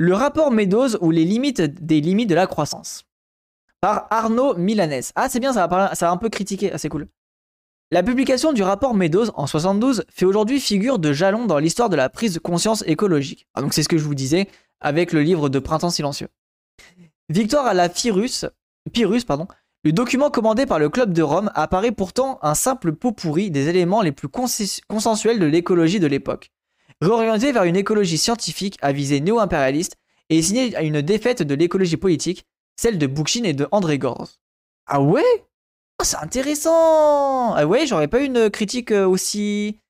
Le 0.00 0.14
rapport 0.14 0.52
Meadows 0.52 0.96
ou 1.00 1.10
les 1.10 1.24
limites 1.24 1.60
des 1.60 2.00
limites 2.00 2.30
de 2.30 2.36
la 2.36 2.46
croissance. 2.46 3.04
Par 3.80 4.06
Arnaud 4.10 4.54
Milanès. 4.54 5.12
Ah, 5.16 5.28
c'est 5.28 5.40
bien, 5.40 5.52
ça 5.52 5.66
va, 5.66 5.92
un 6.00 6.16
peu 6.16 6.28
critiquer. 6.28 6.70
Ah, 6.72 6.78
c'est 6.78 6.88
cool. 6.88 7.08
La 7.90 8.04
publication 8.04 8.52
du 8.52 8.62
rapport 8.62 8.94
Meadows 8.94 9.30
en 9.34 9.48
72 9.48 10.04
fait 10.08 10.24
aujourd'hui 10.24 10.60
figure 10.60 11.00
de 11.00 11.12
jalon 11.12 11.46
dans 11.46 11.58
l'histoire 11.58 11.88
de 11.88 11.96
la 11.96 12.08
prise 12.08 12.34
de 12.34 12.38
conscience 12.38 12.84
écologique. 12.86 13.48
Ah, 13.54 13.60
donc 13.60 13.74
c'est 13.74 13.82
ce 13.82 13.88
que 13.88 13.98
je 13.98 14.04
vous 14.04 14.14
disais 14.14 14.46
avec 14.80 15.12
le 15.12 15.20
livre 15.20 15.48
de 15.48 15.58
Printemps 15.58 15.90
silencieux. 15.90 16.28
Victoire 17.28 17.66
à 17.66 17.74
la 17.74 17.88
Pyrrhus, 17.88 18.46
Pyrrhus 18.92 19.24
pardon, 19.26 19.48
le 19.82 19.90
document 19.90 20.30
commandé 20.30 20.64
par 20.64 20.78
le 20.78 20.90
Club 20.90 21.12
de 21.12 21.22
Rome 21.22 21.50
apparaît 21.56 21.90
pourtant 21.90 22.38
un 22.42 22.54
simple 22.54 22.92
pot 22.92 23.10
pourri 23.10 23.50
des 23.50 23.68
éléments 23.68 24.02
les 24.02 24.12
plus 24.12 24.28
consensuels 24.28 25.40
de 25.40 25.46
l'écologie 25.46 25.98
de 25.98 26.06
l'époque. 26.06 26.52
Réorienté 27.00 27.52
vers 27.52 27.64
une 27.64 27.76
écologie 27.76 28.18
scientifique 28.18 28.76
à 28.82 28.92
visée 28.92 29.20
néo-impérialiste 29.20 29.96
et 30.30 30.42
signé 30.42 30.74
à 30.76 30.82
une 30.82 31.00
défaite 31.00 31.42
de 31.42 31.54
l'écologie 31.54 31.96
politique, 31.96 32.44
celle 32.76 32.98
de 32.98 33.06
Bookchin 33.06 33.44
et 33.44 33.52
de 33.52 33.68
André 33.70 33.98
Gorz. 33.98 34.40
Ah 34.86 35.00
ouais? 35.00 35.46
Ah, 35.98 36.04
C'est 36.04 36.16
intéressant 36.16 37.54
Ah 37.54 37.66
ouais, 37.66 37.86
j'aurais 37.86 38.08
pas 38.08 38.20
une 38.20 38.50
critique 38.50 38.92
euh, 38.92 39.06
aussi... 39.06 39.80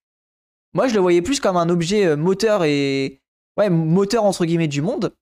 Moi, 0.74 0.86
je 0.86 0.94
le 0.94 1.00
voyais 1.00 1.22
plus 1.22 1.40
comme 1.40 1.56
un 1.56 1.68
objet 1.68 2.04
euh, 2.04 2.16
moteur 2.16 2.64
et... 2.64 3.22
Ouais, 3.56 3.70
moteur 3.70 4.24
entre 4.24 4.44
guillemets 4.44 4.68
du 4.68 4.82
monde. 4.82 5.14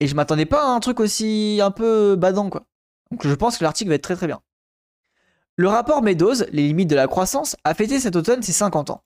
Et 0.00 0.06
je 0.06 0.14
m'attendais 0.14 0.46
pas 0.46 0.62
à 0.62 0.68
un 0.68 0.80
truc 0.80 1.00
aussi 1.00 1.58
un 1.62 1.70
peu 1.70 2.16
badant, 2.16 2.48
quoi. 2.48 2.64
Donc 3.10 3.26
je 3.26 3.34
pense 3.34 3.58
que 3.58 3.64
l'article 3.64 3.88
va 3.90 3.96
être 3.96 4.02
très 4.02 4.16
très 4.16 4.26
bien. 4.26 4.40
Le 5.56 5.68
rapport 5.68 6.02
Meadows, 6.02 6.44
les 6.52 6.68
limites 6.68 6.88
de 6.88 6.94
la 6.94 7.08
croissance, 7.08 7.56
a 7.64 7.74
fêté 7.74 7.98
cet 7.98 8.14
automne 8.14 8.42
ses 8.42 8.52
50 8.52 8.90
ans. 8.90 9.02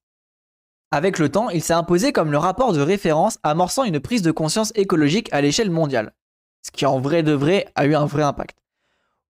Avec 0.92 1.18
le 1.18 1.30
temps, 1.30 1.48
il 1.48 1.62
s'est 1.62 1.72
imposé 1.72 2.12
comme 2.12 2.30
le 2.30 2.36
rapport 2.36 2.74
de 2.74 2.80
référence 2.82 3.38
amorçant 3.42 3.84
une 3.84 3.98
prise 3.98 4.20
de 4.20 4.30
conscience 4.30 4.72
écologique 4.74 5.30
à 5.32 5.40
l'échelle 5.40 5.70
mondiale. 5.70 6.12
Ce 6.60 6.70
qui 6.70 6.84
en 6.84 7.00
vrai 7.00 7.22
de 7.22 7.32
vrai 7.32 7.66
a 7.74 7.86
eu 7.86 7.94
un 7.94 8.04
vrai 8.04 8.22
impact. 8.22 8.58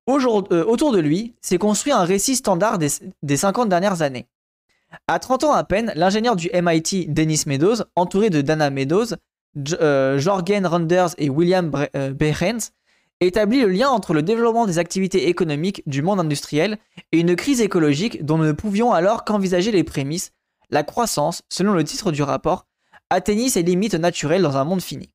Euh, 0.08 0.64
autour 0.66 0.92
de 0.92 1.00
lui 1.00 1.34
s'est 1.42 1.58
construit 1.58 1.92
un 1.92 2.04
récit 2.04 2.36
standard 2.36 2.78
des, 2.78 3.36
50 3.36 3.70
dernières 3.70 4.04
années. 4.04 4.28
À 5.08 5.18
30 5.18 5.46
ans 5.46 5.52
à 5.52 5.64
peine, 5.64 5.92
l'ingénieur 5.96 6.36
du 6.36 6.50
MIT 6.54 7.08
Dennis 7.10 7.44
Meadows, 7.48 7.84
entouré 7.96 8.30
de 8.30 8.42
Dana 8.42 8.70
Meadows, 8.70 9.16
euh, 9.82 10.20
Jorgen 10.20 10.68
Randers 10.68 11.16
et 11.18 11.30
William 11.30 11.72
euh, 11.96 12.14
Behrens, 12.14 12.72
établit 13.20 13.62
le 13.62 13.70
lien 13.70 13.90
entre 13.90 14.14
le 14.14 14.22
développement 14.22 14.68
des 14.68 14.78
activités 14.78 15.28
économiques 15.28 15.82
du 15.88 16.04
monde 16.04 16.20
industriel 16.20 16.78
et 17.12 17.20
une 17.20 17.36
crise 17.36 17.62
écologique 17.62 18.24
dont 18.24 18.38
nous 18.38 18.46
ne 18.46 18.52
pouvions 18.52 18.94
alors 18.94 19.26
qu'envisager 19.26 19.72
les 19.72 19.84
prémices, 19.84 20.34
la 20.70 20.84
croissance, 20.84 21.42
selon 21.50 21.74
le 21.74 21.84
titre 21.84 22.12
du 22.12 22.24
rapport, 22.24 22.66
atteignit 23.10 23.50
ses 23.50 23.64
limites 23.64 23.96
naturelles 23.96 24.42
dans 24.42 24.58
un 24.58 24.64
monde 24.64 24.82
fini. 24.82 25.10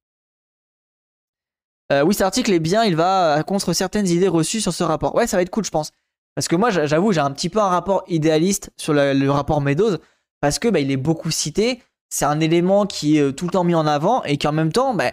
Euh, 1.93 2.03
oui, 2.03 2.15
cet 2.15 2.23
article 2.23 2.53
est 2.53 2.61
bien, 2.61 2.85
il 2.85 2.97
va 2.97 3.43
contre 3.47 3.73
certaines 3.75 4.07
idées 4.07 4.29
reçues 4.29 4.61
sur 4.61 4.73
ce 4.73 4.83
rapport. 4.83 5.15
Ouais, 5.15 5.27
ça 5.27 5.37
va 5.37 5.43
être 5.43 5.51
cool, 5.51 5.65
je 5.65 5.71
pense. 5.71 5.91
Parce 6.35 6.49
que 6.49 6.57
moi, 6.57 6.71
j'avoue, 6.71 7.13
j'ai 7.13 7.21
un 7.21 7.31
petit 7.31 7.51
peu 7.51 7.59
un 7.59 7.69
rapport 7.69 8.05
idéaliste 8.09 8.71
sur 8.79 8.95
le, 8.95 9.29
rapport 9.29 9.61
Meadows, 9.61 9.99
parce 10.41 10.59
que 10.59 10.69
bah, 10.69 10.81
il 10.81 10.91
est 10.91 10.97
beaucoup 10.97 11.31
cité, 11.31 11.83
c'est 12.09 12.25
un 12.25 12.41
élément 12.41 12.87
qui 12.87 13.19
est 13.19 13.21
euh, 13.21 13.33
tout 13.33 13.45
le 13.45 13.51
temps 13.51 13.65
mis 13.65 13.75
en 13.75 13.87
avant, 13.87 14.23
et 14.25 14.39
qu'en 14.39 14.53
même 14.53 14.73
temps, 14.73 14.95
bah, 14.95 15.13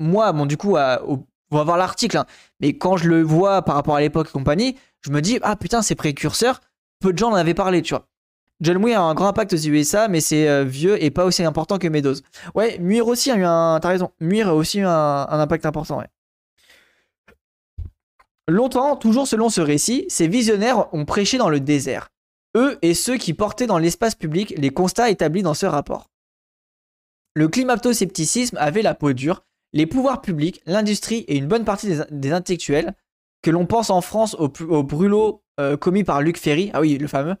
moi, 0.00 0.32
bon, 0.32 0.46
du 0.46 0.56
coup, 0.56 0.76
on 0.76 0.76
va 0.76 1.64
voir 1.64 1.76
l'article, 1.76 2.16
hein. 2.16 2.26
mais 2.60 2.76
quand 2.76 2.96
je 2.96 3.08
le 3.08 3.22
vois 3.22 3.62
par 3.62 3.76
rapport 3.76 3.94
à 3.94 4.00
l'époque 4.00 4.28
et 4.28 4.32
compagnie, 4.32 4.76
je 5.02 5.10
me 5.10 5.22
dis, 5.22 5.38
ah 5.42 5.54
putain, 5.54 5.80
c'est 5.82 5.94
précurseur, 5.94 6.60
peu 7.00 7.12
de 7.12 7.18
gens 7.18 7.30
en 7.30 7.34
avaient 7.34 7.54
parlé, 7.54 7.82
tu 7.82 7.94
vois. 7.94 8.08
John 8.60 8.82
a 8.90 9.00
un 9.00 9.14
grand 9.14 9.28
impact 9.28 9.52
aux 9.52 9.56
USA, 9.56 10.08
mais 10.08 10.20
c'est 10.20 10.48
euh, 10.48 10.64
vieux 10.64 11.02
et 11.02 11.10
pas 11.10 11.26
aussi 11.26 11.44
important 11.44 11.78
que 11.78 11.88
Meadows. 11.88 12.16
Ouais, 12.54 12.78
Muir 12.78 13.06
aussi 13.06 13.30
a 13.30 13.36
eu 13.36 13.44
un. 13.44 13.78
T'as 13.80 13.88
raison, 13.88 14.10
Muir 14.20 14.48
a 14.48 14.54
aussi 14.54 14.78
eu 14.78 14.86
un, 14.86 15.26
impact 15.28 15.66
important, 15.66 15.98
ouais. 15.98 16.08
Longtemps, 18.48 18.96
toujours 18.96 19.26
selon 19.26 19.50
ce 19.50 19.60
récit, 19.60 20.06
ces 20.08 20.28
visionnaires 20.28 20.92
ont 20.94 21.04
prêché 21.04 21.36
dans 21.36 21.50
le 21.50 21.60
désert. 21.60 22.08
Eux 22.56 22.78
et 22.80 22.94
ceux 22.94 23.16
qui 23.16 23.34
portaient 23.34 23.66
dans 23.66 23.78
l'espace 23.78 24.14
public 24.14 24.54
les 24.56 24.70
constats 24.70 25.10
établis 25.10 25.42
dans 25.42 25.52
ce 25.52 25.66
rapport. 25.66 26.08
Le 27.34 27.48
climato-scepticisme 27.48 28.56
avait 28.58 28.82
la 28.82 28.94
peau 28.94 29.12
dure, 29.12 29.44
les 29.74 29.84
pouvoirs 29.84 30.22
publics, 30.22 30.62
l'industrie 30.64 31.24
et 31.28 31.36
une 31.36 31.48
bonne 31.48 31.64
partie 31.64 31.98
des, 32.10 32.32
intellectuels, 32.32 32.94
que 33.42 33.50
l'on 33.50 33.66
pense 33.66 33.90
en 33.90 34.00
France 34.00 34.34
au, 34.38 34.48
brûlot 34.48 35.42
euh, 35.60 35.76
commis 35.76 36.04
par 36.04 36.22
Luc 36.22 36.38
Ferry, 36.38 36.70
ah 36.72 36.80
oui, 36.80 36.96
le 36.96 37.08
fameux, 37.08 37.36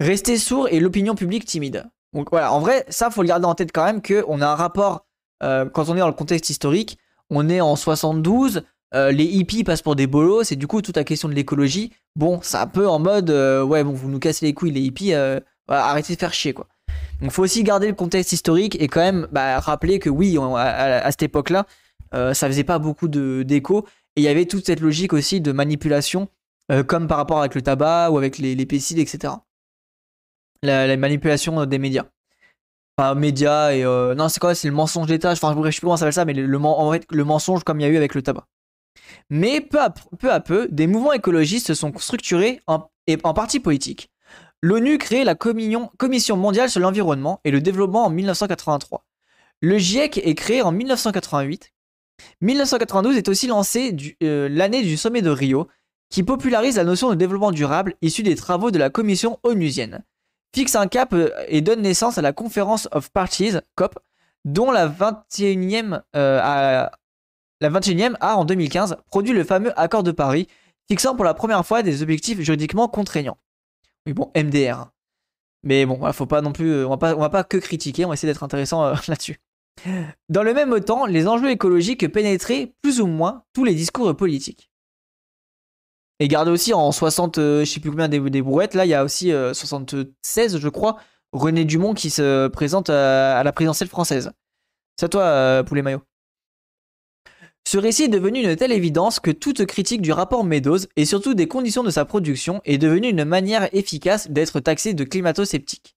restaient 0.00 0.36
sourds 0.36 0.68
et 0.68 0.80
l'opinion 0.80 1.14
publique 1.14 1.44
timide. 1.44 1.86
Donc 2.12 2.30
voilà, 2.30 2.52
en 2.52 2.60
vrai, 2.60 2.84
ça, 2.88 3.10
faut 3.10 3.22
le 3.22 3.28
garder 3.28 3.46
en 3.46 3.54
tête 3.54 3.70
quand 3.72 3.84
même 3.84 4.02
qu'on 4.02 4.40
a 4.40 4.46
un 4.46 4.54
rapport, 4.54 5.06
euh, 5.42 5.66
quand 5.66 5.88
on 5.88 5.94
est 5.94 6.00
dans 6.00 6.08
le 6.08 6.12
contexte 6.12 6.50
historique, 6.50 6.98
on 7.30 7.48
est 7.48 7.60
en 7.60 7.76
72, 7.76 8.62
euh, 8.94 9.12
les 9.12 9.24
hippies 9.24 9.62
passent 9.62 9.82
pour 9.82 9.94
des 9.94 10.08
bolos, 10.08 10.44
c'est 10.44 10.56
du 10.56 10.66
coup 10.66 10.82
toute 10.82 10.96
la 10.96 11.04
question 11.04 11.28
de 11.28 11.34
l'écologie. 11.34 11.92
Bon, 12.16 12.40
c'est 12.42 12.56
un 12.56 12.66
peu 12.66 12.88
en 12.88 12.98
mode, 12.98 13.30
ouais, 13.30 13.84
bon, 13.84 13.92
vous 13.92 14.10
nous 14.10 14.18
cassez 14.18 14.46
les 14.46 14.54
couilles, 14.54 14.72
les 14.72 14.80
hippies, 14.80 15.12
arrêtez 15.68 16.14
de 16.14 16.18
faire 16.18 16.34
chier, 16.34 16.52
quoi. 16.52 16.66
Donc 17.20 17.32
faut 17.32 17.42
aussi 17.42 17.62
garder 17.62 17.86
le 17.86 17.94
contexte 17.94 18.32
historique 18.32 18.80
et 18.80 18.88
quand 18.88 19.00
même 19.00 19.28
bah, 19.30 19.60
rappeler 19.60 19.98
que 19.98 20.08
oui, 20.08 20.38
à, 20.56 21.10
cette 21.10 21.24
époque-là, 21.24 21.66
euh, 22.14 22.34
ça 22.34 22.46
faisait 22.46 22.64
pas 22.64 22.78
beaucoup 22.78 23.08
d'écho 23.08 23.86
et 24.16 24.22
il 24.22 24.24
y 24.24 24.28
avait 24.28 24.46
toute 24.46 24.66
cette 24.66 24.80
logique 24.80 25.12
aussi 25.12 25.40
de 25.40 25.52
manipulation, 25.52 26.28
euh, 26.72 26.82
comme 26.82 27.06
par 27.06 27.18
rapport 27.18 27.40
avec 27.40 27.54
le 27.54 27.62
tabac 27.62 28.10
ou 28.10 28.18
avec 28.18 28.38
les, 28.38 28.54
les 28.54 28.66
pesticides, 28.66 28.98
etc. 28.98 29.34
La, 30.62 30.96
manipulation 30.96 31.64
des 31.66 31.78
médias. 31.78 32.06
Enfin, 32.98 33.14
médias 33.14 33.72
et 33.72 33.84
euh, 33.84 34.14
non, 34.14 34.28
c'est 34.28 34.40
quoi 34.40 34.54
C'est 34.54 34.68
le 34.68 34.74
mensonge 34.74 35.06
d'État. 35.06 35.32
Enfin, 35.32 35.56
je 35.56 35.70
sais 35.70 35.78
plus 35.78 35.80
comment 35.80 35.96
ça 35.96 36.00
s'appelle 36.00 36.12
ça, 36.12 36.24
mais 36.24 36.34
le, 36.34 36.58
en 36.58 36.92
fait, 36.92 37.06
le 37.10 37.24
mensonge 37.24 37.64
comme 37.64 37.80
il 37.80 37.84
y 37.84 37.86
a 37.86 37.88
eu 37.88 37.96
avec 37.96 38.14
le 38.14 38.22
tabac. 38.22 38.46
Mais 39.30 39.60
peu 39.60 39.80
à 39.80 40.40
peu, 40.40 40.68
des 40.70 40.86
mouvements 40.86 41.12
écologistes 41.12 41.68
se 41.68 41.74
sont 41.74 41.92
structurés 41.96 42.60
en, 42.66 42.90
en 43.24 43.34
partie 43.34 43.60
politiques 43.60 44.10
l'ONU 44.62 44.98
crée 44.98 45.24
la 45.24 45.34
Commission 45.34 46.36
mondiale 46.36 46.70
sur 46.70 46.80
l'environnement 46.80 47.40
et 47.44 47.50
le 47.50 47.60
développement 47.60 48.04
en 48.04 48.10
1983. 48.10 49.04
Le 49.62 49.78
GIEC 49.78 50.18
est 50.18 50.34
créé 50.34 50.62
en 50.62 50.72
1988. 50.72 51.72
1992 52.42 53.16
est 53.16 53.28
aussi 53.28 53.46
lancé 53.46 53.96
euh, 54.22 54.48
l'année 54.50 54.82
du 54.82 54.96
sommet 54.96 55.22
de 55.22 55.30
Rio, 55.30 55.68
qui 56.10 56.22
popularise 56.22 56.76
la 56.76 56.84
notion 56.84 57.08
de 57.10 57.14
développement 57.14 57.52
durable 57.52 57.94
issue 58.02 58.22
des 58.22 58.34
travaux 58.34 58.70
de 58.70 58.78
la 58.78 58.90
commission 58.90 59.38
onusienne, 59.42 60.02
fixe 60.54 60.74
un 60.74 60.86
cap 60.86 61.12
euh, 61.12 61.30
et 61.48 61.60
donne 61.60 61.82
naissance 61.82 62.18
à 62.18 62.22
la 62.22 62.32
Conference 62.32 62.88
of 62.92 63.10
Parties, 63.10 63.54
COP, 63.74 63.98
dont 64.44 64.70
la 64.70 64.88
21e, 64.88 66.02
euh, 66.16 66.40
a, 66.42 66.92
la 67.60 67.70
21e 67.70 68.16
a 68.20 68.36
en 68.36 68.44
2015 68.44 68.96
produit 69.06 69.32
le 69.32 69.44
fameux 69.44 69.78
accord 69.78 70.02
de 70.02 70.12
Paris, 70.12 70.48
fixant 70.88 71.14
pour 71.14 71.24
la 71.24 71.34
première 71.34 71.64
fois 71.64 71.82
des 71.82 72.02
objectifs 72.02 72.40
juridiquement 72.40 72.88
contraignants. 72.88 73.38
Oui, 74.06 74.12
bon, 74.12 74.30
MDR. 74.36 74.90
Mais 75.62 75.84
bon, 75.84 76.10
faut 76.12 76.26
pas 76.26 76.40
non 76.40 76.52
plus, 76.52 76.70
euh, 76.70 76.86
on 76.86 76.90
va 76.90 76.96
pas, 76.96 77.14
on 77.14 77.20
va 77.20 77.28
pas 77.28 77.44
que 77.44 77.58
critiquer, 77.58 78.04
on 78.04 78.08
va 78.08 78.14
essayer 78.14 78.32
d'être 78.32 78.42
intéressant 78.42 78.84
euh, 78.84 78.94
là-dessus. 79.08 79.38
Dans 80.28 80.42
le 80.42 80.52
même 80.52 80.78
temps, 80.80 81.06
les 81.06 81.26
enjeux 81.26 81.50
écologiques 81.50 82.10
pénétraient 82.12 82.74
plus 82.82 83.00
ou 83.00 83.06
moins 83.06 83.44
tous 83.52 83.64
les 83.64 83.74
discours 83.74 84.14
politiques. 84.16 84.69
Et 86.20 86.28
gardez 86.28 86.50
aussi 86.50 86.74
en 86.74 86.92
60, 86.92 87.38
euh, 87.38 87.60
je 87.64 87.70
sais 87.70 87.80
plus 87.80 87.90
combien 87.90 88.08
des, 88.08 88.42
brouettes, 88.42 88.74
là 88.74 88.84
il 88.84 88.88
y 88.88 88.94
a 88.94 89.04
aussi 89.04 89.32
76, 89.52 90.58
je 90.58 90.68
crois, 90.68 90.98
René 91.32 91.64
Dumont 91.64 91.94
qui 91.94 92.10
se 92.10 92.48
présente 92.48 92.90
à, 92.90 93.42
la 93.42 93.52
présidentielle 93.52 93.88
française. 93.88 94.30
C'est 94.98 95.06
à 95.06 95.08
toi, 95.08 95.64
Poulet 95.64 95.82
Maillot. 95.82 96.02
Ce 97.66 97.78
récit 97.78 98.04
est 98.04 98.08
devenu 98.08 98.40
une 98.42 98.56
telle 98.56 98.72
évidence 98.72 99.20
que 99.20 99.30
toute 99.30 99.64
critique 99.66 100.02
du 100.02 100.12
rapport 100.12 100.44
Meadows 100.44 100.78
et 100.96 101.04
surtout 101.04 101.34
des 101.34 101.46
conditions 101.46 101.82
de 101.82 101.90
sa 101.90 102.04
production 102.04 102.60
est 102.64 102.78
devenue 102.78 103.08
une 103.08 103.24
manière 103.24 103.72
efficace 103.74 104.30
d'être 104.30 104.60
taxé 104.60 104.94
de 104.94 105.04
climato-sceptique. 105.04 105.94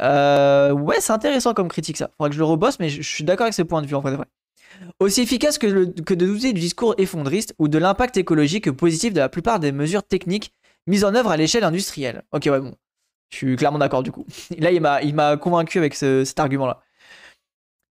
Euh, 0.00 0.72
ouais, 0.72 1.00
c'est 1.00 1.12
intéressant 1.12 1.54
comme 1.54 1.68
critique 1.68 1.96
ça. 1.96 2.10
Faudrait 2.16 2.30
que 2.30 2.34
je 2.34 2.40
le 2.40 2.46
rebosse, 2.46 2.78
mais 2.78 2.88
je, 2.88 3.02
suis 3.02 3.24
d'accord 3.24 3.44
avec 3.44 3.54
ce 3.54 3.62
point 3.62 3.82
de 3.82 3.86
vue 3.86 3.94
en 3.94 4.02
fait. 4.02 4.16
Aussi 4.98 5.22
efficace 5.22 5.58
que, 5.58 5.84
que 6.00 6.14
de 6.14 6.26
douter 6.26 6.52
du 6.52 6.60
discours 6.60 6.94
effondriste 6.98 7.54
ou 7.58 7.68
de 7.68 7.78
l'impact 7.78 8.16
écologique 8.16 8.70
positif 8.70 9.12
de 9.12 9.20
la 9.20 9.28
plupart 9.28 9.60
des 9.60 9.72
mesures 9.72 10.02
techniques 10.02 10.52
mises 10.86 11.04
en 11.04 11.14
œuvre 11.14 11.30
à 11.30 11.36
l'échelle 11.36 11.64
industrielle. 11.64 12.22
Ok, 12.32 12.44
ouais, 12.46 12.60
bon. 12.60 12.74
Je 13.30 13.38
suis 13.38 13.56
clairement 13.56 13.78
d'accord 13.78 14.02
du 14.02 14.12
coup. 14.12 14.26
Là, 14.58 14.70
il 14.70 15.14
m'a 15.14 15.36
convaincu 15.36 15.78
avec 15.78 15.94
cet 15.94 16.38
argument-là. 16.38 16.80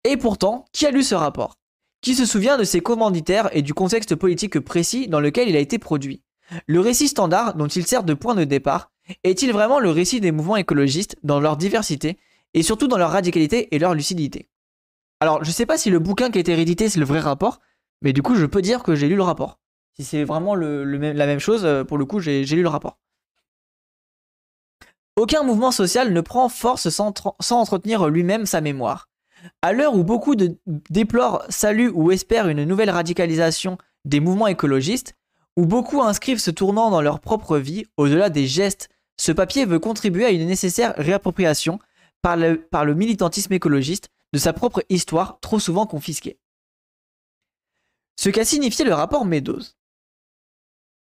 Et 0.04 0.18
pourtant, 0.18 0.66
qui 0.72 0.86
a 0.86 0.92
lu 0.92 1.04
ce 1.04 1.16
rapport? 1.16 1.58
Qui 2.02 2.16
se 2.16 2.26
souvient 2.26 2.58
de 2.58 2.64
ses 2.64 2.82
commanditaires 2.82 3.50
et 3.56 3.62
du 3.62 3.74
contexte 3.74 4.16
politique 4.16 4.60
précis 4.60 5.08
dans 5.08 5.20
lequel 5.20 5.50
il 5.50 5.56
a 5.56 5.60
été 5.60 5.78
produit? 5.78 6.24
Le 6.68 6.80
récit 6.80 7.08
standard 7.08 7.56
dont 7.56 7.68
il 7.68 7.86
sert 7.86 8.04
de 8.04 8.14
point 8.14 8.36
de 8.36 8.44
départ 8.44 8.92
est-il 9.24 9.52
vraiment 9.52 9.80
le 9.80 9.90
récit 9.90 10.22
des 10.22 10.32
mouvements 10.32 10.58
écologistes 10.58 11.16
dans 11.24 11.40
leur 11.40 11.58
diversité 11.58 12.18
et 12.54 12.64
surtout 12.64 12.88
dans 12.88 12.98
leur 12.98 13.12
radicalité 13.12 13.74
et 13.74 13.80
leur 13.80 13.94
lucidité? 13.94 14.50
Alors, 15.22 15.44
je 15.44 15.52
sais 15.52 15.68
pas 15.68 15.78
si 15.78 15.92
le 15.92 16.00
bouquin 16.00 16.32
qui 16.32 16.40
a 16.40 16.42
été 16.42 16.56
réédité 16.56 16.90
c'est 16.90 17.00
le 17.00 17.06
vrai 17.06 17.20
rapport, 17.20 17.60
mais 18.02 18.12
du 18.12 18.24
coup, 18.24 18.34
je 18.34 18.48
peux 18.48 18.64
dire 18.64 18.82
que 18.82 18.96
j'ai 18.96 19.08
lu 19.08 19.16
le 19.16 19.22
rapport. 19.22 19.60
Si 19.96 20.04
c'est 20.04 20.24
vraiment 20.24 20.56
la 20.56 21.26
même 21.28 21.40
chose, 21.40 21.64
euh, 21.64 21.84
pour 21.84 22.00
le 22.00 22.06
coup, 22.06 22.20
j'ai 22.20 22.44
lu 22.44 22.64
le 22.64 22.68
rapport. 22.68 22.98
Aucun 25.16 25.44
mouvement 25.44 25.72
social 25.72 26.12
ne 26.12 26.22
prend 26.22 26.50
force 26.50 26.90
sans, 26.90 27.14
entretenir 27.52 28.08
lui-même 28.08 28.48
sa 28.48 28.62
mémoire. 28.62 29.10
À 29.62 29.74
l'heure 29.74 29.94
où 29.94 30.04
beaucoup 30.04 30.36
déplorent, 30.90 31.44
saluent 31.50 31.92
ou 31.94 32.12
espèrent 32.12 32.48
une 32.48 32.64
nouvelle 32.64 32.90
radicalisation 32.90 33.78
des 34.06 34.22
mouvements 34.22 34.48
écologistes, 34.48 35.16
où 35.56 35.68
beaucoup 35.68 36.02
inscrivent 36.02 36.40
ce 36.40 36.50
tournant 36.50 36.90
dans 36.90 37.02
leur 37.02 37.20
propre 37.20 37.60
vie, 37.60 37.86
au-delà 37.98 38.32
des 38.32 38.48
gestes, 38.48 38.90
ce 39.18 39.32
papier 39.32 39.66
veut 39.66 39.78
contribuer 39.78 40.26
à 40.26 40.32
une 40.32 40.48
nécessaire 40.48 40.96
réappropriation 40.98 41.78
par 42.24 42.38
le 42.38 42.94
militantisme 42.96 43.54
écologiste 43.54 44.10
de 44.34 44.38
sa 44.38 44.54
propre 44.54 44.84
histoire 44.90 45.40
trop 45.42 45.60
souvent 45.60 45.86
confisquée. 45.86 46.40
Ce 48.20 48.30
qu'a 48.30 48.46
signifié 48.46 48.86
le 48.86 48.94
rapport 48.94 49.26
Meadows. 49.26 49.62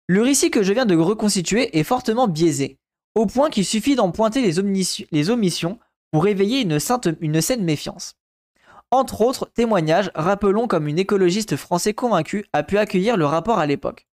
Le 0.08 0.22
récit 0.22 0.52
que 0.52 0.64
je 0.64 0.74
viens 0.74 0.86
de 0.86 0.96
reconstituer 0.96 1.78
est 1.78 1.84
fortement 1.84 2.28
biaisé, 2.28 2.78
au 3.16 3.26
point 3.26 3.50
qu'il 3.50 3.66
suffit 3.66 3.96
d'en 3.96 4.12
pointer 4.12 4.42
les, 4.42 5.30
omissions 5.30 5.80
pour 6.12 6.24
réveiller 6.24 6.62
une, 6.62 6.80
une 7.22 7.42
saine 7.42 7.64
méfiance. 7.64 8.16
Entre 8.90 9.22
autres 9.22 9.50
témoignages, 9.54 10.12
rappelons 10.16 10.68
comme 10.68 10.88
une 10.88 11.00
écologiste 11.00 11.56
français 11.56 11.94
convaincue 11.94 12.46
a 12.52 12.64
pu 12.64 12.78
accueillir 12.78 13.16
le 13.16 13.26
rapport 13.26 13.60
à 13.60 13.66
l'époque. 13.66 14.08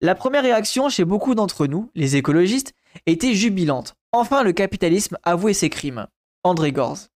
La 0.00 0.16
première 0.16 0.42
réaction 0.42 0.88
chez 0.88 1.04
beaucoup 1.04 1.36
d'entre 1.36 1.66
nous, 1.66 1.90
les 1.94 2.16
écologistes, 2.16 2.74
était 3.06 3.34
jubilante. 3.34 3.94
Enfin, 4.10 4.42
le 4.42 4.52
capitalisme 4.52 5.18
avouait 5.22 5.54
ses 5.54 5.70
crimes. 5.70 6.08
André 6.42 6.72
Gorz. 6.72 7.08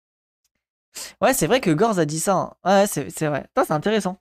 Ouais, 1.21 1.35
c'est 1.35 1.47
vrai 1.47 1.61
que 1.61 1.71
Gorz 1.71 1.99
a 1.99 2.05
dit 2.05 2.21
ça. 2.21 2.35
Hein. 2.35 2.53
Ouais, 2.65 2.87
c'est 2.87 3.27
vrai. 3.27 3.47
Ça, 3.57 3.65
c'est 3.67 3.73
intéressant. 3.73 4.19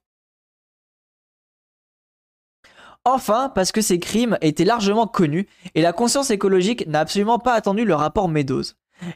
Enfin, 3.03 3.51
parce 3.53 3.71
que 3.71 3.81
ces 3.81 3.99
crimes 3.99 4.37
étaient 4.41 4.65
largement 4.65 5.05
connus 5.05 5.47
et 5.75 5.81
la 5.81 5.93
conscience 5.93 6.31
écologique 6.31 6.87
n'a 6.87 7.01
absolument 7.01 7.37
pas 7.37 7.53
attendu 7.53 7.85
le 7.85 7.93
rapport 7.93 8.27
Meadows. 8.27 8.63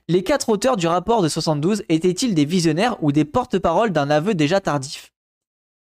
Les 0.08 0.24
quatre 0.24 0.50
auteurs 0.50 0.78
du 0.78 0.88
rapport 0.88 1.22
de 1.24 1.30
72 1.30 1.84
étaient-ils 1.90 2.36
des 2.36 2.46
visionnaires 2.46 2.98
ou 3.02 3.12
des 3.12 3.26
porte-paroles 3.26 3.92
d'un 3.92 4.12
aveu 4.12 4.36
déjà 4.36 4.60
tardif? 4.60 5.12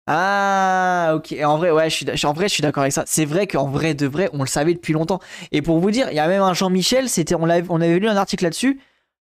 Ah, 0.07 1.11
ok. 1.15 1.35
En 1.43 1.57
vrai, 1.57 1.71
ouais, 1.71 1.87
en 2.23 2.33
vrai, 2.33 2.47
je 2.47 2.53
suis 2.53 2.61
d'accord 2.61 2.81
avec 2.81 2.93
ça. 2.93 3.03
C'est 3.05 3.25
vrai 3.25 3.45
qu'en 3.45 3.67
vrai, 3.67 3.93
de 3.93 4.07
vrai, 4.07 4.29
on 4.33 4.39
le 4.39 4.47
savait 4.47 4.73
depuis 4.73 4.93
longtemps. 4.93 5.19
Et 5.51 5.61
pour 5.61 5.79
vous 5.79 5.91
dire, 5.91 6.07
il 6.09 6.15
y 6.15 6.19
a 6.19 6.27
même 6.27 6.41
un 6.41 6.53
Jean-Michel, 6.53 7.05
on, 7.33 7.47
on 7.69 7.81
avait 7.81 7.99
lu 7.99 8.07
un 8.07 8.17
article 8.17 8.45
là-dessus. 8.45 8.79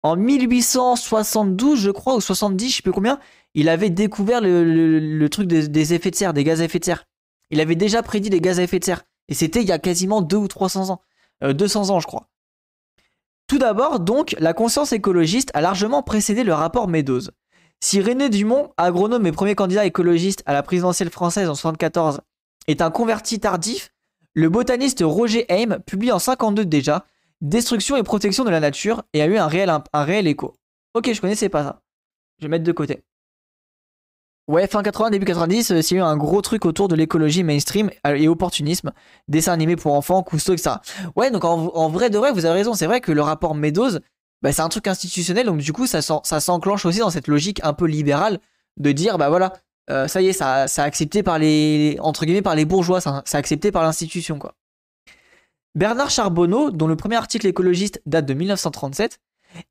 En 0.02 0.16
1872, 0.16 1.78
je 1.78 1.90
crois, 1.90 2.16
ou 2.16 2.20
70, 2.20 2.70
je 2.70 2.76
sais 2.76 2.82
plus 2.82 2.92
combien, 2.92 3.20
il 3.54 3.68
avait 3.68 3.90
découvert 3.90 4.40
le, 4.40 5.26
truc 5.28 5.46
des, 5.46 5.94
effets 5.94 6.10
de 6.10 6.16
serre, 6.16 6.32
des 6.32 6.44
gaz 6.44 6.60
à 6.60 6.64
effet 6.64 6.78
de 6.78 6.84
serre. 6.84 7.06
Il 7.50 7.60
avait 7.60 7.76
déjà 7.76 8.02
prédit 8.02 8.30
les 8.30 8.40
gaz 8.40 8.58
à 8.58 8.62
effet 8.62 8.78
de 8.78 8.84
serre. 8.84 9.04
Et 9.28 9.34
c'était 9.34 9.62
il 9.62 9.68
y 9.68 9.72
a 9.72 9.78
quasiment 9.78 10.20
2 10.20 10.36
ou 10.36 10.48
300 10.48 10.90
ans. 10.90 11.02
200 11.42 11.90
euh, 11.90 11.92
ans, 11.92 12.00
je 12.00 12.06
crois. 12.06 12.28
Tout 13.46 13.58
d'abord, 13.58 14.00
donc, 14.00 14.34
la 14.38 14.54
conscience 14.54 14.92
écologiste 14.92 15.50
a 15.54 15.60
largement 15.60 16.02
précédé 16.02 16.42
le 16.42 16.54
rapport 16.54 16.88
Meadows. 16.88 17.30
Si 17.80 18.00
René 18.00 18.28
Dumont, 18.28 18.72
agronome 18.76 19.26
et 19.26 19.32
premier 19.32 19.54
candidat 19.54 19.84
écologiste 19.84 20.42
à 20.46 20.52
la 20.52 20.62
présidentielle 20.62 21.10
française 21.10 21.48
en 21.48 21.54
1974, 21.54 22.20
est 22.68 22.80
un 22.80 22.90
converti 22.90 23.40
tardif, 23.40 23.92
le 24.34 24.48
botaniste 24.48 25.02
Roger 25.04 25.44
Haim 25.50 25.80
publie 25.84 26.12
en 26.12 26.18
52 26.18 26.64
déjà 26.64 27.04
Destruction 27.42 27.96
et 27.96 28.04
protection 28.04 28.44
de 28.44 28.50
la 28.50 28.60
nature 28.60 29.02
et 29.12 29.20
a 29.20 29.26
eu 29.26 29.36
un 29.36 29.48
réel, 29.48 29.68
un, 29.68 30.04
réel 30.04 30.28
écho. 30.28 30.54
Ok, 30.94 31.12
je 31.12 31.20
connaissais 31.20 31.48
pas 31.48 31.64
ça. 31.64 31.82
Je 32.38 32.44
vais 32.46 32.48
mettre 32.48 32.62
de 32.62 32.70
côté. 32.70 33.02
Ouais, 34.46 34.68
fin 34.68 34.80
80, 34.80 35.10
début 35.10 35.24
90, 35.24 35.72
euh, 35.72 35.82
c'est 35.82 35.96
eu 35.96 36.00
un 36.00 36.16
gros 36.16 36.40
truc 36.40 36.64
autour 36.64 36.86
de 36.86 36.94
l'écologie 36.94 37.42
mainstream 37.42 37.90
euh, 38.06 38.14
et 38.14 38.28
opportunisme, 38.28 38.92
dessin 39.26 39.52
animé 39.52 39.74
pour 39.74 39.94
enfants, 39.94 40.22
Cousteau, 40.22 40.52
etc. 40.52 40.76
Ouais, 41.16 41.32
donc 41.32 41.44
en, 41.44 41.88
vrai 41.88 42.10
de 42.10 42.18
vrai, 42.18 42.30
vous 42.30 42.44
avez 42.44 42.58
raison, 42.58 42.74
c'est 42.74 42.86
vrai 42.86 43.00
que 43.00 43.10
le 43.10 43.22
rapport 43.22 43.56
Meadows, 43.56 43.98
bah, 44.42 44.52
c'est 44.52 44.62
un 44.62 44.68
truc 44.68 44.86
institutionnel, 44.86 45.46
donc 45.46 45.58
du 45.58 45.72
coup, 45.72 45.88
ça, 45.88 46.00
ça 46.00 46.40
s'enclenche 46.40 46.86
aussi 46.86 47.00
dans 47.00 47.10
cette 47.10 47.26
logique 47.28 47.60
un 47.64 47.72
peu 47.72 47.86
libérale 47.86 48.38
de 48.78 48.92
dire, 48.92 49.18
bah 49.18 49.28
voilà, 49.28 49.52
euh, 49.90 50.06
ça 50.06 50.22
y 50.22 50.28
est, 50.28 50.32
ça, 50.32 50.68
ça 50.68 50.84
accepté 50.84 51.24
par 51.24 51.38
les, 51.38 51.96
entre 52.00 52.24
guillemets, 52.24 52.42
par 52.42 52.54
les 52.54 52.64
bourgeois, 52.64 53.00
ça, 53.00 53.22
ça 53.24 53.38
accepté 53.38 53.72
par 53.72 53.82
l'institution, 53.82 54.38
quoi. 54.38 54.54
Bernard 55.74 56.10
Charbonneau, 56.10 56.70
dont 56.70 56.86
le 56.86 56.96
premier 56.96 57.16
article 57.16 57.46
écologiste 57.46 58.02
date 58.04 58.26
de 58.26 58.34
1937, 58.34 59.18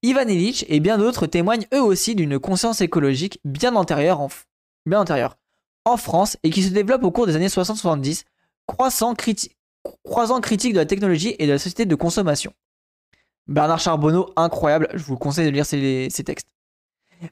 Ivan 0.02 0.28
Illich 0.28 0.66
et 0.68 0.80
bien 0.80 0.98
d'autres 0.98 1.28
témoignent 1.28 1.68
eux 1.74 1.82
aussi 1.82 2.16
d'une 2.16 2.40
conscience 2.40 2.82
écologique 2.82 3.40
bien 3.46 3.76
antérieure 3.76 4.20
en, 4.22 5.98
France 5.98 6.38
et 6.44 6.50
qui 6.50 6.64
se 6.64 6.70
développe 6.70 7.04
au 7.04 7.12
cours 7.12 7.28
des 7.28 7.36
années 7.36 7.48
60-70, 7.48 8.24
croissant, 8.66 9.14
croisant 10.04 10.42
critique 10.42 10.74
de 10.74 10.80
la 10.80 10.86
technologie 10.86 11.36
et 11.38 11.46
de 11.46 11.52
la 11.52 11.60
société 11.60 11.86
de 11.86 11.96
consommation. 11.96 12.54
Bernard 13.48 13.80
Charbonneau, 13.80 14.32
incroyable, 14.36 14.88
je 14.94 15.04
vous 15.04 15.18
conseille 15.18 15.46
de 15.46 15.52
lire 15.52 15.66
ses, 15.66 16.10
textes. 16.26 16.50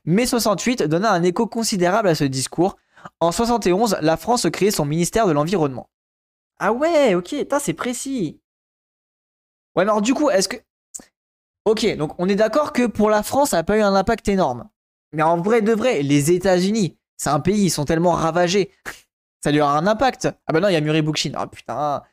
Mai 0.05 0.27
68 0.27 0.83
donna 0.83 1.11
un 1.11 1.23
écho 1.23 1.47
considérable 1.47 2.07
à 2.07 2.15
ce 2.15 2.23
discours. 2.23 2.77
En 3.19 3.31
71, 3.31 3.97
la 4.01 4.17
France 4.17 4.47
créait 4.51 4.71
son 4.71 4.85
ministère 4.85 5.25
de 5.25 5.31
l'Environnement. 5.31 5.89
Ah 6.59 6.73
ouais, 6.73 7.15
ok, 7.15 7.33
c'est 7.59 7.73
précis. 7.73 8.41
Ouais, 9.75 9.83
alors 9.83 10.01
du 10.01 10.13
coup, 10.13 10.29
est-ce 10.29 10.47
que... 10.47 10.57
Ok, 11.65 11.85
donc 11.97 12.13
on 12.17 12.27
est 12.27 12.35
d'accord 12.35 12.73
que 12.73 12.87
pour 12.87 13.09
la 13.09 13.23
France, 13.23 13.51
ça 13.51 13.57
n'a 13.57 13.63
pas 13.63 13.77
eu 13.77 13.81
un 13.81 13.95
impact 13.95 14.27
énorme. 14.27 14.69
Mais 15.13 15.23
en 15.23 15.37
vrai 15.37 15.61
de 15.61 15.73
vrai, 15.73 16.01
les 16.01 16.31
États-Unis, 16.31 16.97
c'est 17.17 17.29
un 17.29 17.39
pays, 17.39 17.65
ils 17.65 17.69
sont 17.69 17.85
tellement 17.85 18.11
ravagés. 18.11 18.71
ça 19.43 19.51
lui 19.51 19.61
aura 19.61 19.77
un 19.77 19.87
impact. 19.87 20.29
Ah 20.47 20.53
bah 20.53 20.59
non, 20.59 20.69
il 20.69 20.73
y 20.73 20.77
a 20.77 20.81
Murray 20.81 21.01
Bookchin. 21.01 21.31
Ah 21.35 21.47
putain, 21.47 22.03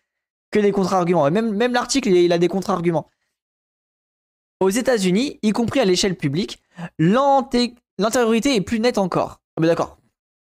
que 0.51 0.59
des 0.59 0.73
contre-arguments. 0.73 1.31
Même, 1.31 1.55
même 1.55 1.73
l'article, 1.73 2.09
il 2.09 2.33
a 2.33 2.39
des 2.39 2.49
contre-arguments. 2.49 3.09
Aux 4.61 4.71
États-Unis, 4.71 5.39
y 5.43 5.53
compris 5.53 5.81
à 5.81 5.85
l'échelle 5.85 6.17
publique, 6.17 6.63
l'antériorité 6.99 8.57
est 8.57 8.63
plus 8.63 8.81
nette 8.81 8.99
encore. 8.99 9.43
Ah 9.57 9.61
bah 9.61 9.67
d'accord, 9.67 9.99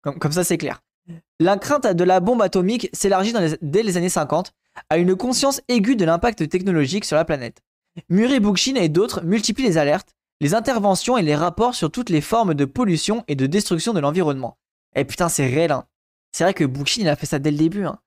comme, 0.02 0.32
ça 0.32 0.44
c'est 0.44 0.58
clair. 0.58 0.82
La 1.40 1.58
crainte 1.58 1.88
de 1.88 2.04
la 2.04 2.20
bombe 2.20 2.42
atomique 2.42 2.90
s'élargit 2.94 3.34
dès 3.62 3.84
les 3.84 3.98
années 3.98 4.10
50 4.10 4.54
à 4.90 4.98
une 4.98 5.16
conscience 5.16 5.62
aiguë 5.68 5.96
de 5.96 6.06
l'impact 6.06 6.48
technologique 6.50 7.06
sur 7.06 7.16
la 7.16 7.26
planète. 7.26 7.62
Murray 8.10 8.40
Bookchin 8.40 8.76
et 8.76 8.90
d'autres 8.90 9.24
multiplient 9.24 9.66
les 9.66 9.78
alertes, 9.78 10.16
les 10.40 10.54
interventions 10.54 11.18
et 11.18 11.22
les 11.22 11.36
rapports 11.36 11.76
sur 11.76 11.92
toutes 11.92 12.10
les 12.10 12.22
formes 12.22 12.54
de 12.54 12.66
pollution 12.66 13.24
et 13.28 13.36
de 13.36 13.46
destruction 13.46 13.94
de 13.94 14.00
l'environnement. 14.00 14.58
Et 14.96 15.02
eh 15.02 15.06
putain, 15.06 15.30
c'est 15.30 15.46
réel, 15.46 15.72
hein. 15.72 15.86
C'est 16.34 16.46
vrai 16.46 16.54
que 16.54 16.64
Bookchin, 16.64 17.02
il 17.02 17.10
a 17.10 17.16
fait 17.16 17.26
ça 17.26 17.40
dès 17.40 17.52
le 17.52 17.58
début, 17.58 17.86
hein. 17.86 18.00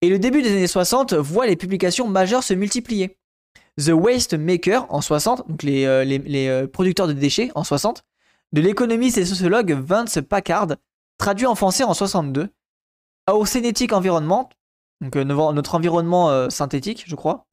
Et 0.00 0.08
le 0.08 0.18
début 0.18 0.42
des 0.42 0.52
années 0.52 0.66
60 0.66 1.14
voit 1.14 1.46
les 1.46 1.56
publications 1.56 2.08
majeures 2.08 2.44
se 2.44 2.54
multiplier. 2.54 3.18
The 3.78 3.90
Waste 3.90 4.34
Maker 4.34 4.86
en 4.90 5.00
60, 5.00 5.48
donc 5.48 5.62
les, 5.62 5.86
euh, 5.86 6.04
euh, 6.04 6.66
producteurs 6.66 7.08
de 7.08 7.12
déchets 7.12 7.50
en 7.54 7.64
60, 7.64 8.04
de 8.52 8.60
l'économiste 8.60 9.18
et 9.18 9.24
sociologue 9.24 9.72
Vince 9.72 10.18
Packard, 10.28 10.76
traduit 11.18 11.46
en 11.46 11.54
français 11.54 11.84
en 11.84 11.94
62, 11.94 12.50
Our 13.30 13.46
Synthétique 13.46 13.92
Environnement, 13.92 14.50
donc 15.02 15.16
euh, 15.16 15.24
notre 15.24 15.74
environnement 15.74 16.48
synthétique, 16.48 17.04
je 17.06 17.14
crois, 17.14 17.44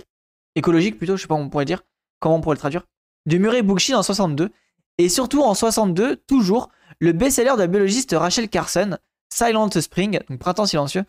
écologique 0.55 0.97
plutôt, 0.97 1.17
je 1.17 1.23
sais 1.23 1.27
pas 1.27 1.35
comment 1.35 1.47
on 1.47 1.49
pourrait 1.49 1.65
dire, 1.65 1.83
comment 2.19 2.35
on 2.35 2.41
pourrait 2.41 2.55
le 2.55 2.59
traduire, 2.59 2.85
de 3.25 3.37
Murray 3.37 3.61
Bookchin 3.61 3.97
en 3.97 4.03
62, 4.03 4.51
et 4.97 5.09
surtout 5.09 5.41
en 5.41 5.53
62, 5.53 6.17
toujours, 6.27 6.69
le 6.99 7.11
best-seller 7.11 7.53
de 7.53 7.59
la 7.59 7.67
biologiste 7.67 8.15
Rachel 8.17 8.49
Carson, 8.49 8.97
Silent 9.33 9.69
Spring, 9.71 10.19
donc 10.29 10.39
Printemps 10.39 10.65
silencieux, 10.65 11.03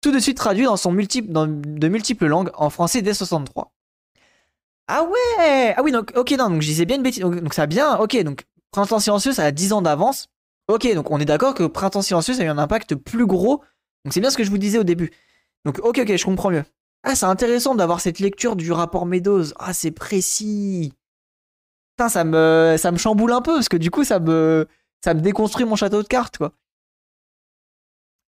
tout 0.00 0.12
de 0.12 0.18
suite 0.18 0.36
traduit 0.36 0.64
dans, 0.64 0.76
son 0.76 0.92
dans 0.92 1.46
de 1.46 1.88
multiples 1.88 2.26
langues 2.26 2.50
en 2.54 2.70
français 2.70 3.02
dès 3.02 3.14
63. 3.14 3.72
Ah 4.88 5.04
ouais 5.04 5.74
Ah 5.76 5.82
oui, 5.82 5.92
donc, 5.92 6.12
ok, 6.16 6.30
non, 6.32 6.50
donc 6.50 6.62
je 6.62 6.66
disais 6.66 6.84
bien 6.84 6.96
une 6.96 7.02
bêtise. 7.02 7.22
Donc, 7.22 7.54
ça 7.54 7.62
a 7.62 7.66
bien, 7.66 7.96
ok, 7.98 8.22
donc 8.22 8.44
Printemps 8.72 8.98
silencieux, 8.98 9.32
ça 9.32 9.44
a 9.44 9.50
10 9.50 9.72
ans 9.72 9.82
d'avance. 9.82 10.28
Ok, 10.68 10.92
donc 10.94 11.10
on 11.10 11.18
est 11.18 11.24
d'accord 11.24 11.54
que 11.54 11.64
Printemps 11.64 12.02
silencieux, 12.02 12.34
ça 12.34 12.42
a 12.42 12.44
eu 12.44 12.48
un 12.48 12.58
impact 12.58 12.94
plus 12.94 13.26
gros. 13.26 13.62
Donc 14.04 14.14
c'est 14.14 14.20
bien 14.20 14.30
ce 14.30 14.36
que 14.36 14.44
je 14.44 14.50
vous 14.50 14.58
disais 14.58 14.78
au 14.78 14.84
début. 14.84 15.10
Donc 15.64 15.78
ok, 15.80 16.00
ok, 16.00 16.16
je 16.16 16.24
comprends 16.24 16.50
mieux. 16.50 16.64
Ah, 17.02 17.14
c'est 17.14 17.26
intéressant 17.26 17.74
d'avoir 17.74 18.00
cette 18.00 18.18
lecture 18.18 18.56
du 18.56 18.72
rapport 18.72 19.06
Meadows. 19.06 19.52
Ah, 19.58 19.72
c'est 19.72 19.90
précis. 19.90 20.92
Putain, 21.96 22.08
ça 22.08 22.24
me, 22.24 22.76
ça 22.78 22.92
me 22.92 22.98
chamboule 22.98 23.32
un 23.32 23.40
peu, 23.40 23.54
parce 23.54 23.68
que 23.68 23.76
du 23.76 23.90
coup, 23.90 24.04
ça 24.04 24.20
me, 24.20 24.66
ça 25.02 25.14
me 25.14 25.20
déconstruit 25.20 25.64
mon 25.64 25.76
château 25.76 26.02
de 26.02 26.08
cartes, 26.08 26.38
quoi. 26.38 26.52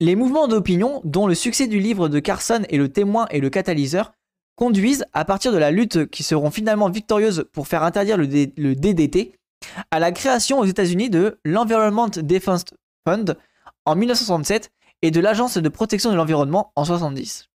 Les 0.01 0.15
mouvements 0.15 0.48
d'opinion, 0.48 1.01
dont 1.03 1.27
le 1.27 1.36
succès 1.36 1.67
du 1.67 1.79
livre 1.79 2.07
de 2.07 2.19
Carson 2.19 2.63
est 2.69 2.77
le 2.77 2.89
témoin 2.89 3.27
et 3.31 3.41
le 3.41 3.50
catalyseur, 3.50 4.13
conduisent, 4.55 5.05
à 5.13 5.25
partir 5.25 5.51
de 5.51 5.57
la 5.57 5.71
lutte 5.71 6.05
qui 6.09 6.24
seront 6.24 6.51
finalement 6.51 6.89
victorieuses 6.89 7.45
pour 7.51 7.67
faire 7.67 7.83
interdire 7.83 8.17
le, 8.17 8.25
DDT, 8.25 9.33
à 9.91 10.00
la 10.00 10.12
création 10.12 10.59
aux 10.59 10.65
États-Unis 10.65 11.09
de 11.09 11.39
l'Environment 11.43 12.07
Defense 12.07 12.65
Fund 13.05 13.36
en 13.86 13.95
1967 13.95 14.71
et 15.01 15.12
de 15.12 15.20
l'Agence 15.20 15.58
de 15.58 15.70
protection 15.70 16.12
de 16.12 16.15
l'environnement 16.15 16.72
en 16.75 16.86
70. 16.86 17.50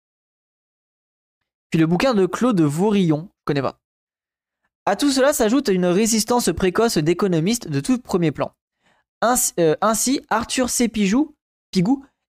Puis 1.70 1.80
le 1.80 1.86
bouquin 1.86 2.14
de 2.14 2.26
Claude 2.26 2.60
Vaurillon, 2.60 3.28
je 3.30 3.44
connais 3.44 3.62
pas. 3.62 3.78
À 4.84 4.96
tout 4.96 5.10
cela 5.10 5.32
s'ajoute 5.32 5.68
une 5.68 5.86
résistance 5.86 6.50
précoce 6.52 6.98
d'économistes 6.98 7.68
de 7.68 7.80
tout 7.80 7.98
premier 7.98 8.32
plan. 8.32 8.52
Ainsi, 9.20 9.52
euh, 9.60 9.76
Arthur 10.28 10.68
C. 10.68 10.88
Pigou, 10.88 11.34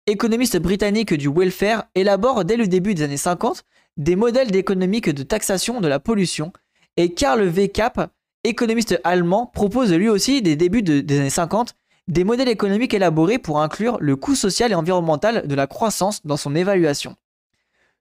économiste 0.06 0.58
britannique 0.58 1.14
du 1.14 1.30
welfare, 1.30 1.86
élabore 1.96 2.46
dès 2.46 2.58
le 2.58 2.68
début 2.68 2.94
des 2.94 3.04
années 3.04 3.18
50 3.18 3.64
des 3.98 4.16
modèles 4.16 4.52
d'économique 4.52 5.10
de 5.10 5.24
taxation 5.24 5.82
de 5.82 5.88
la 5.88 6.00
pollution, 6.00 6.52
et 6.98 7.14
Karl 7.14 7.44
V. 7.44 7.70
Kapp 7.70 8.12
économiste 8.44 9.00
allemand, 9.04 9.48
propose 9.48 9.94
lui 9.94 10.10
aussi, 10.10 10.42
des 10.42 10.56
débuts 10.56 10.84
des 10.84 11.20
années 11.20 11.30
50, 11.30 11.76
des 12.08 12.24
modèles 12.24 12.50
économiques 12.50 12.94
élaborés 12.94 13.40
pour 13.40 13.62
inclure 13.62 13.98
le 14.00 14.16
coût 14.16 14.36
social 14.36 14.72
et 14.72 14.76
environnemental 14.76 15.48
de 15.48 15.56
la 15.56 15.68
croissance 15.68 16.26
dans 16.26 16.38
son 16.38 16.56
évaluation. 16.56 17.16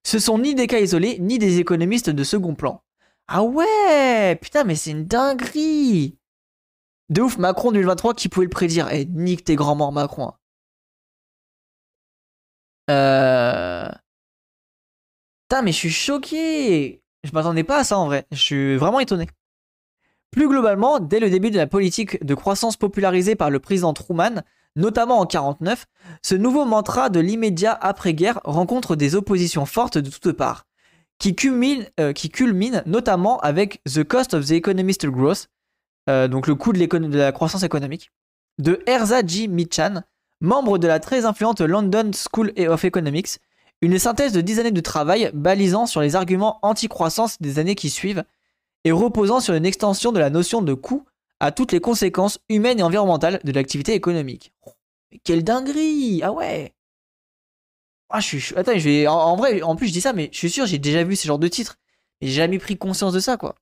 Ce 0.05 0.19
sont 0.19 0.39
ni 0.39 0.55
des 0.55 0.67
cas 0.67 0.81
isolés, 0.81 1.19
ni 1.21 1.39
des 1.39 1.59
économistes 1.61 2.11
de 2.11 2.25
second 2.25 2.55
plan. 2.55 2.83
Ah 3.29 3.43
ouais 3.45 4.37
Putain, 4.43 4.65
mais 4.65 4.75
c'est 4.75 4.91
une 4.91 5.07
dinguerie 5.07 6.19
De 7.09 7.23
ouf, 7.23 7.39
Macron 7.39 7.73
2023, 7.73 8.15
qui 8.15 8.29
pouvait 8.29 8.47
le 8.47 8.51
prédire 8.51 8.89
Eh, 8.91 9.07
nique 9.07 9.45
tes 9.45 9.55
grands 9.57 9.77
morts, 9.77 9.93
Macron. 9.93 10.33
Euh... 12.91 13.89
Putain, 15.49 15.63
mais 15.63 15.73
je 15.73 15.77
suis 15.77 15.91
choqué 15.91 17.03
Je 17.25 17.31
m'attendais 17.33 17.65
pas 17.65 17.79
à 17.79 17.85
ça 17.85 17.99
en 17.99 18.07
vrai. 18.07 18.27
Je 18.33 18.39
suis 18.41 18.77
vraiment 18.77 19.01
étonné. 19.01 19.29
Plus 20.33 20.49
globalement, 20.49 20.99
dès 20.99 21.21
le 21.21 21.29
début 21.29 21.51
de 21.51 21.59
la 21.59 21.67
politique 21.67 22.25
de 22.25 22.35
croissance 22.35 22.79
popularisée 22.79 23.37
par 23.37 23.51
le 23.51 23.61
président 23.61 23.93
Truman, 23.93 24.43
notamment 24.77 25.21
en 25.21 25.27
49, 25.27 25.87
ce 26.23 26.35
nouveau 26.35 26.65
mantra 26.65 27.11
de 27.11 27.21
l'immédiat 27.21 27.79
après-guerre 27.79 28.41
rencontre 28.45 28.97
des 28.97 29.15
oppositions 29.15 29.67
fortes 29.67 29.99
de 29.99 30.09
toutes 30.09 30.33
parts, 30.33 30.67
qui 31.19 31.37
culmine, 31.37 31.87
euh, 32.01 32.13
notamment 32.87 33.39
avec 33.41 33.83
The 33.85 34.05
Cost 34.05 34.33
of 34.33 34.47
the 34.47 34.53
Economist 34.53 35.07
Growth, 35.07 35.49
euh, 36.09 36.29
donc 36.29 36.47
le 36.47 36.55
coût 36.55 36.73
de, 36.73 36.85
de, 36.87 37.19
la 37.19 37.33
croissance 37.33 37.63
économique, 37.63 38.11
de 38.59 38.83
Erza 38.87 39.25
G. 39.25 39.49
Michan, 39.49 40.03
membre 40.41 40.79
de 40.79 40.89
la 40.89 40.99
très 40.99 41.27
influente 41.27 41.61
London 41.61 42.11
School 42.15 42.55
of 42.69 42.85
Economics, 42.87 43.39
une 43.83 43.99
synthèse 43.99 44.33
de 44.33 44.41
dix 44.41 44.59
années 44.59 44.71
de 44.71 44.81
travail 44.81 45.31
balisant 45.35 45.85
sur 45.85 46.01
les 46.01 46.17
arguments 46.17 46.59
anti-croissance 46.63 47.41
des 47.43 47.59
années 47.59 47.75
qui 47.75 47.91
suivent, 47.91 48.25
et 48.85 48.93
reposant 48.93 49.41
sur 49.41 49.55
une 49.55 49.67
extension 49.67 50.13
de 50.13 50.19
la 50.19 50.31
notion 50.31 50.63
de 50.63 50.75
coût 50.75 51.05
à 51.41 51.53
toutes 51.53 51.73
les 51.73 51.81
conséquences 51.81 52.39
humaines 52.49 52.79
et 52.79 52.83
environnementales 52.83 53.41
de 53.43 53.53
l'activité 53.53 53.95
économique. 53.95 54.53
Mais 55.11 55.19
quelle 55.25 55.45
dinguerie 55.45 56.21
Ah 56.23 56.33
ouais 56.33 56.73
ah. 58.11 58.19
Attends, 58.57 58.79
je 58.79 58.85
vais... 58.85 59.07
En, 59.07 59.37
vrai, 59.37 59.63
en 59.63 59.75
plus 59.75 59.89
je 59.89 59.93
dis 59.93 60.01
ça, 60.01 60.13
mais 60.13 60.29
je 60.33 60.39
suis 60.39 60.51
sûr, 60.51 60.67
j'ai 60.67 60.79
déjà 60.79 61.03
vu 61.03 61.17
ce 61.17 61.27
genre 61.27 61.39
de 61.39 61.49
titre. 61.49 61.79
Mais 62.21 62.29
j'ai 62.29 62.35
jamais 62.35 62.59
pris 62.59 62.77
conscience 62.77 63.13
de 63.13 63.21
ça, 63.21 63.37
quoi. 63.37 63.55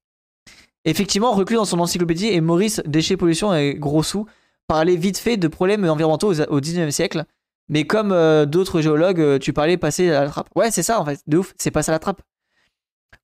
Effectivement, 0.84 1.32
reclus 1.32 1.56
dans 1.56 1.64
son 1.64 1.78
encyclopédie, 1.78 2.28
et 2.28 2.40
Maurice, 2.40 2.82
déchets, 2.86 3.16
pollution 3.16 3.54
et 3.54 3.74
gros 3.74 4.02
sous, 4.02 4.26
parlait 4.66 4.96
vite 4.96 5.18
fait 5.18 5.36
de 5.36 5.48
problèmes 5.48 5.84
environnementaux 5.88 6.32
au 6.32 6.60
19e 6.60 6.90
siècle. 6.90 7.24
Mais 7.68 7.86
comme 7.86 8.12
euh, 8.12 8.46
d'autres 8.46 8.80
géologues, 8.80 9.20
euh, 9.20 9.38
tu 9.38 9.52
parlais 9.52 9.76
passer 9.76 10.10
à 10.10 10.24
la 10.24 10.30
trappe. 10.30 10.48
Ouais, 10.56 10.70
c'est 10.70 10.82
ça 10.82 11.00
en 11.00 11.04
fait, 11.04 11.20
de 11.26 11.38
ouf, 11.38 11.54
c'est 11.56 11.70
passer 11.70 11.90
à 11.90 11.92
la 11.92 11.98
trappe. 11.98 12.20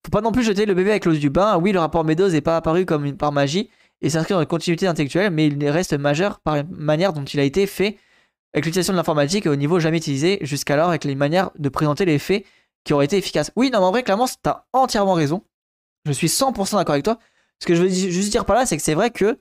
Faut 0.04 0.10
pas 0.10 0.20
non 0.20 0.32
plus 0.32 0.42
jeter 0.42 0.66
le 0.66 0.74
bébé 0.74 0.90
avec 0.90 1.04
l'eau 1.04 1.14
du 1.14 1.30
bain. 1.30 1.58
Oui, 1.58 1.72
le 1.72 1.80
rapport 1.80 2.04
Meadows 2.04 2.30
n'est 2.30 2.40
pas 2.40 2.56
apparu 2.56 2.86
comme 2.86 3.16
par 3.16 3.32
magie 3.32 3.70
et 4.00 4.10
s'inscrit 4.10 4.34
dans 4.34 4.40
une 4.40 4.46
continuité 4.46 4.86
intellectuelle, 4.86 5.30
mais 5.30 5.48
il 5.48 5.68
reste 5.68 5.94
majeur 5.94 6.40
par 6.40 6.56
la 6.56 6.62
manière 6.64 7.12
dont 7.12 7.24
il 7.24 7.40
a 7.40 7.42
été 7.42 7.66
fait 7.66 7.98
avec 8.54 8.64
l'utilisation 8.64 8.92
de 8.92 8.96
l'informatique 8.96 9.46
au 9.46 9.56
niveau 9.56 9.80
jamais 9.80 9.98
utilisé 9.98 10.38
jusqu'alors 10.42 10.88
avec 10.88 11.04
les 11.04 11.14
manières 11.14 11.50
de 11.58 11.68
présenter 11.68 12.04
les 12.04 12.18
faits 12.18 12.44
qui 12.84 12.92
auraient 12.92 13.04
été 13.04 13.16
efficaces. 13.16 13.50
Oui, 13.56 13.70
non, 13.70 13.80
mais 13.80 13.86
en 13.86 13.90
vrai, 13.90 14.02
clairement, 14.02 14.26
t'as 14.42 14.64
entièrement 14.72 15.14
raison. 15.14 15.42
Je 16.06 16.12
suis 16.12 16.28
100% 16.28 16.76
d'accord 16.76 16.92
avec 16.92 17.04
toi. 17.04 17.18
Ce 17.60 17.66
que 17.66 17.74
je 17.74 17.82
veux 17.82 17.88
juste 17.88 18.30
dire 18.30 18.44
par 18.44 18.56
là, 18.56 18.64
c'est 18.64 18.76
que 18.76 18.82
c'est 18.82 18.94
vrai 18.94 19.10
que 19.10 19.40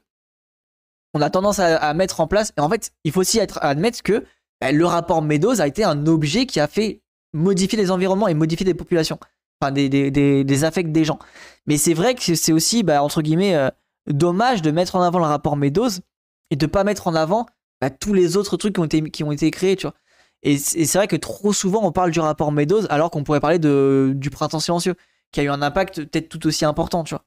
on 1.14 1.22
a 1.22 1.30
tendance 1.30 1.60
à, 1.60 1.94
mettre 1.94 2.20
en 2.20 2.28
place, 2.28 2.52
et 2.58 2.62
en 2.62 2.70
fait, 2.70 2.92
il 3.06 3.14
faut 3.14 3.22
aussi 3.22 3.40
être, 3.40 3.60
admettre 3.62 4.04
que 4.04 4.26
bah, 4.60 4.74
le 4.74 4.86
rapport 4.86 5.22
Meadows 5.22 5.62
a 5.62 5.68
été 5.68 5.86
un 5.86 6.08
objet 6.08 6.46
qui 6.46 6.60
a 6.60 6.68
fait 6.68 7.02
modifier 7.32 7.78
les 7.78 7.90
environnements 7.90 8.28
et 8.28 8.34
modifier 8.34 8.66
des 8.66 8.74
populations 8.74 9.18
enfin 9.62 9.72
des, 9.72 9.90
des, 9.90 10.44
des, 10.44 10.64
affects 10.64 10.92
des 10.92 11.06
gens. 11.06 11.20
Mais 11.66 11.78
c'est 11.78 11.94
vrai 11.94 12.16
que 12.16 12.36
c'est 12.36 12.54
aussi, 12.54 12.84
bah, 12.84 13.04
entre 13.04 13.22
guillemets, 13.22 13.56
euh, 13.56 13.70
dommage 14.08 14.62
de 14.62 14.72
mettre 14.72 14.96
en 14.96 15.02
avant 15.02 15.20
le 15.20 15.26
rapport 15.26 15.58
Meadows 15.58 16.02
et 16.52 16.56
de 16.56 16.66
pas 16.66 16.84
mettre 16.84 17.08
en 17.08 17.16
avant 17.16 17.46
bah, 17.82 17.90
tous 17.90 18.14
les 18.14 18.38
autres 18.38 18.58
trucs 18.58 18.76
qui 18.76 18.80
ont 18.80 18.86
été, 18.86 19.02
qui 19.10 19.24
ont 19.24 19.32
été 19.32 19.50
créés, 19.52 19.76
tu 19.76 19.88
vois. 19.88 19.96
Et 20.44 20.58
c'est 20.58 20.98
vrai 20.98 21.08
que 21.08 21.16
trop 21.16 21.54
souvent 21.54 21.82
on 21.84 21.92
parle 21.92 22.12
du 22.12 22.20
rapport 22.20 22.52
Meadows 22.52 22.86
alors 22.90 23.10
qu'on 23.10 23.24
pourrait 23.24 23.40
parler 23.40 23.58
de, 23.58 24.14
du 24.16 24.30
printemps 24.30 24.60
silencieux, 24.60 24.96
qui 25.32 25.40
a 25.40 25.44
eu 25.44 25.50
un 25.50 25.64
impact 25.64 26.04
peut-être 26.06 26.30
tout 26.30 26.46
aussi 26.46 26.66
important, 26.66 27.04
tu 27.04 27.16
vois. 27.16 27.24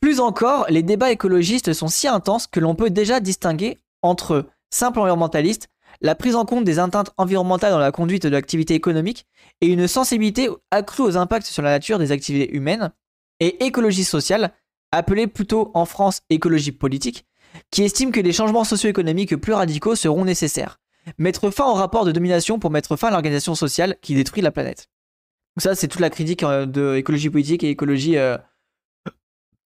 Plus 0.00 0.18
encore, 0.18 0.66
les 0.68 0.82
débats 0.82 1.12
écologistes 1.12 1.74
sont 1.74 1.88
si 1.88 2.08
intenses 2.08 2.46
que 2.46 2.58
l'on 2.58 2.74
peut 2.74 2.90
déjà 2.90 3.20
distinguer 3.20 3.78
entre 4.02 4.46
simples 4.70 4.98
environnementalistes 4.98 5.68
la 6.00 6.14
prise 6.14 6.34
en 6.34 6.44
compte 6.44 6.64
des 6.64 6.78
atteintes 6.78 7.10
environnementales 7.16 7.72
dans 7.72 7.78
la 7.78 7.92
conduite 7.92 8.22
de 8.22 8.28
l'activité 8.28 8.74
économique 8.74 9.26
et 9.60 9.66
une 9.66 9.86
sensibilité 9.86 10.48
accrue 10.70 11.02
aux 11.02 11.16
impacts 11.16 11.46
sur 11.46 11.62
la 11.62 11.70
nature 11.70 11.98
des 11.98 12.12
activités 12.12 12.54
humaines, 12.54 12.92
et 13.40 13.64
écologie 13.64 14.04
sociale, 14.04 14.52
appelée 14.92 15.26
plutôt 15.26 15.70
en 15.74 15.86
France 15.86 16.20
écologie 16.30 16.72
politique, 16.72 17.24
qui 17.70 17.82
estime 17.82 18.12
que 18.12 18.20
des 18.20 18.32
changements 18.32 18.64
socio-économiques 18.64 19.36
plus 19.36 19.54
radicaux 19.54 19.96
seront 19.96 20.24
nécessaires. 20.24 20.78
Mettre 21.18 21.50
fin 21.50 21.64
au 21.64 21.74
rapport 21.74 22.04
de 22.04 22.12
domination 22.12 22.58
pour 22.58 22.70
mettre 22.70 22.96
fin 22.96 23.08
à 23.08 23.10
l'organisation 23.10 23.54
sociale 23.54 23.96
qui 24.02 24.14
détruit 24.14 24.42
la 24.42 24.50
planète. 24.50 24.88
Donc 25.56 25.62
ça, 25.62 25.74
c'est 25.74 25.88
toute 25.88 26.00
la 26.00 26.10
critique 26.10 26.42
euh, 26.42 26.66
de 26.66 26.96
écologie 26.96 27.30
politique 27.30 27.64
et 27.64 27.70
écologie... 27.70 28.18
Euh, 28.18 28.36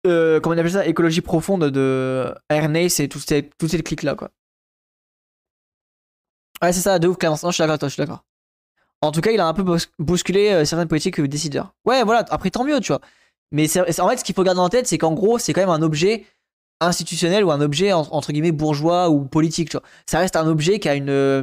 euh, 0.07 0.39
comment 0.39 0.55
on 0.55 0.59
appelle 0.59 0.73
ça? 0.73 0.87
Écologie 0.87 1.21
profonde 1.21 1.71
de 1.71 2.33
Ernest 2.49 3.01
et 3.01 3.09
toutes 3.09 3.27
ces, 3.29 3.51
ces 3.67 3.83
clics-là, 3.83 4.15
quoi. 4.15 4.31
Ouais, 6.65 6.73
c'est 6.73 6.81
ça, 6.81 6.99
de 6.99 7.09
ouf, 7.09 7.19
Clémence. 7.19 7.43
Non, 7.43 7.51
je 7.51 7.57
suis 7.57 7.67
d'accord, 7.67 7.89
je 7.91 7.93
suis 7.93 8.01
d'accord. 8.01 8.25
En 9.03 9.13
tout 9.13 9.21
cas, 9.21 9.31
il 9.33 9.41
a 9.41 9.47
un 9.47 9.53
peu 9.53 9.65
bousculé 9.99 10.51
euh, 10.51 10.65
certaines 10.65 10.89
politiques 10.89 11.19
ou 11.19 11.27
décideurs. 11.27 11.75
Ouais, 11.85 12.03
voilà, 12.05 12.25
après, 12.31 12.51
tant 12.51 12.65
mieux, 12.65 12.81
tu 12.81 12.89
vois. 12.89 13.03
Mais 13.53 13.65
en 13.79 14.09
fait, 14.09 14.17
ce 14.17 14.25
qu'il 14.25 14.35
faut 14.35 14.45
garder 14.45 14.61
en 14.61 14.71
tête, 14.71 14.87
c'est 14.87 14.97
qu'en 14.97 15.13
gros, 15.13 15.39
c'est 15.39 15.53
quand 15.53 15.61
même 15.61 15.69
un 15.69 15.83
objet 15.83 16.25
institutionnel 16.81 17.45
ou 17.45 17.51
un 17.51 17.61
objet, 17.61 17.93
entre 17.93 18.33
guillemets, 18.33 18.51
bourgeois 18.51 19.11
ou 19.11 19.27
politique, 19.27 19.69
tu 19.69 19.77
vois. 19.77 19.87
Ça 20.07 20.19
reste 20.19 20.37
un 20.37 20.47
objet 20.47 20.79
qui 20.79 20.89
a 20.89 20.95
une, 20.95 21.11
euh, 21.11 21.43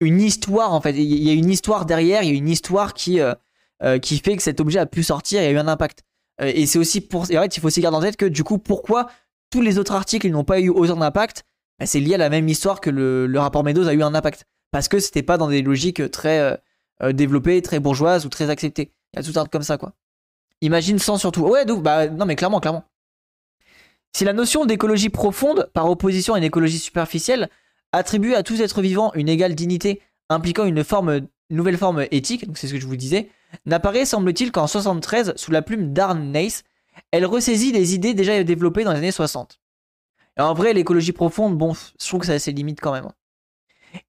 une 0.00 0.20
histoire, 0.20 0.72
en 0.72 0.80
fait. 0.80 0.90
Il 0.90 1.22
y 1.22 1.30
a 1.30 1.32
une 1.32 1.48
histoire 1.48 1.86
derrière, 1.86 2.24
il 2.24 2.28
y 2.28 2.32
a 2.32 2.34
une 2.36 2.48
histoire 2.48 2.94
qui, 2.94 3.20
euh, 3.20 3.98
qui 4.00 4.18
fait 4.18 4.36
que 4.36 4.42
cet 4.42 4.58
objet 4.58 4.80
a 4.80 4.86
pu 4.86 5.04
sortir 5.04 5.40
et 5.40 5.46
a 5.46 5.50
eu 5.52 5.58
un 5.58 5.68
impact. 5.68 6.02
et 6.40 6.66
c'est 6.66 6.80
aussi 6.80 7.00
pour. 7.00 7.30
Et 7.30 7.38
en 7.38 7.42
fait, 7.42 7.56
il 7.56 7.60
faut 7.60 7.68
aussi 7.68 7.80
garder 7.80 7.96
en 7.96 8.02
tête 8.02 8.16
que, 8.16 8.26
du 8.26 8.42
coup, 8.42 8.58
pourquoi 8.58 9.06
tous 9.50 9.60
les 9.60 9.78
autres 9.78 9.94
articles 9.94 10.28
n'ont 10.28 10.44
pas 10.44 10.60
eu 10.60 10.68
autant 10.68 10.96
d'impact 10.96 11.44
bah, 11.78 11.86
c'est 11.86 12.00
lié 12.00 12.14
à 12.14 12.18
la 12.18 12.30
même 12.30 12.48
histoire 12.48 12.80
que 12.80 12.90
le, 12.90 13.38
rapport 13.38 13.64
Meadows 13.64 13.88
a 13.88 13.94
eu 13.94 14.02
un 14.02 14.14
impact. 14.14 14.44
Parce 14.70 14.88
que 14.88 14.98
c'était 14.98 15.22
pas 15.22 15.38
dans 15.38 15.48
des 15.48 15.62
logiques 15.62 16.10
très 16.10 16.40
euh, 16.40 16.56
euh, 17.02 17.12
développées, 17.12 17.62
très 17.62 17.80
bourgeoises 17.80 18.26
ou 18.26 18.28
très 18.28 18.50
acceptées. 18.50 18.92
Il 19.12 19.16
y 19.16 19.20
a 19.20 19.22
tout 19.22 19.38
un 19.38 19.42
truc 19.42 19.52
comme 19.52 19.62
ça, 19.62 19.78
quoi. 19.78 19.94
Imagine 20.60 20.98
sans 20.98 21.18
surtout. 21.18 21.42
Ouais, 21.42 21.64
bah 21.64 22.08
non, 22.08 22.24
mais 22.24 22.36
clairement, 22.36 22.60
clairement. 22.60 22.84
Si 24.14 24.24
la 24.24 24.32
notion 24.32 24.64
d'écologie 24.64 25.10
profonde, 25.10 25.70
par 25.74 25.90
opposition 25.90 26.34
à 26.34 26.38
une 26.38 26.44
écologie 26.44 26.78
superficielle, 26.78 27.50
attribue 27.92 28.34
à 28.34 28.42
tous 28.42 28.60
êtres 28.62 28.80
vivants 28.80 29.12
une 29.14 29.28
égale 29.28 29.54
dignité 29.54 30.00
impliquant 30.30 30.64
une, 30.64 30.82
forme, 30.82 31.20
nouvelle 31.50 31.76
forme 31.76 32.06
éthique, 32.10 32.46
donc 32.46 32.58
c'est 32.58 32.66
ce 32.66 32.72
que 32.72 32.80
je 32.80 32.86
vous 32.86 32.96
disais, 32.96 33.28
n'apparaît, 33.66 34.06
semble-t-il, 34.06 34.50
qu'en 34.50 34.66
73, 34.66 35.34
sous 35.36 35.50
la 35.50 35.62
plume 35.62 35.92
d'Arne 35.92 36.32
Nace, 36.32 36.64
elle 37.12 37.26
ressaisit 37.26 37.72
les 37.72 37.94
idées 37.94 38.14
déjà 38.14 38.42
développées 38.42 38.84
dans 38.84 38.92
les 38.92 38.98
années 38.98 39.12
60 39.12 39.60
en 40.44 40.54
vrai, 40.54 40.72
l'écologie 40.72 41.12
profonde, 41.12 41.56
bon, 41.56 41.72
je 41.74 42.06
trouve 42.06 42.20
que 42.20 42.26
ça 42.26 42.32
a 42.32 42.38
ses 42.38 42.52
limites 42.52 42.80
quand 42.80 42.92
même. 42.92 43.10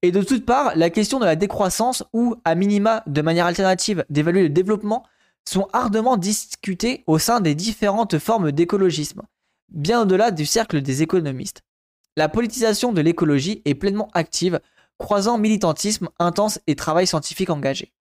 Et 0.02 0.12
de 0.12 0.22
toute 0.22 0.44
part, 0.44 0.72
la 0.76 0.90
question 0.90 1.18
de 1.18 1.24
la 1.24 1.36
décroissance 1.36 2.04
ou, 2.12 2.36
à 2.44 2.54
minima, 2.54 3.02
de 3.06 3.22
manière 3.22 3.46
alternative, 3.46 4.04
d'évaluer 4.10 4.42
le 4.42 4.48
développement 4.50 5.04
sont 5.48 5.68
ardemment 5.72 6.16
discutées 6.16 7.04
au 7.06 7.18
sein 7.18 7.40
des 7.40 7.54
différentes 7.54 8.18
formes 8.18 8.52
d'écologisme, 8.52 9.22
bien 9.70 10.02
au-delà 10.02 10.30
du 10.30 10.44
cercle 10.44 10.82
des 10.82 11.02
économistes. 11.02 11.62
La 12.16 12.28
politisation 12.28 12.92
de 12.92 13.00
l'écologie 13.00 13.62
est 13.64 13.74
pleinement 13.74 14.10
active, 14.12 14.60
croisant 14.98 15.38
militantisme 15.38 16.08
intense 16.18 16.58
et 16.66 16.76
travail 16.76 17.06
scientifique 17.06 17.50
engagé. 17.50 17.92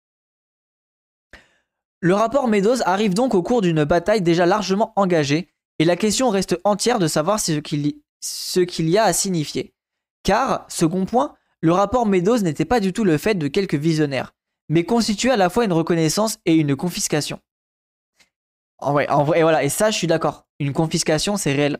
Le 1.99 2.13
rapport 2.13 2.47
Meadows 2.47 2.81
arrive 2.85 3.13
donc 3.13 3.33
au 3.33 3.41
cours 3.41 3.61
d'une 3.61 3.83
bataille 3.83 4.21
déjà 4.21 4.45
largement 4.45 4.91
engagée, 4.95 5.49
et 5.79 5.85
la 5.85 5.95
question 5.95 6.29
reste 6.29 6.59
entière 6.63 6.99
de 6.99 7.07
savoir 7.07 7.39
si 7.39 7.55
ce 7.55 7.59
qu'il 7.59 7.85
ce 8.19 8.59
qu'il 8.59 8.89
y 8.89 8.97
a 8.97 9.03
à 9.03 9.13
signifier. 9.13 9.73
Car, 10.23 10.65
second 10.69 11.05
point, 11.05 11.35
le 11.61 11.71
rapport 11.71 12.05
Meadows 12.05 12.39
n'était 12.39 12.65
pas 12.65 12.79
du 12.79 12.93
tout 12.93 13.03
le 13.03 13.17
fait 13.17 13.35
de 13.35 13.47
quelques 13.47 13.75
visionnaires, 13.75 14.33
mais 14.69 14.83
constituait 14.83 15.31
à 15.31 15.37
la 15.37 15.49
fois 15.49 15.65
une 15.65 15.73
reconnaissance 15.73 16.37
et 16.45 16.55
une 16.55 16.75
confiscation. 16.75 17.39
En 18.79 18.91
vrai, 18.91 19.09
en 19.09 19.23
vrai, 19.23 19.41
voilà, 19.41 19.63
et 19.63 19.69
ça, 19.69 19.89
je 19.89 19.97
suis 19.97 20.07
d'accord. 20.07 20.45
Une 20.59 20.73
confiscation, 20.73 21.37
c'est 21.37 21.53
réel. 21.53 21.79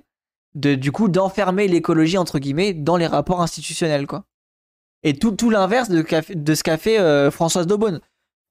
De, 0.56 0.76
du 0.76 0.92
coup, 0.92 1.10
d'enfermer 1.10 1.68
l'écologie, 1.68 2.18
entre 2.18 2.40
guillemets, 2.40 2.74
dans 2.74 2.98
les 2.98 3.06
rapports 3.06 3.42
institutionnels, 3.42 4.08
quoi. 4.08 4.26
Et 5.04 5.14
tout, 5.14 5.32
tout 5.32 5.52
l'inverse 5.52 5.90
de, 5.90 6.04
de, 6.34 6.56
ce 6.56 6.64
qu'a 6.64 6.78
fait 6.78 7.00
euh, 7.00 7.30
Françoise 7.30 7.68
Daubonne. 7.68 8.02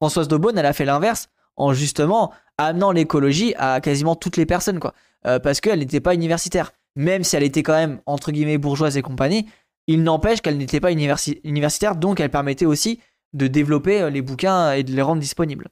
Françoise 0.00 0.28
Daubonne, 0.28 0.56
elle 0.58 0.66
a 0.66 0.72
fait 0.72 0.84
l'inverse 0.84 1.28
en 1.56 1.72
justement 1.72 2.32
amenant 2.58 2.92
l'écologie 2.92 3.54
à 3.56 3.80
quasiment 3.80 4.14
toutes 4.14 4.36
les 4.36 4.46
personnes, 4.46 4.78
quoi. 4.78 4.94
Euh, 5.26 5.40
parce 5.40 5.60
qu'elle 5.60 5.80
n'était 5.80 6.00
pas 6.00 6.14
universitaire 6.14 6.72
même 6.96 7.22
si 7.22 7.36
elle 7.36 7.42
était 7.42 7.62
quand 7.62 7.74
même 7.74 8.00
entre 8.06 8.32
guillemets 8.32 8.58
bourgeoise 8.58 8.96
et 8.96 9.02
compagnie, 9.02 9.46
il 9.86 10.02
n'empêche 10.02 10.40
qu'elle 10.40 10.58
n'était 10.58 10.80
pas 10.80 10.90
universitaire, 10.90 11.96
donc 11.96 12.18
elle 12.18 12.30
permettait 12.30 12.66
aussi 12.66 13.00
de 13.34 13.46
développer 13.46 14.02
euh, 14.02 14.10
les 14.10 14.22
bouquins 14.22 14.72
et 14.72 14.82
de 14.82 14.92
les 14.92 15.02
rendre 15.02 15.20
disponibles. 15.20 15.68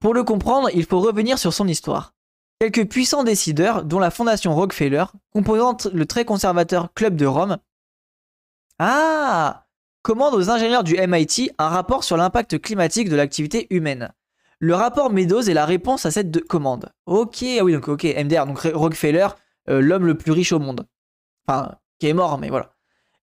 Pour 0.00 0.12
le 0.12 0.24
comprendre, 0.24 0.68
il 0.74 0.84
faut 0.84 1.00
revenir 1.00 1.38
sur 1.38 1.52
son 1.52 1.68
histoire. 1.68 2.14
quelques 2.60 2.88
puissants 2.88 3.24
décideurs, 3.24 3.84
dont 3.84 3.98
la 3.98 4.10
fondation 4.10 4.54
Rockefeller, 4.54 5.04
composant 5.32 5.76
le 5.92 6.06
très 6.06 6.24
conservateur 6.24 6.92
Club 6.94 7.16
de 7.16 7.26
Rome, 7.26 7.58
ah 8.78 9.66
commande 10.02 10.34
aux 10.34 10.50
ingénieurs 10.50 10.84
du 10.84 10.96
MIT 10.96 11.52
un 11.58 11.68
rapport 11.68 12.02
sur 12.02 12.16
l'impact 12.16 12.60
climatique 12.60 13.08
de 13.08 13.16
l'activité 13.16 13.68
humaine. 13.70 14.12
Le 14.62 14.76
rapport 14.76 15.10
Meadows 15.10 15.42
est 15.42 15.54
la 15.54 15.66
réponse 15.66 16.06
à 16.06 16.12
cette 16.12 16.46
commande. 16.46 16.92
Ok, 17.06 17.44
ah 17.58 17.64
oui, 17.64 17.72
donc 17.72 17.88
ok, 17.88 18.04
MDR, 18.04 18.46
donc 18.46 18.60
Rockefeller, 18.60 19.26
euh, 19.68 19.80
l'homme 19.80 20.06
le 20.06 20.16
plus 20.16 20.30
riche 20.30 20.52
au 20.52 20.60
monde. 20.60 20.86
Enfin, 21.48 21.74
qui 21.98 22.06
est 22.06 22.12
mort, 22.12 22.38
mais 22.38 22.48
voilà. 22.48 22.72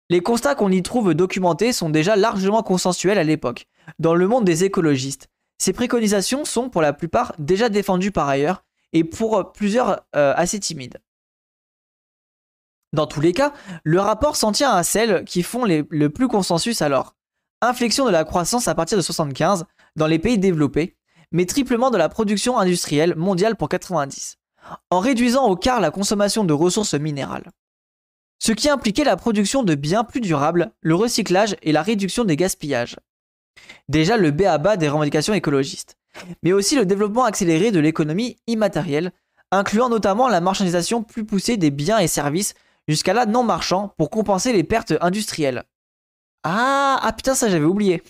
Les 0.10 0.20
constats 0.20 0.54
qu'on 0.54 0.70
y 0.70 0.84
trouve 0.84 1.14
documentés 1.14 1.72
sont 1.72 1.90
déjà 1.90 2.18
largement 2.18 2.62
consensuels 2.62 3.18
à 3.18 3.24
l'époque, 3.24 3.68
dans 4.00 4.16
le 4.16 4.28
monde 4.28 4.44
des 4.44 4.66
écologistes. 4.66 5.30
Ces 5.58 5.72
préconisations 5.72 6.44
sont 6.44 6.70
pour 6.70 6.82
la 6.82 6.92
plupart 6.92 7.34
déjà 7.40 7.70
défendues 7.70 8.12
par 8.12 8.28
ailleurs, 8.28 8.66
et 8.92 9.06
pour 9.06 9.54
plusieurs 9.54 10.02
euh, 10.18 10.34
assez 10.36 10.60
timides. 10.60 11.00
Dans 12.92 13.08
tous 13.08 13.22
les 13.22 13.32
cas, 13.32 13.54
le 13.86 14.02
rapport 14.02 14.36
s'en 14.36 14.52
tient 14.52 14.72
à 14.72 14.84
celles 14.84 15.24
qui 15.24 15.44
font 15.44 15.64
le 15.64 16.08
plus 16.10 16.28
consensus 16.28 16.82
alors. 16.82 17.16
Inflexion 17.62 18.06
de 18.06 18.12
la 18.12 18.26
croissance 18.26 18.68
à 18.68 18.76
partir 18.76 18.98
de 18.98 19.04
75 19.04 19.66
dans 19.96 20.08
les 20.08 20.20
pays 20.20 20.38
développés, 20.38 20.98
mais 21.32 21.46
triplement 21.46 21.92
de 21.92 21.98
la 21.98 22.10
production 22.10 22.58
industrielle 22.58 23.16
mondiale 23.16 23.56
pour 23.56 23.70
90, 23.70 24.38
en 24.90 25.00
réduisant 25.00 25.48
au 25.48 25.56
quart 25.56 25.80
la 25.80 25.92
consommation 25.92 26.44
de 26.44 26.54
ressources 26.54 26.94
minérales. 26.94 27.52
Ce 28.40 28.52
qui 28.52 28.70
impliquait 28.70 29.04
la 29.04 29.18
production 29.18 29.64
de 29.64 29.76
biens 29.76 30.04
plus 30.04 30.22
durables, 30.22 30.72
le 30.82 30.96
recyclage 30.96 31.56
et 31.62 31.72
la 31.72 31.82
réduction 31.82 32.24
des 32.24 32.38
gaspillages. 32.38 32.98
Déjà 33.90 34.18
le 34.18 34.32
B 34.32 34.44
à 34.44 34.58
bas 34.58 34.78
des 34.78 34.88
revendications 34.88 35.34
écologistes, 35.34 35.98
mais 36.42 36.54
aussi 36.54 36.76
le 36.76 36.86
développement 36.86 37.26
accéléré 37.26 37.72
de 37.72 37.80
l'économie 37.80 38.38
immatérielle, 38.48 39.12
incluant 39.52 39.90
notamment 39.90 40.30
la 40.30 40.42
marchandisation 40.42 41.04
plus 41.04 41.26
poussée 41.26 41.58
des 41.58 41.72
biens 41.72 42.00
et 42.00 42.08
services 42.08 42.54
jusqu'à 42.88 43.14
là 43.14 43.26
non 43.26 43.44
marchand 43.44 43.94
pour 43.98 44.10
compenser 44.10 44.54
les 44.54 44.64
pertes 44.64 44.94
industrielles. 45.02 45.64
Ah, 46.44 47.00
ah 47.02 47.14
putain, 47.14 47.36
ça 47.36 47.50
j'avais 47.50 47.66
oublié. 47.66 48.02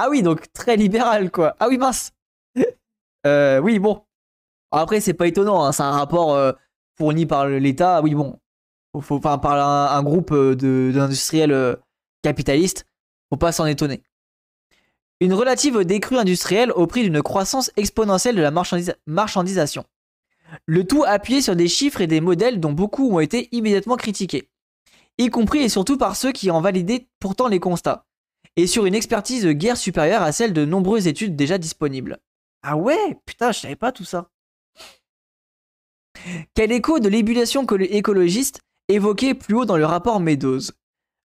Ah 0.00 0.08
oui, 0.08 0.22
donc 0.22 0.52
très 0.52 0.76
libéral 0.76 1.32
quoi. 1.32 1.56
Ah 1.58 1.66
oui, 1.68 1.76
mince. 1.76 2.12
euh, 3.26 3.58
oui, 3.58 3.80
bon. 3.80 4.04
Après, 4.70 5.00
c'est 5.00 5.12
pas 5.12 5.26
étonnant, 5.26 5.64
hein, 5.64 5.72
c'est 5.72 5.82
un 5.82 5.90
rapport 5.90 6.34
euh, 6.34 6.52
fourni 6.96 7.26
par 7.26 7.48
l'État. 7.48 8.00
Oui, 8.02 8.14
bon. 8.14 8.38
Faut, 9.00 9.16
enfin, 9.16 9.38
par 9.38 9.54
un, 9.58 10.02
groupe 10.04 10.30
euh, 10.30 10.54
d'industriels 10.54 11.50
euh, 11.50 11.74
capitalistes. 12.22 12.86
Faut 13.28 13.36
pas 13.38 13.50
s'en 13.50 13.66
étonner. 13.66 14.04
Une 15.18 15.34
relative 15.34 15.80
décrue 15.80 16.16
industrielle 16.16 16.70
au 16.70 16.86
prix 16.86 17.02
d'une 17.02 17.20
croissance 17.20 17.72
exponentielle 17.76 18.36
de 18.36 18.42
la 18.42 18.52
marchandisation. 18.52 19.84
Le 20.66 20.86
tout 20.86 21.02
appuyé 21.04 21.42
sur 21.42 21.56
des 21.56 21.66
chiffres 21.66 22.02
et 22.02 22.06
des 22.06 22.20
modèles 22.20 22.60
dont 22.60 22.72
beaucoup 22.72 23.10
ont 23.10 23.18
été 23.18 23.48
immédiatement 23.50 23.96
critiqués, 23.96 24.48
y 25.18 25.28
compris 25.28 25.58
et 25.58 25.68
surtout 25.68 25.98
par 25.98 26.14
ceux 26.14 26.30
qui 26.30 26.52
en 26.52 26.60
validaient 26.60 27.08
pourtant 27.18 27.48
les 27.48 27.58
constats, 27.58 28.06
et 28.58 28.66
sur 28.66 28.84
une 28.84 28.94
expertise 28.94 29.44
de 29.44 29.52
guerre 29.52 29.78
supérieure 29.78 30.22
à 30.22 30.32
celle 30.32 30.52
de 30.52 30.64
nombreuses 30.66 31.06
études 31.06 31.36
déjà 31.36 31.56
disponibles. 31.56 32.18
Ah 32.62 32.76
ouais, 32.76 33.16
putain, 33.24 33.52
je 33.52 33.60
savais 33.60 33.76
pas 33.76 33.92
tout 33.92 34.04
ça. 34.04 34.30
Quel 36.54 36.72
écho 36.72 36.98
de 36.98 37.08
l'ébullition 37.08 37.64
écologiste 37.64 38.60
évoqué 38.88 39.34
plus 39.34 39.54
haut 39.54 39.64
dans 39.64 39.76
le 39.76 39.86
rapport 39.86 40.18
Meadows. 40.20 40.72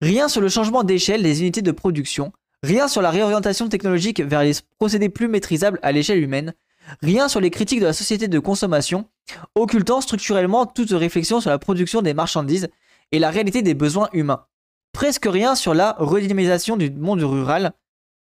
Rien 0.02 0.28
sur 0.28 0.40
le 0.40 0.48
changement 0.48 0.82
d'échelle 0.82 1.22
des 1.22 1.40
unités 1.40 1.62
de 1.62 1.70
production, 1.70 2.32
rien 2.62 2.88
sur 2.88 3.00
la 3.00 3.10
réorientation 3.10 3.68
technologique 3.68 4.20
vers 4.20 4.42
les 4.42 4.52
procédés 4.78 5.08
plus 5.08 5.28
maîtrisables 5.28 5.78
à 5.82 5.92
l'échelle 5.92 6.22
humaine, 6.22 6.54
Rien 7.02 7.28
sur 7.28 7.40
les 7.40 7.50
critiques 7.50 7.80
de 7.80 7.86
la 7.86 7.92
société 7.92 8.28
de 8.28 8.38
consommation, 8.38 9.08
occultant 9.54 10.00
structurellement 10.00 10.66
toute 10.66 10.90
réflexion 10.90 11.40
sur 11.40 11.50
la 11.50 11.58
production 11.58 12.02
des 12.02 12.14
marchandises 12.14 12.68
et 13.12 13.18
la 13.18 13.30
réalité 13.30 13.62
des 13.62 13.74
besoins 13.74 14.08
humains. 14.12 14.46
Presque 14.92 15.26
rien 15.26 15.54
sur 15.54 15.74
la 15.74 15.96
redynamisation 15.98 16.76
du 16.76 16.90
monde 16.90 17.22
rural, 17.22 17.72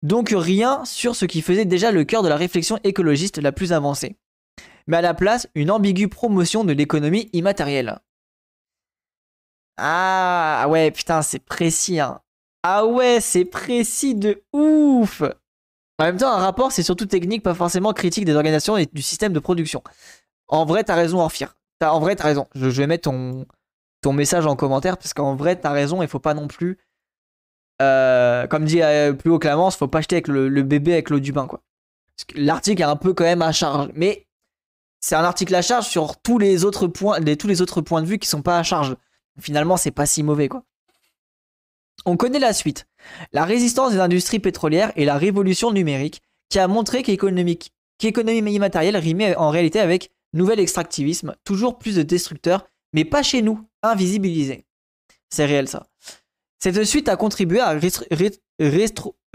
donc 0.02 0.32
rien 0.34 0.84
sur 0.84 1.16
ce 1.16 1.24
qui 1.24 1.42
faisait 1.42 1.64
déjà 1.64 1.90
le 1.90 2.04
cœur 2.04 2.22
de 2.22 2.28
la 2.28 2.36
réflexion 2.36 2.78
écologiste 2.84 3.38
la 3.38 3.52
plus 3.52 3.72
avancée. 3.72 4.16
Mais 4.86 4.98
à 4.98 5.02
la 5.02 5.14
place, 5.14 5.48
une 5.54 5.70
ambiguë 5.70 6.08
promotion 6.08 6.64
de 6.64 6.72
l'économie 6.72 7.28
immatérielle. 7.32 7.98
Ah 9.78 10.66
ouais, 10.68 10.90
putain, 10.90 11.22
c'est 11.22 11.40
précis. 11.40 12.00
Hein. 12.00 12.20
Ah 12.62 12.86
ouais, 12.86 13.20
c'est 13.20 13.44
précis 13.44 14.14
de 14.14 14.42
ouf. 14.52 15.22
En 15.98 16.04
même 16.04 16.16
temps, 16.16 16.32
un 16.32 16.38
rapport, 16.38 16.72
c'est 16.72 16.82
surtout 16.82 17.06
technique, 17.06 17.42
pas 17.42 17.54
forcément 17.54 17.92
critique 17.92 18.24
des 18.24 18.34
organisations 18.34 18.76
et 18.76 18.86
du 18.86 19.02
système 19.02 19.32
de 19.32 19.38
production. 19.38 19.82
En 20.48 20.64
vrai, 20.64 20.84
t'as 20.84 20.94
raison. 20.94 21.26
As, 21.26 21.92
en 21.92 22.00
vrai, 22.00 22.16
t'as 22.16 22.24
raison. 22.24 22.46
Je, 22.54 22.66
vais 22.68 22.86
mettre 22.86 23.10
ton, 23.10 23.46
ton 24.02 24.12
message 24.12 24.46
en 24.46 24.56
commentaire 24.56 24.96
parce 24.96 25.14
qu'en 25.14 25.34
vrai, 25.34 25.56
t'as 25.56 25.72
raison. 25.72 26.02
Il 26.02 26.08
faut 26.08 26.18
pas 26.18 26.34
non 26.34 26.48
plus, 26.48 26.78
euh, 27.82 28.46
comme 28.46 28.64
dit 28.64 28.82
euh, 28.82 29.12
plus 29.12 29.30
haut 29.30 29.38
Clamence, 29.38 29.76
faut 29.76 29.88
pas 29.88 30.00
jeter 30.00 30.16
avec 30.16 30.28
le, 30.28 30.62
bébé 30.62 30.92
avec 30.92 31.10
l'eau 31.10 31.20
du 31.20 31.32
bain, 31.32 31.46
quoi. 31.46 31.62
L'article 32.34 32.80
est 32.80 32.86
un 32.86 32.96
peu 32.96 33.12
quand 33.12 33.24
même 33.24 33.42
à 33.42 33.52
charge, 33.52 33.90
mais 33.94 34.26
c'est 35.00 35.16
un 35.16 35.24
article 35.24 35.54
à 35.54 35.60
charge 35.60 35.86
sur 35.86 36.16
tous 36.20 36.38
les 36.38 36.64
autres 36.64 36.86
points, 36.86 37.20
tous 37.36 37.46
les 37.46 37.60
autres 37.60 37.82
points 37.82 38.00
de 38.00 38.06
vue 38.06 38.18
qui 38.18 38.28
sont 38.28 38.42
pas 38.42 38.58
à 38.58 38.62
charge. 38.62 38.96
Finalement, 39.38 39.76
c'est 39.76 39.90
pas 39.90 40.06
si 40.06 40.22
mauvais, 40.22 40.48
quoi. 40.48 40.62
On 42.06 42.16
connaît 42.16 42.38
la 42.38 42.52
suite. 42.52 42.86
La 43.32 43.44
résistance 43.44 43.92
des 43.92 44.00
industries 44.00 44.38
pétrolières 44.38 44.92
et 44.96 45.04
la 45.04 45.16
révolution 45.18 45.72
numérique 45.72 46.22
qui 46.48 46.58
a 46.58 46.68
montré 46.68 47.02
qu'économie 47.02 47.58
immatérielle 48.00 48.96
rimait 48.96 49.36
en 49.36 49.50
réalité 49.50 49.80
avec 49.80 50.10
nouvel 50.32 50.60
extractivisme, 50.60 51.34
toujours 51.44 51.78
plus 51.78 51.96
de 51.96 52.02
destructeurs, 52.02 52.66
mais 52.92 53.04
pas 53.04 53.22
chez 53.22 53.42
nous, 53.42 53.60
invisibilisés. 53.90 54.66
C'est 55.30 55.46
réel 55.46 55.68
ça. 55.68 55.86
Cette 56.58 56.84
suite 56.84 57.08
a 57.08 57.16
contribué 57.16 57.60
à 57.60 57.78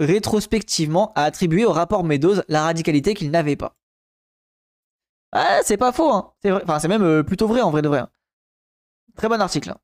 rétrospectivement 0.00 1.12
à 1.14 1.24
attribuer 1.24 1.64
au 1.64 1.72
rapport 1.72 2.04
Meadows 2.04 2.42
la 2.48 2.62
radicalité 2.62 3.14
qu'il 3.14 3.30
n'avait 3.30 3.56
pas. 3.56 3.76
Ah, 5.32 5.60
c'est 5.64 5.76
pas 5.76 5.92
faux, 5.92 6.12
hein. 6.12 6.32
C'est 6.42 6.52
Enfin, 6.52 6.78
c'est 6.78 6.88
même 6.88 7.02
euh, 7.02 7.22
plutôt 7.22 7.46
vrai 7.46 7.62
en 7.62 7.70
vrai 7.70 7.80
de 7.80 7.88
vrai. 7.88 8.00
Hein. 8.00 8.10
Très 9.16 9.28
bon 9.28 9.40
article. 9.40 9.70
Hein. 9.70 9.78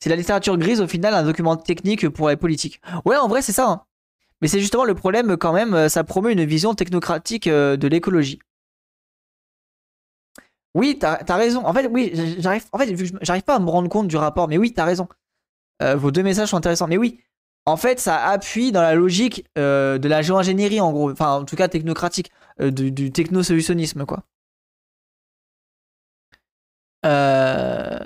C'est 0.00 0.10
la 0.10 0.16
littérature 0.16 0.56
grise 0.58 0.80
au 0.80 0.86
final 0.86 1.14
un 1.14 1.24
document 1.24 1.56
technique 1.56 2.08
pour 2.08 2.28
les 2.28 2.36
politiques. 2.36 2.80
Ouais, 3.04 3.16
en 3.16 3.26
vrai, 3.26 3.42
c'est 3.42 3.52
ça. 3.52 3.68
Hein. 3.68 3.82
Mais 4.40 4.48
c'est 4.48 4.60
justement 4.60 4.84
le 4.84 4.94
problème 4.94 5.36
quand 5.36 5.52
même, 5.52 5.74
euh, 5.74 5.88
ça 5.88 6.04
promeut 6.04 6.30
une 6.30 6.44
vision 6.44 6.74
technocratique 6.74 7.46
euh, 7.46 7.76
de 7.76 7.88
l'écologie. 7.88 8.38
Oui, 10.74 10.98
t'as 10.98 11.18
as 11.26 11.36
raison. 11.36 11.64
En 11.64 11.72
fait, 11.72 11.86
oui, 11.86 12.12
j'arrive. 12.38 12.64
En 12.72 12.78
fait, 12.78 12.94
j'arrive 13.22 13.42
pas 13.42 13.56
à 13.56 13.58
me 13.58 13.70
rendre 13.70 13.88
compte 13.88 14.08
du 14.08 14.16
rapport, 14.16 14.48
mais 14.48 14.58
oui, 14.58 14.72
t'as 14.72 14.84
raison. 14.84 15.08
Euh, 15.82 15.96
vos 15.96 16.10
deux 16.10 16.22
messages 16.22 16.48
sont 16.48 16.56
intéressants. 16.56 16.88
Mais 16.88 16.96
oui, 16.96 17.20
en 17.66 17.76
fait, 17.76 18.00
ça 18.00 18.24
appuie 18.26 18.72
dans 18.72 18.82
la 18.82 18.94
logique 18.94 19.46
de 19.56 20.08
la 20.08 20.22
géo-ingénierie, 20.22 20.80
en 20.80 20.92
gros. 20.92 21.10
Enfin, 21.10 21.36
en 21.36 21.44
tout 21.44 21.56
cas, 21.56 21.68
technocratique, 21.68 22.30
du, 22.60 22.90
du 22.90 23.12
techno-solutionnisme, 23.12 24.04
quoi. 24.04 24.24
Euh... 27.04 27.98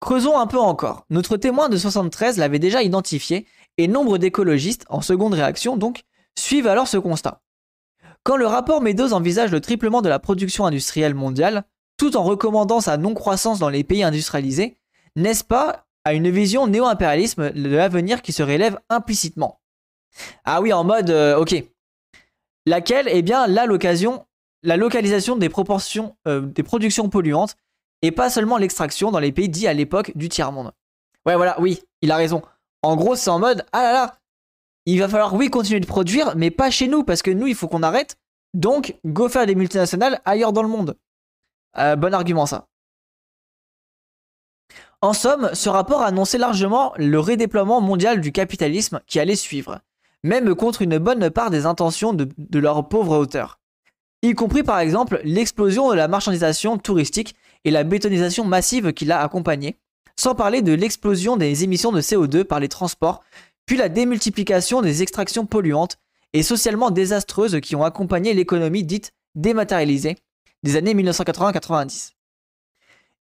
Creusons 0.00 0.38
un 0.38 0.46
peu 0.46 0.58
encore. 0.58 1.04
Notre 1.10 1.36
témoin 1.36 1.68
de 1.68 1.76
73 1.76 2.38
l'avait 2.38 2.58
déjà 2.58 2.82
identifié, 2.82 3.46
et 3.76 3.86
nombre 3.86 4.18
d'écologistes, 4.18 4.86
en 4.88 5.02
seconde 5.02 5.34
réaction 5.34 5.76
donc, 5.76 6.04
suivent 6.38 6.66
alors 6.66 6.88
ce 6.88 6.96
constat. 6.96 7.42
Quand 8.22 8.36
le 8.36 8.46
rapport 8.46 8.82
Meadows 8.82 9.12
envisage 9.12 9.50
le 9.50 9.60
triplement 9.60 10.02
de 10.02 10.08
la 10.08 10.18
production 10.18 10.66
industrielle 10.66 11.14
mondiale, 11.14 11.64
tout 11.96 12.16
en 12.16 12.22
recommandant 12.22 12.80
sa 12.80 12.96
non-croissance 12.96 13.58
dans 13.58 13.68
les 13.68 13.84
pays 13.84 14.02
industrialisés, 14.02 14.76
n'est-ce 15.16 15.44
pas 15.44 15.86
à 16.04 16.12
une 16.12 16.30
vision 16.30 16.66
néo-impérialisme 16.66 17.50
de 17.50 17.68
l'avenir 17.68 18.22
qui 18.22 18.32
se 18.32 18.42
relève 18.42 18.78
implicitement? 18.88 19.60
Ah 20.44 20.60
oui, 20.60 20.72
en 20.72 20.84
mode, 20.84 21.10
euh, 21.10 21.38
ok. 21.38 21.64
Laquelle 22.66 23.08
est 23.08 23.22
bien 23.22 23.46
là 23.46 23.66
l'occasion, 23.66 24.26
la 24.62 24.76
localisation 24.76 25.36
des 25.36 25.48
proportions, 25.48 26.16
euh, 26.26 26.40
des 26.40 26.62
productions 26.62 27.08
polluantes 27.08 27.56
et 28.02 28.12
pas 28.12 28.30
seulement 28.30 28.58
l'extraction 28.58 29.10
dans 29.10 29.18
les 29.18 29.32
pays 29.32 29.48
dits 29.48 29.66
à 29.66 29.74
l'époque 29.74 30.12
du 30.14 30.28
tiers-monde. 30.28 30.72
Ouais, 31.26 31.36
voilà, 31.36 31.58
oui, 31.60 31.82
il 32.02 32.10
a 32.10 32.16
raison. 32.16 32.42
En 32.82 32.96
gros, 32.96 33.14
c'est 33.14 33.30
en 33.30 33.38
mode, 33.38 33.64
ah 33.72 33.82
là 33.82 33.92
là, 33.92 34.19
il 34.92 34.98
va 34.98 35.08
falloir, 35.08 35.34
oui, 35.34 35.50
continuer 35.50 35.80
de 35.80 35.86
produire, 35.86 36.34
mais 36.36 36.50
pas 36.50 36.70
chez 36.70 36.88
nous, 36.88 37.04
parce 37.04 37.22
que 37.22 37.30
nous, 37.30 37.46
il 37.46 37.54
faut 37.54 37.68
qu'on 37.68 37.82
arrête. 37.82 38.16
Donc, 38.54 38.96
go 39.04 39.28
faire 39.28 39.46
des 39.46 39.54
multinationales 39.54 40.20
ailleurs 40.24 40.52
dans 40.52 40.62
le 40.62 40.68
monde. 40.68 40.96
Euh, 41.78 41.96
bon 41.96 42.12
argument, 42.14 42.46
ça. 42.46 42.66
En 45.02 45.12
somme, 45.12 45.50
ce 45.54 45.68
rapport 45.68 46.02
annonçait 46.02 46.38
largement 46.38 46.92
le 46.96 47.18
redéploiement 47.18 47.80
mondial 47.80 48.20
du 48.20 48.32
capitalisme 48.32 49.00
qui 49.06 49.18
allait 49.18 49.36
suivre, 49.36 49.80
même 50.22 50.54
contre 50.54 50.82
une 50.82 50.98
bonne 50.98 51.30
part 51.30 51.50
des 51.50 51.64
intentions 51.64 52.12
de, 52.12 52.28
de 52.36 52.58
leurs 52.58 52.86
pauvres 52.88 53.16
auteurs. 53.16 53.60
Y 54.22 54.34
compris 54.34 54.62
par 54.62 54.78
exemple 54.78 55.20
l'explosion 55.24 55.90
de 55.90 55.94
la 55.94 56.08
marchandisation 56.08 56.76
touristique 56.76 57.34
et 57.64 57.70
la 57.70 57.84
bétonisation 57.84 58.44
massive 58.44 58.92
qui 58.92 59.06
l'a 59.06 59.22
accompagné, 59.22 59.78
sans 60.16 60.34
parler 60.34 60.60
de 60.60 60.72
l'explosion 60.72 61.38
des 61.38 61.64
émissions 61.64 61.92
de 61.92 62.02
CO2 62.02 62.44
par 62.44 62.60
les 62.60 62.68
transports, 62.68 63.22
puis 63.70 63.76
la 63.76 63.88
démultiplication 63.88 64.82
des 64.82 65.00
extractions 65.00 65.46
polluantes 65.46 65.96
et 66.32 66.42
socialement 66.42 66.90
désastreuses 66.90 67.60
qui 67.60 67.76
ont 67.76 67.84
accompagné 67.84 68.34
l'économie 68.34 68.82
dite 68.82 69.12
dématérialisée 69.36 70.16
des 70.64 70.74
années 70.74 70.92
1980-90. 70.92 72.14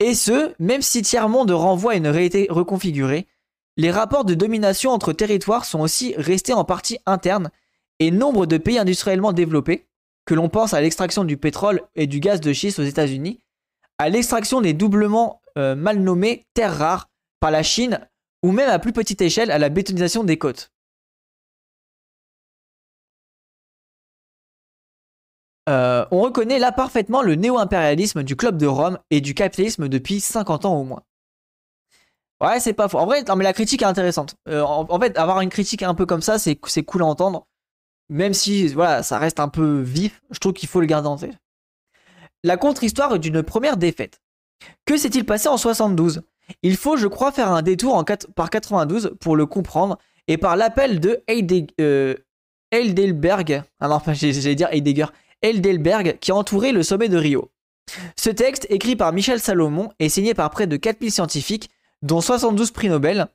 Et 0.00 0.14
ce, 0.14 0.52
même 0.58 0.82
si 0.82 1.00
Tiers-Monde 1.00 1.50
renvoie 1.52 1.92
à 1.92 1.96
une 1.96 2.08
réalité 2.08 2.46
reconfigurée, 2.50 3.26
les 3.78 3.90
rapports 3.90 4.26
de 4.26 4.34
domination 4.34 4.90
entre 4.90 5.14
territoires 5.14 5.64
sont 5.64 5.80
aussi 5.80 6.12
restés 6.18 6.52
en 6.52 6.64
partie 6.64 6.98
internes 7.06 7.50
et 7.98 8.10
nombre 8.10 8.44
de 8.44 8.58
pays 8.58 8.78
industriellement 8.78 9.32
développés, 9.32 9.86
que 10.26 10.34
l'on 10.34 10.50
pense 10.50 10.74
à 10.74 10.82
l'extraction 10.82 11.24
du 11.24 11.38
pétrole 11.38 11.80
et 11.94 12.06
du 12.06 12.20
gaz 12.20 12.42
de 12.42 12.52
schiste 12.52 12.80
aux 12.80 12.84
États-Unis, 12.84 13.40
à 13.96 14.10
l'extraction 14.10 14.60
des 14.60 14.74
doublement 14.74 15.40
euh, 15.56 15.74
mal 15.74 16.00
nommées 16.00 16.44
terres 16.52 16.76
rares 16.76 17.08
par 17.40 17.50
la 17.50 17.62
Chine 17.62 18.06
ou 18.44 18.52
même 18.52 18.68
à 18.68 18.78
plus 18.78 18.92
petite 18.92 19.22
échelle 19.22 19.50
à 19.50 19.58
la 19.58 19.70
bétonisation 19.70 20.22
des 20.22 20.36
côtes. 20.36 20.70
Euh, 25.70 26.04
on 26.10 26.20
reconnaît 26.20 26.58
là 26.58 26.70
parfaitement 26.70 27.22
le 27.22 27.36
néo-impérialisme 27.36 28.22
du 28.22 28.36
Club 28.36 28.58
de 28.58 28.66
Rome 28.66 28.98
et 29.10 29.22
du 29.22 29.32
capitalisme 29.32 29.88
depuis 29.88 30.20
50 30.20 30.66
ans 30.66 30.78
au 30.78 30.84
moins. 30.84 31.02
Ouais, 32.42 32.60
c'est 32.60 32.74
pas 32.74 32.86
faux. 32.86 32.98
En 32.98 33.06
vrai, 33.06 33.24
mais 33.34 33.44
la 33.44 33.54
critique 33.54 33.80
est 33.80 33.86
intéressante. 33.86 34.34
Euh, 34.46 34.60
en, 34.60 35.00
fait, 35.00 35.16
avoir 35.16 35.40
une 35.40 35.48
critique 35.48 35.82
un 35.82 35.94
peu 35.94 36.04
comme 36.04 36.20
ça, 36.20 36.38
c'est 36.38 36.82
cool 36.84 37.02
à 37.02 37.06
entendre. 37.06 37.46
Même 38.10 38.34
si, 38.34 38.68
voilà, 38.68 39.02
ça 39.02 39.18
reste 39.18 39.40
un 39.40 39.48
peu 39.48 39.80
vif, 39.80 40.20
je 40.30 40.38
trouve 40.38 40.52
qu'il 40.52 40.68
faut 40.68 40.80
le 40.80 40.86
garder 40.86 41.08
en 41.08 41.16
tête. 41.16 41.38
La 42.42 42.58
contre-histoire 42.58 43.18
d'une 43.18 43.42
première 43.42 43.78
défaite. 43.78 44.20
Que 44.84 44.98
s'est-il 44.98 45.24
passé 45.24 45.48
en 45.48 45.56
72 45.56 46.20
Il 46.62 46.76
faut, 46.76 46.96
je 46.96 47.06
crois, 47.06 47.32
faire 47.32 47.50
un 47.50 47.62
détour 47.62 48.04
par 48.34 48.50
92 48.50 49.16
pour 49.20 49.36
le 49.36 49.46
comprendre 49.46 49.98
et 50.28 50.36
par 50.36 50.56
l'appel 50.56 51.00
de 51.00 51.22
euh, 51.80 52.14
ah 53.80 53.88
non, 53.88 54.00
j'allais 54.12 54.54
dire 54.54 54.68
Heidegger, 54.72 55.06
Heidelberg 55.42 56.18
qui 56.20 56.32
a 56.32 56.34
entouré 56.34 56.72
le 56.72 56.82
sommet 56.82 57.08
de 57.08 57.16
Rio. 57.16 57.50
Ce 58.16 58.30
texte, 58.30 58.66
écrit 58.70 58.96
par 58.96 59.12
Michel 59.12 59.40
Salomon 59.40 59.90
et 59.98 60.08
signé 60.08 60.34
par 60.34 60.50
près 60.50 60.66
de 60.66 60.76
4000 60.76 61.12
scientifiques, 61.12 61.70
dont 62.02 62.20
72 62.20 62.70
prix 62.70 62.88
Nobel, 62.88 63.28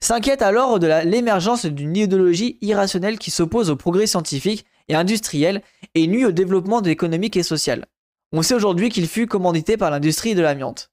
s'inquiète 0.00 0.42
alors 0.42 0.78
de 0.78 0.86
l'émergence 1.04 1.66
d'une 1.66 1.96
idéologie 1.96 2.58
irrationnelle 2.60 3.18
qui 3.18 3.30
s'oppose 3.30 3.70
au 3.70 3.76
progrès 3.76 4.06
scientifique 4.06 4.64
et 4.88 4.94
industriel 4.94 5.62
et 5.94 6.06
nuit 6.06 6.24
au 6.24 6.32
développement 6.32 6.82
économique 6.82 7.36
et 7.36 7.42
social. 7.42 7.86
On 8.32 8.42
sait 8.42 8.54
aujourd'hui 8.54 8.88
qu'il 8.88 9.08
fut 9.08 9.26
commandité 9.26 9.76
par 9.76 9.90
l'industrie 9.90 10.34
de 10.34 10.42
l'amiante. 10.42 10.90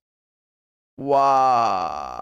Waouh 0.97 2.21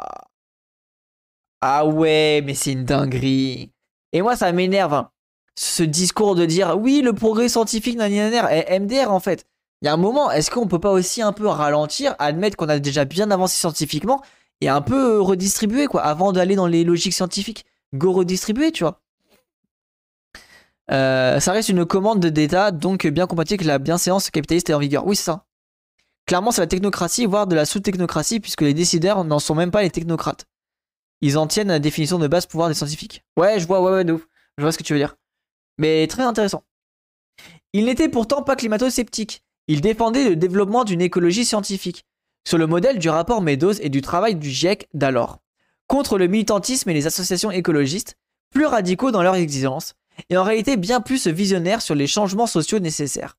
Ah 1.62 1.86
ouais, 1.86 2.42
mais 2.46 2.54
c'est 2.54 2.74
une 2.74 2.86
dinguerie. 2.86 3.72
Et 4.14 4.22
moi, 4.22 4.36
ça 4.36 4.52
m'énerve. 4.52 4.94
Hein 4.94 5.12
ce 5.56 5.84
discours 5.84 6.36
de 6.36 6.46
dire 6.46 6.78
oui, 6.78 7.02
le 7.02 7.14
progrès 7.14 7.50
scientifique, 7.50 7.98
nanana, 7.98 8.56
et 8.56 8.80
MDR 8.80 9.12
en 9.12 9.20
fait. 9.20 9.46
Il 9.82 9.86
y 9.86 9.90
a 9.90 9.94
un 9.94 9.98
moment, 9.98 10.32
est-ce 10.32 10.52
qu'on 10.52 10.68
peut 10.68 10.80
pas 10.80 10.92
aussi 10.92 11.22
un 11.22 11.34
peu 11.34 11.48
ralentir, 11.48 12.16
admettre 12.20 12.58
qu'on 12.58 12.70
a 12.70 12.80
déjà 12.80 13.06
bien 13.06 13.30
avancé 13.32 13.58
scientifiquement 13.58 14.22
et 14.62 14.70
un 14.70 14.82
peu 14.82 15.20
redistribuer 15.22 15.88
quoi, 15.88 16.02
avant 16.02 16.32
d'aller 16.32 16.56
dans 16.56 16.68
les 16.68 16.84
logiques 16.84 17.14
scientifiques? 17.14 17.66
Go 17.94 18.12
redistribuer, 18.12 18.72
tu 18.72 18.84
vois. 18.84 19.02
Euh, 20.92 21.40
ça 21.40 21.52
reste 21.52 21.70
une 21.70 21.86
commande 21.86 22.26
d'État, 22.26 22.72
donc 22.72 23.08
bien 23.08 23.28
compatible 23.28 23.64
que 23.64 23.68
la 23.68 23.80
bienséance 23.80 24.30
capitaliste 24.30 24.70
est 24.70 24.74
en 24.74 24.80
vigueur. 24.80 25.06
Oui, 25.06 25.16
c'est 25.16 25.24
ça. 25.24 25.45
Clairement, 26.26 26.52
c'est 26.52 26.62
la 26.62 26.68
technocratie, 26.68 27.26
voire 27.26 27.48
de 27.48 27.56
la 27.56 27.66
sous-technocratie, 27.66 28.40
puisque 28.40 28.62
les 28.62 28.74
décideurs 28.74 29.24
n'en 29.24 29.40
sont 29.40 29.56
même 29.56 29.72
pas 29.72 29.84
les 29.84 29.92
technocrates. 29.92 30.46
Ils 31.22 31.38
en 31.38 31.48
tiennent 31.48 31.70
à 31.70 31.74
la 31.74 31.80
définition 31.80 32.20
de 32.20 32.28
base 32.28 32.46
pouvoir 32.46 32.68
des 32.68 32.74
scientifiques. 32.74 33.24
Ouais, 33.38 33.60
je 33.60 33.68
vois, 33.68 33.82
ouais, 33.82 33.92
ouais, 33.92 34.04
de 34.04 34.14
ouf. 34.14 34.28
Je 34.58 34.64
vois 34.64 34.72
ce 34.72 34.78
que 34.78 34.84
tu 34.84 34.94
veux 34.94 35.00
dire 35.00 35.16
mais 35.78 36.08
très 36.08 36.24
intéressant. 36.24 36.64
Il 37.74 37.86
n'était 37.86 38.10
pourtant 38.10 38.42
pas 38.44 38.56
climato-sceptique. 38.56 39.44
Il 39.68 39.82
défendait 39.82 40.30
le 40.30 40.36
développement 40.36 40.84
d'une 40.84 41.02
écologie 41.02 41.46
scientifique, 41.46 42.06
sur 42.48 42.58
le 42.58 42.68
modèle 42.68 43.00
du 43.00 43.10
rapport 43.10 43.42
Meadows 43.42 43.74
et 43.82 43.90
du 43.90 44.02
travail 44.02 44.36
du 44.36 44.50
GIEC 44.50 44.88
d'alors, 44.94 45.40
contre 45.88 46.18
le 46.18 46.28
militantisme 46.28 46.90
et 46.90 46.94
les 46.94 47.08
associations 47.08 47.52
écologistes, 47.52 48.16
plus 48.52 48.68
radicaux 48.68 49.12
dans 49.12 49.24
leurs 49.24 49.36
exigences, 49.36 49.96
et 50.30 50.38
en 50.38 50.44
réalité 50.44 50.78
bien 50.78 51.02
plus 51.02 51.28
visionnaires 51.28 51.82
sur 51.82 51.96
les 51.96 52.08
changements 52.08 52.48
sociaux 52.48 52.80
nécessaires. 52.80 53.38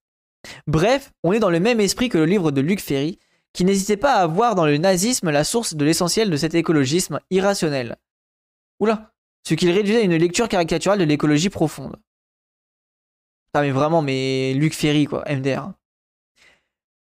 Bref, 0.67 1.13
on 1.23 1.33
est 1.33 1.39
dans 1.39 1.51
le 1.51 1.61
même 1.61 1.81
esprit 1.81 2.09
que 2.09 2.19
le 2.19 2.27
livre 2.27 2.51
de 2.51 2.61
Luc 2.61 2.81
Ferry, 2.81 3.19
qui 3.53 3.65
n'hésitait 3.65 3.97
pas 3.97 4.15
à 4.15 4.27
voir 4.27 4.55
dans 4.55 4.67
le 4.67 4.77
nazisme 4.77 5.31
la 5.31 5.45
source 5.45 5.75
de 5.75 5.85
l'essentiel 5.85 6.31
de 6.31 6.37
cet 6.37 6.55
écologisme 6.55 7.21
irrationnel. 7.31 7.97
Oula, 8.81 9.13
ce 9.47 9.55
qu'il 9.55 9.71
réduisait 9.71 10.01
à 10.01 10.05
une 10.05 10.17
lecture 10.17 10.49
caricaturale 10.49 10.99
de 10.99 11.05
l'écologie 11.05 11.51
profonde 11.51 11.97
mais 13.61 13.71
vraiment, 13.71 14.03
mais 14.03 14.55
Luc 14.55 14.75
Ferry, 14.75 15.07
quoi, 15.07 15.25
MDR. 15.29 15.73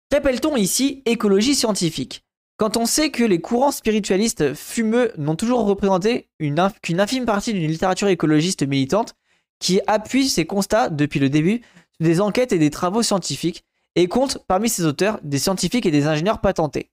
Qu'appelle-t-on 0.09 0.55
ici 0.55 1.01
écologie 1.05 1.55
scientifique? 1.55 2.23
Quand 2.57 2.77
on 2.77 2.85
sait 2.85 3.09
que 3.09 3.23
les 3.23 3.41
courants 3.41 3.71
spiritualistes 3.71 4.53
fumeux 4.53 5.11
n'ont 5.17 5.35
toujours 5.35 5.65
représenté 5.65 6.29
qu'une 6.39 6.99
infime 6.99 7.25
partie 7.25 7.53
d'une 7.53 7.69
littérature 7.69 8.07
écologiste 8.07 8.63
militante 8.63 9.15
qui 9.59 9.81
appuie 9.87 10.29
ses 10.29 10.45
constats 10.45 10.89
depuis 10.89 11.19
le 11.19 11.29
début 11.29 11.61
des 11.99 12.21
enquêtes 12.21 12.51
et 12.53 12.59
des 12.59 12.69
travaux 12.69 13.03
scientifiques 13.03 13.63
et 13.95 14.07
compte 14.07 14.39
parmi 14.47 14.69
ses 14.69 14.85
auteurs 14.85 15.19
des 15.23 15.39
scientifiques 15.39 15.85
et 15.85 15.91
des 15.91 16.07
ingénieurs 16.07 16.41
patentés. 16.41 16.89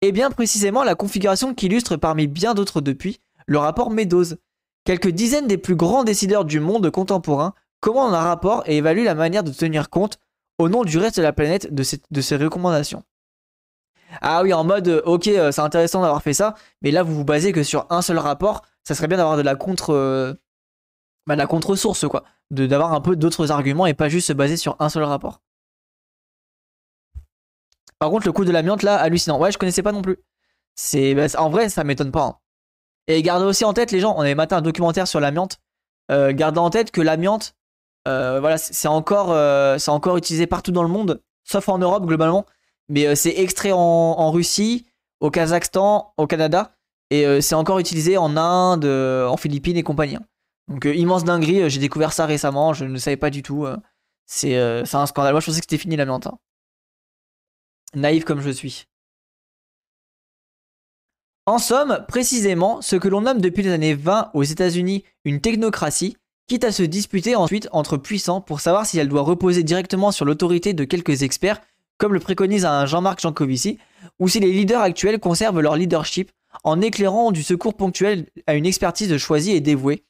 Et 0.00 0.12
bien 0.12 0.30
précisément 0.30 0.84
la 0.84 0.94
configuration 0.94 1.54
qui 1.54 1.66
illustre 1.66 1.96
parmi 1.96 2.26
bien 2.26 2.54
d'autres 2.54 2.80
depuis 2.80 3.20
le 3.46 3.58
rapport 3.58 3.90
Meadows. 3.90 4.36
Quelques 4.84 5.08
dizaines 5.08 5.46
des 5.46 5.58
plus 5.58 5.76
grands 5.76 6.04
décideurs 6.04 6.44
du 6.44 6.60
monde 6.60 6.90
contemporain 6.90 7.54
comment 7.82 8.06
on 8.06 8.12
a 8.12 8.20
rapport 8.20 8.62
et 8.66 8.78
évalue 8.78 9.04
la 9.04 9.14
manière 9.14 9.44
de 9.44 9.50
tenir 9.50 9.90
compte 9.90 10.18
au 10.58 10.70
nom 10.70 10.84
du 10.84 10.96
reste 10.96 11.16
de 11.18 11.22
la 11.22 11.32
planète 11.32 11.74
de, 11.74 11.82
ces 11.82 12.36
recommandations. 12.36 13.02
Ah 14.20 14.42
oui, 14.42 14.52
en 14.52 14.64
mode, 14.64 14.88
euh, 14.88 15.02
ok, 15.04 15.26
euh, 15.28 15.52
c'est 15.52 15.62
intéressant 15.62 16.02
d'avoir 16.02 16.22
fait 16.22 16.34
ça, 16.34 16.54
mais 16.82 16.90
là 16.90 17.02
vous 17.02 17.14
vous 17.14 17.24
basez 17.24 17.52
que 17.52 17.62
sur 17.62 17.86
un 17.90 18.02
seul 18.02 18.18
rapport, 18.18 18.62
ça 18.84 18.94
serait 18.94 19.08
bien 19.08 19.16
d'avoir 19.16 19.36
de 19.36 19.42
la 19.42 19.56
contre, 19.56 19.90
euh, 19.90 20.34
bah, 21.26 21.34
la 21.34 21.46
contre-source 21.46 22.06
quoi, 22.06 22.24
d'avoir 22.52 22.92
un 22.92 23.00
peu 23.00 23.16
d'autres 23.16 23.50
arguments 23.50 23.86
et 23.86 23.94
pas 23.94 24.08
juste 24.08 24.28
se 24.28 24.32
baser 24.32 24.56
sur 24.56 24.76
un 24.78 24.88
seul 24.88 25.02
rapport. 25.02 25.40
Par 27.98 28.10
contre, 28.10 28.26
le 28.26 28.32
coup 28.32 28.44
de 28.44 28.52
l'amiante 28.52 28.82
là, 28.82 28.96
hallucinant. 28.96 29.38
Ouais, 29.38 29.52
je 29.52 29.58
connaissais 29.58 29.82
pas 29.82 29.92
non 29.92 30.02
plus. 30.02 30.18
C'est, 30.74 31.14
bah, 31.14 31.26
en 31.38 31.50
vrai, 31.50 31.68
ça 31.68 31.84
m'étonne 31.84 32.12
pas. 32.12 32.24
Hein. 32.24 32.36
Et 33.08 33.22
gardez 33.22 33.44
aussi 33.44 33.64
en 33.64 33.72
tête 33.72 33.90
les 33.90 34.00
gens, 34.00 34.14
on 34.16 34.20
avait 34.20 34.34
matin 34.34 34.58
un 34.58 34.62
documentaire 34.62 35.08
sur 35.08 35.20
l'amiante. 35.20 35.58
gardez 36.08 36.58
en 36.58 36.70
tête 36.70 36.90
que 36.90 37.00
l'amiante, 37.00 37.56
euh, 38.08 38.40
voilà, 38.40 38.58
c'est 38.58 38.88
encore, 38.88 39.30
euh, 39.30 39.78
c'est 39.78 39.90
encore 39.90 40.16
utilisé 40.16 40.46
partout 40.46 40.72
dans 40.72 40.82
le 40.82 40.88
monde, 40.88 41.22
sauf 41.44 41.68
en 41.68 41.78
Europe 41.78 42.06
globalement. 42.06 42.46
Mais 42.88 43.06
euh, 43.06 43.14
c'est 43.14 43.38
extrait 43.38 43.72
en, 43.72 44.30
Russie, 44.30 44.86
au 45.20 45.30
Kazakhstan, 45.30 46.12
au 46.16 46.26
Canada, 46.26 46.72
et 47.10 47.40
c'est 47.42 47.54
encore 47.54 47.78
utilisé 47.78 48.16
en 48.16 48.36
Inde, 48.38 48.86
en 48.86 49.36
Philippines 49.36 49.76
et 49.76 49.82
compagnie. 49.82 50.16
Hein. 50.16 50.24
Donc 50.72 50.86
immense 50.86 51.24
dinguerie, 51.24 51.68
j'ai 51.68 51.80
découvert 51.80 52.12
ça 52.12 52.24
récemment, 52.24 52.72
je 52.72 52.86
ne 52.86 52.98
savais 52.98 53.18
pas 53.18 53.30
du 53.30 53.42
tout. 53.42 53.66
c'est 54.26 54.56
un 54.56 55.06
scandale. 55.06 55.32
Moi 55.32 55.40
je 55.40 55.46
pensais 55.46 55.60
que 55.60 55.66
c'était 55.68 55.78
fini 55.78 55.96
la 55.96 56.06
Hein. 56.10 56.38
Naïf 57.94 58.24
comme 58.24 58.40
je 58.40 58.50
suis. 58.50 58.86
En 61.44 61.58
somme, 61.58 62.04
précisément, 62.08 62.80
ce 62.80 62.96
que 62.96 63.08
l'on 63.08 63.22
nomme 63.22 63.40
depuis 63.40 63.62
les 63.62 63.72
années 63.72 63.94
20 63.94 64.30
aux 64.32 64.44
États-Unis 64.44 65.04
une 65.24 65.40
technocratie 65.40 66.16
quitte 66.46 66.64
à 66.64 66.72
se 66.72 66.82
disputer 66.82 67.34
ensuite 67.36 67.68
entre 67.72 67.96
puissants 67.96 68.40
pour 68.40 68.60
savoir 68.60 68.86
si 68.86 68.98
elle 68.98 69.08
doit 69.08 69.22
reposer 69.22 69.62
directement 69.62 70.12
sur 70.12 70.24
l'autorité 70.24 70.72
de 70.72 70.84
quelques 70.84 71.22
experts, 71.22 71.60
comme 71.98 72.14
le 72.14 72.20
préconise 72.20 72.64
un 72.64 72.86
Jean-Marc 72.86 73.20
Jancovici, 73.20 73.78
ou 74.18 74.28
si 74.28 74.40
les 74.40 74.52
leaders 74.52 74.80
actuels 74.80 75.18
conservent 75.18 75.60
leur 75.60 75.76
leadership 75.76 76.30
en 76.64 76.80
éclairant 76.80 77.32
du 77.32 77.42
secours 77.42 77.74
ponctuel 77.74 78.26
à 78.46 78.54
une 78.54 78.66
expertise 78.66 79.16
choisie 79.16 79.52
et 79.52 79.60
dévouée. 79.60 80.04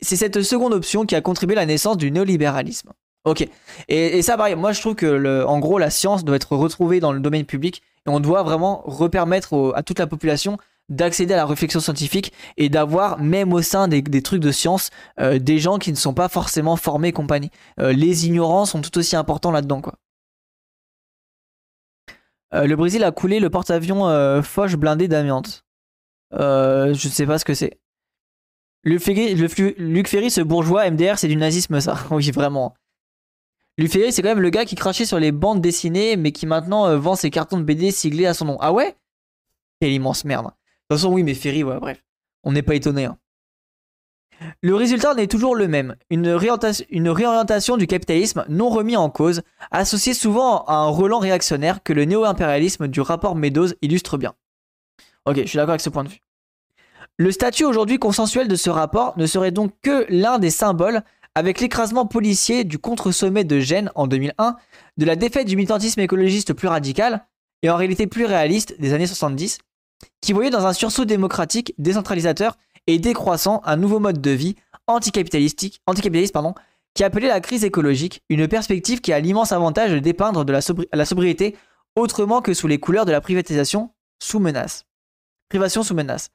C'est 0.00 0.16
cette 0.16 0.42
seconde 0.42 0.72
option 0.72 1.06
qui 1.06 1.14
a 1.14 1.20
contribué 1.20 1.56
à 1.56 1.60
la 1.60 1.66
naissance 1.66 1.96
du 1.96 2.10
néolibéralisme. 2.10 2.92
Ok. 3.24 3.48
Et, 3.88 4.20
ça, 4.22 4.36
pareil, 4.36 4.54
moi 4.54 4.72
je 4.72 4.80
trouve 4.80 4.94
que, 4.94 5.44
en 5.44 5.58
gros, 5.58 5.78
la 5.78 5.90
science 5.90 6.24
doit 6.24 6.36
être 6.36 6.56
retrouvée 6.56 7.00
dans 7.00 7.12
le 7.12 7.20
domaine 7.20 7.46
public 7.46 7.82
et 8.06 8.10
on 8.10 8.20
doit 8.20 8.42
vraiment 8.42 8.82
repermettre 8.84 9.72
à 9.74 9.82
toute 9.82 9.98
la 9.98 10.06
population 10.06 10.58
d'accéder 10.88 11.34
à 11.34 11.38
la 11.38 11.46
réflexion 11.46 11.80
scientifique 11.80 12.32
et 12.56 12.68
d'avoir 12.68 13.18
même 13.18 13.52
au 13.52 13.62
sein 13.62 13.88
des, 13.88 14.02
trucs 14.22 14.40
de 14.40 14.50
science 14.50 14.90
euh, 15.18 15.38
des 15.38 15.58
gens 15.58 15.78
qui 15.78 15.90
ne 15.90 15.96
sont 15.96 16.14
pas 16.14 16.28
forcément 16.28 16.76
formés 16.76 17.12
compagnie. 17.12 17.50
Euh, 17.80 17.92
les 17.92 18.26
ignorants 18.26 18.66
sont 18.66 18.82
tout 18.82 18.96
aussi 18.98 19.16
importants 19.16 19.50
là-dedans 19.50 19.80
quoi. 19.80 19.94
Euh, 22.52 22.66
le 22.66 22.76
Brésil 22.76 23.02
a 23.02 23.10
coulé 23.10 23.40
le 23.40 23.50
porte-avions 23.50 24.42
Foch 24.42 24.76
blindé 24.76 25.08
d'amiante. 25.08 25.64
je 26.32 26.90
ne 26.90 26.94
sais 26.94 27.26
pas 27.26 27.38
ce 27.38 27.44
que 27.44 27.54
c'est. 27.54 27.80
Luc 28.84 29.00
Ferry, 29.00 29.34
Luc 29.34 30.08
Ferry, 30.08 30.30
ce 30.30 30.42
bourgeois 30.42 30.90
MDR, 30.90 31.18
c'est 31.18 31.28
du 31.28 31.36
nazisme 31.36 31.80
ça. 31.80 31.98
oui, 32.10 32.30
vraiment. 32.30 32.74
Luc 33.78 33.90
Ferry, 33.90 34.12
c'est 34.12 34.22
quand 34.22 34.28
même 34.28 34.40
le 34.40 34.50
gars 34.50 34.64
qui 34.64 34.74
crachait 34.74 35.06
sur 35.06 35.18
les 35.18 35.32
bandes 35.32 35.60
dessinées, 35.60 36.16
mais 36.16 36.32
qui 36.32 36.46
maintenant 36.46 36.96
vend 36.98 37.16
ses 37.16 37.30
cartons 37.30 37.58
de 37.58 37.64
BD 37.64 37.90
siglés 37.90 38.26
à 38.26 38.34
son 38.34 38.44
nom. 38.44 38.58
Ah 38.60 38.72
ouais? 38.72 38.94
Quelle 39.80 39.92
immense 39.92 40.24
merde. 40.24 40.46
De 40.46 40.50
toute 40.50 40.98
façon, 40.98 41.12
oui, 41.12 41.22
mais 41.22 41.34
Ferry, 41.34 41.64
ouais, 41.64 41.78
bref. 41.80 42.04
On 42.44 42.52
n'est 42.52 42.62
pas 42.62 42.74
étonné. 42.74 43.06
Hein. 43.06 43.18
Le 44.62 44.74
résultat 44.74 45.14
n'est 45.14 45.26
toujours 45.26 45.54
le 45.54 45.68
même, 45.68 45.96
une 46.10 46.28
réorientation, 46.28 46.84
une 46.90 47.08
réorientation 47.08 47.76
du 47.76 47.86
capitalisme 47.86 48.44
non 48.48 48.68
remis 48.68 48.96
en 48.96 49.08
cause, 49.08 49.42
associée 49.70 50.14
souvent 50.14 50.64
à 50.64 50.74
un 50.74 50.88
relan 50.88 51.18
réactionnaire 51.18 51.82
que 51.82 51.92
le 51.92 52.04
néo-impérialisme 52.04 52.88
du 52.88 53.00
rapport 53.00 53.36
Meadows 53.36 53.68
illustre 53.80 54.18
bien. 54.18 54.34
Ok, 55.24 55.36
je 55.36 55.46
suis 55.46 55.56
d'accord 55.56 55.70
avec 55.70 55.80
ce 55.80 55.90
point 55.90 56.04
de 56.04 56.10
vue. 56.10 56.20
Le 57.16 57.30
statut 57.30 57.64
aujourd'hui 57.64 58.00
consensuel 58.00 58.48
de 58.48 58.56
ce 58.56 58.70
rapport 58.70 59.16
ne 59.16 59.26
serait 59.26 59.52
donc 59.52 59.72
que 59.82 60.04
l'un 60.08 60.40
des 60.40 60.50
symboles 60.50 61.02
avec 61.36 61.60
l'écrasement 61.60 62.06
policier 62.06 62.64
du 62.64 62.78
contre-sommet 62.78 63.44
de 63.44 63.60
Gênes 63.60 63.90
en 63.94 64.08
2001, 64.08 64.56
de 64.96 65.04
la 65.04 65.14
défaite 65.14 65.46
du 65.46 65.54
militantisme 65.54 66.00
écologiste 66.00 66.54
plus 66.54 66.66
radical, 66.66 67.24
et 67.62 67.70
en 67.70 67.76
réalité 67.76 68.08
plus 68.08 68.24
réaliste 68.24 68.80
des 68.80 68.92
années 68.92 69.06
70, 69.06 69.58
qui 70.20 70.32
voyait 70.32 70.50
dans 70.50 70.66
un 70.66 70.72
sursaut 70.72 71.04
démocratique, 71.04 71.72
décentralisateur 71.78 72.56
et 72.88 72.98
décroissant 72.98 73.62
un 73.64 73.76
nouveau 73.76 74.00
mode 74.00 74.20
de 74.20 74.30
vie 74.30 74.56
anticapitaliste, 74.88 75.80
qui 76.94 77.04
appelait 77.04 77.28
la 77.28 77.40
crise 77.40 77.64
écologique, 77.64 78.22
une 78.28 78.48
perspective 78.48 79.00
qui 79.00 79.12
a 79.12 79.20
l'immense 79.20 79.52
avantage 79.52 79.92
de 79.92 80.00
dépeindre 80.00 80.44
de 80.44 80.52
la, 80.52 80.60
la 80.92 81.04
sobriété 81.04 81.56
autrement 81.94 82.42
que 82.42 82.54
sous 82.54 82.66
les 82.66 82.78
couleurs 82.78 83.06
de 83.06 83.12
la 83.12 83.20
privatisation 83.20 83.92
sous 84.20 84.40
menace. 84.40 84.84
Privation 85.48 85.84
sous 85.84 85.94
menace. 85.94 86.30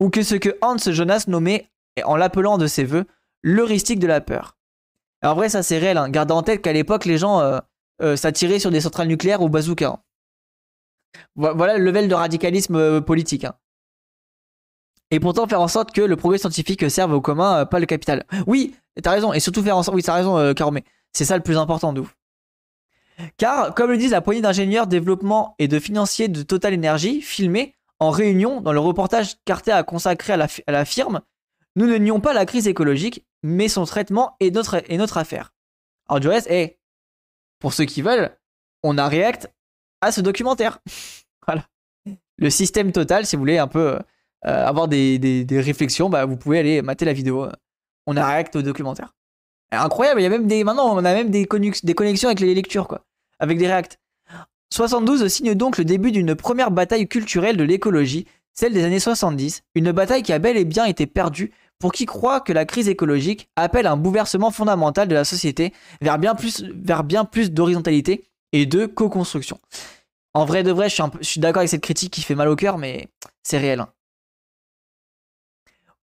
Ou 0.00 0.10
que 0.10 0.22
ce 0.22 0.34
que 0.34 0.56
Hans 0.62 0.78
Jonas 0.78 1.24
nommait, 1.28 1.70
en 2.04 2.16
l'appelant 2.16 2.58
de 2.58 2.66
ses 2.66 2.84
voeux, 2.84 3.06
l'heuristique 3.42 3.98
de 3.98 4.06
la 4.06 4.20
peur. 4.20 4.56
en 5.22 5.34
vrai, 5.34 5.48
ça 5.48 5.62
c'est 5.62 5.78
réel. 5.78 5.98
Hein. 5.98 6.10
En 6.12 6.42
tête 6.42 6.62
qu'à 6.62 6.72
l'époque, 6.72 7.04
les 7.04 7.18
gens 7.18 7.40
euh, 7.40 7.58
euh, 8.02 8.16
s'attiraient 8.16 8.58
sur 8.58 8.70
des 8.70 8.80
centrales 8.80 9.08
nucléaires 9.08 9.42
ou 9.42 9.48
bazooka. 9.48 9.88
Hein. 9.88 9.98
Voilà 11.34 11.76
le 11.76 11.84
level 11.84 12.08
de 12.08 12.14
radicalisme 12.14 12.76
euh, 12.76 13.00
politique. 13.00 13.44
Hein. 13.44 13.54
Et 15.10 15.18
pourtant 15.18 15.46
faire 15.48 15.60
en 15.60 15.68
sorte 15.68 15.92
que 15.92 16.00
le 16.00 16.16
progrès 16.16 16.38
scientifique 16.38 16.88
serve 16.88 17.12
au 17.12 17.20
commun, 17.20 17.66
pas 17.66 17.80
le 17.80 17.86
capital. 17.86 18.24
Oui, 18.46 18.76
t'as 19.02 19.10
raison. 19.10 19.32
Et 19.32 19.40
surtout 19.40 19.62
faire 19.62 19.76
en 19.76 19.82
sorte... 19.82 19.96
Oui, 19.96 20.04
t'as 20.04 20.14
raison, 20.14 20.54
Caromé. 20.54 20.84
C'est 21.12 21.24
ça 21.24 21.36
le 21.36 21.42
plus 21.42 21.56
important 21.56 21.92
de 21.92 22.04
Car, 23.36 23.74
comme 23.74 23.90
le 23.90 23.98
disent 23.98 24.12
la 24.12 24.20
poignée 24.20 24.40
d'ingénieurs, 24.40 24.86
développement 24.86 25.56
et 25.58 25.66
de 25.66 25.80
financiers 25.80 26.28
de 26.28 26.44
Total 26.44 26.72
Energy, 26.74 27.22
filmés 27.22 27.74
en 28.00 28.10
réunion 28.10 28.60
dans 28.60 28.72
le 28.72 28.80
reportage 28.80 29.36
Carter 29.44 29.72
a 29.72 29.82
consacré 29.82 30.32
à 30.32 30.36
la, 30.36 30.48
à 30.66 30.72
la 30.72 30.84
firme, 30.84 31.20
nous 31.76 31.86
ne 31.86 31.96
nions 31.96 32.20
pas 32.20 32.32
la 32.32 32.46
crise 32.46 32.66
écologique, 32.66 33.24
mais 33.42 33.68
son 33.68 33.84
traitement 33.84 34.36
est 34.40 34.50
notre, 34.50 35.18
affaire. 35.18 35.54
Alors 36.08 36.20
du 36.20 36.28
reste, 36.28 36.50
pour 37.60 37.72
ceux 37.72 37.84
qui 37.84 38.02
veulent, 38.02 38.36
on 38.82 38.98
a 38.98 39.08
React 39.08 39.50
à 40.00 40.12
ce 40.12 40.20
documentaire. 40.20 40.80
voilà. 41.46 41.66
Le 42.36 42.50
système 42.50 42.90
total, 42.90 43.26
si 43.26 43.36
vous 43.36 43.40
voulez 43.40 43.58
un 43.58 43.68
peu 43.68 43.98
euh, 44.46 44.66
avoir 44.66 44.88
des, 44.88 45.46
réflexions, 45.50 46.08
bah, 46.08 46.24
vous 46.24 46.36
pouvez 46.36 46.58
aller 46.58 46.82
mater 46.82 47.04
la 47.04 47.12
vidéo. 47.12 47.48
On 48.06 48.16
a 48.16 48.26
React 48.26 48.56
au 48.56 48.62
documentaire. 48.62 49.14
Incroyable, 49.70 50.20
il 50.20 50.24
y 50.24 50.26
a 50.26 50.30
même 50.30 50.48
des. 50.48 50.64
Maintenant, 50.64 50.92
on 50.92 50.98
a 50.98 51.14
même 51.14 51.30
des, 51.30 51.46
connexions 51.46 52.28
avec 52.28 52.40
les 52.40 52.54
lectures, 52.54 52.88
quoi. 52.88 53.04
Avec 53.38 53.58
des 53.58 53.68
React. 53.68 54.00
72 54.72 55.26
signe 55.28 55.54
donc 55.54 55.78
le 55.78 55.84
début 55.84 56.12
d'une 56.12 56.34
première 56.34 56.70
bataille 56.70 57.08
culturelle 57.08 57.56
de 57.56 57.64
l'écologie, 57.64 58.26
celle 58.52 58.72
des 58.72 58.84
années 58.84 59.00
70, 59.00 59.62
une 59.74 59.92
bataille 59.92 60.22
qui 60.22 60.32
a 60.32 60.38
bel 60.38 60.56
et 60.56 60.64
bien 60.64 60.84
été 60.84 61.06
perdue 61.06 61.52
pour 61.80 61.92
qui 61.92 62.06
croit 62.06 62.40
que 62.40 62.52
la 62.52 62.64
crise 62.64 62.88
écologique 62.88 63.48
appelle 63.56 63.86
un 63.86 63.96
bouleversement 63.96 64.50
fondamental 64.50 65.08
de 65.08 65.14
la 65.14 65.24
société 65.24 65.72
vers 66.00 66.18
bien 66.18 66.34
plus, 66.34 67.50
d'horizontalité 67.50 68.24
et 68.52 68.66
de 68.66 68.86
co-construction. 68.86 69.58
En 70.34 70.44
vrai 70.44 70.62
de 70.62 70.70
vrai, 70.70 70.88
je 70.88 71.02
suis, 71.22 71.40
d'accord 71.40 71.60
avec 71.60 71.70
cette 71.70 71.82
critique 71.82 72.12
qui 72.12 72.22
fait 72.22 72.34
mal 72.36 72.48
au 72.48 72.54
cœur, 72.54 72.78
mais 72.78 73.08
c'est 73.42 73.58
réel. 73.58 73.80
Hein. 73.80 73.88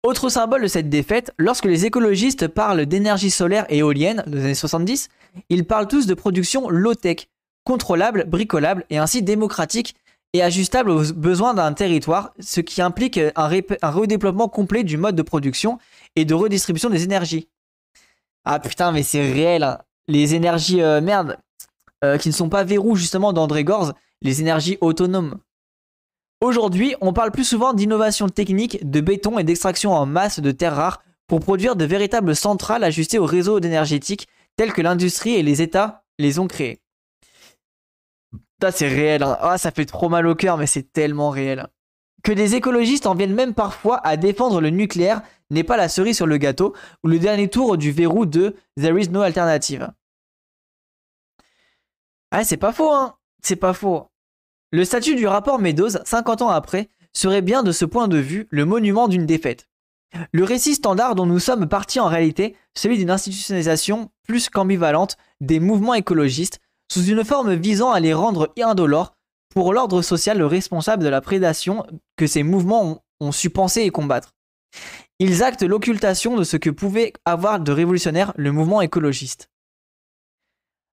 Autre 0.04 0.30
symbole 0.30 0.64
de 0.64 0.68
cette 0.68 0.90
défaite, 0.90 1.32
lorsque 1.38 1.66
les 1.66 1.86
écologistes 1.86 2.48
parlent 2.48 2.86
d'énergie 2.86 3.32
solaire 3.32 3.66
et 3.70 3.78
éolienne 3.78 4.24
des 4.28 4.44
années 4.44 4.56
70, 4.56 5.10
ils 5.50 5.66
parlent 5.66 5.88
tous 5.88 6.08
de 6.08 6.14
production 6.14 6.70
low-tech, 6.70 7.28
contrôlable, 7.68 8.24
bricolable 8.24 8.86
et 8.90 8.98
ainsi 8.98 9.22
démocratique 9.22 9.94
et 10.32 10.42
ajustable 10.42 10.90
aux 10.90 11.12
besoins 11.12 11.54
d'un 11.54 11.74
territoire, 11.74 12.32
ce 12.40 12.62
qui 12.62 12.82
implique 12.82 13.20
un, 13.36 13.90
redéploiement 13.90 14.48
complet 14.48 14.86
du 14.86 14.96
mode 14.96 15.18
de 15.18 15.22
production 15.22 15.78
et 16.16 16.24
de 16.24 16.34
redistribution 16.34 16.90
des 16.90 17.04
énergies. 17.04 17.50
Ah 18.46 18.62
putain, 18.62 18.94
mais 18.94 19.04
c'est 19.04 19.34
réel. 19.34 19.64
Hein. 19.64 19.80
Les 20.08 20.34
énergies 20.34 20.82
euh, 20.82 21.02
merde 21.02 21.40
euh, 22.06 22.18
qui 22.18 22.30
ne 22.30 22.34
sont 22.34 22.48
pas 22.48 22.64
verrous 22.64 22.96
justement 22.96 23.34
d'André 23.34 23.66
Gorz, 23.66 23.94
les 24.22 24.40
énergies 24.40 24.78
autonomes. 24.80 25.36
Aujourd'hui, 26.40 26.96
on 27.02 27.12
parle 27.12 27.32
plus 27.32 27.44
souvent 27.44 27.74
d'innovation 27.74 28.30
technique, 28.30 28.90
de 28.90 29.02
béton 29.02 29.40
et 29.40 29.44
d'extraction 29.44 29.92
en 29.92 30.06
masse 30.06 30.40
de 30.40 30.52
terres 30.52 30.78
rares 30.78 31.04
pour 31.28 31.42
produire 31.42 31.76
de 31.76 31.84
véritables 31.84 32.34
centrales 32.34 32.86
ajustées 32.86 33.20
au 33.20 33.26
réseau 33.26 33.60
énergétique 33.60 34.30
telles 34.56 34.72
que 34.72 34.82
l'industrie 34.82 35.34
et 35.34 35.44
les 35.44 35.62
États 35.62 36.06
les 36.18 36.40
ont 36.40 36.48
créées. 36.48 36.80
Ça, 38.62 38.72
c'est 38.72 38.88
réel. 38.88 39.24
Ah, 39.24 39.58
ça 39.58 39.72
fait 39.72 39.86
trop 39.86 40.10
mal 40.10 40.28
au 40.28 40.36
cœur, 40.36 40.58
mais 40.58 40.68
c'est 40.68 40.92
tellement 40.92 41.30
réel. 41.30 41.68
Que 42.24 42.32
des 42.32 42.56
écologistes 42.56 43.06
en 43.06 43.16
viennent 43.16 43.36
même 43.36 43.54
parfois 43.54 44.06
à 44.06 44.18
défendre 44.18 44.60
le 44.62 44.70
nucléaire 44.70 45.22
n'est 45.50 45.63
pas 45.63 45.78
la 45.78 45.88
cerise 45.88 46.18
sur 46.18 46.26
le 46.26 46.38
gâteau 46.38 46.74
ou 47.04 47.08
le 47.08 47.20
dernier 47.20 47.50
tour 47.50 47.78
du 47.78 47.92
verrou 47.92 48.26
de 48.26 48.56
There 48.76 49.00
is 49.00 49.10
no 49.10 49.22
alternative. 49.22 49.92
Ah, 52.32 52.44
c'est 52.44 52.58
pas 52.58 52.74
faux, 52.74 52.92
hein. 52.92 53.16
C'est 53.42 53.56
pas 53.56 53.74
faux. 53.74 54.10
Le 54.72 54.84
statut 54.84 55.16
du 55.16 55.28
rapport 55.28 55.60
Meadows, 55.60 56.04
50 56.04 56.42
ans 56.42 56.50
après, 56.50 56.90
serait 57.13 57.42
bien 57.42 57.63
de 57.63 57.72
ce 57.72 57.86
point 57.86 58.08
de 58.08 58.18
vue 58.18 58.48
le 58.50 58.66
monument 58.66 59.08
d'une 59.08 59.26
défaite. 59.26 59.70
Le 60.32 60.44
récit 60.44 60.76
standard 60.76 61.16
dont 61.16 61.26
nous 61.26 61.40
sommes 61.40 61.68
partis 61.68 62.00
en 62.00 62.08
réalité, 62.08 62.56
celui 62.76 62.98
d'une 62.98 63.12
institutionnalisation 63.12 64.12
plus 64.28 64.50
qu'ambivalente 64.50 65.18
des 65.40 65.60
mouvements 65.60 65.94
écologistes, 65.94 66.60
sous 66.91 67.06
une 67.06 67.23
forme 67.23 67.54
visant 67.54 67.91
à 67.91 68.00
les 68.00 68.13
rendre 68.13 68.54
indolores 68.62 69.15
pour 69.54 69.73
l'ordre 69.73 70.02
social 70.02 70.41
responsable 70.43 71.04
de 71.04 71.10
la 71.10 71.21
prédation 71.21 71.86
que 72.15 72.28
ces 72.28 72.43
mouvements 72.43 73.04
ont, 73.19 73.32
su 73.32 73.50
penser 73.50 73.82
et 73.82 73.89
combattre. 73.89 74.36
Ils 75.19 75.43
actent 75.43 75.63
l'occultation 75.63 76.36
de 76.36 76.43
ce 76.43 76.58
que 76.58 76.69
pouvait 76.69 77.13
avoir 77.26 77.60
de 77.60 77.71
révolutionnaire 77.71 78.34
le 78.36 78.52
mouvement 78.52 78.82
écologiste. 78.82 79.50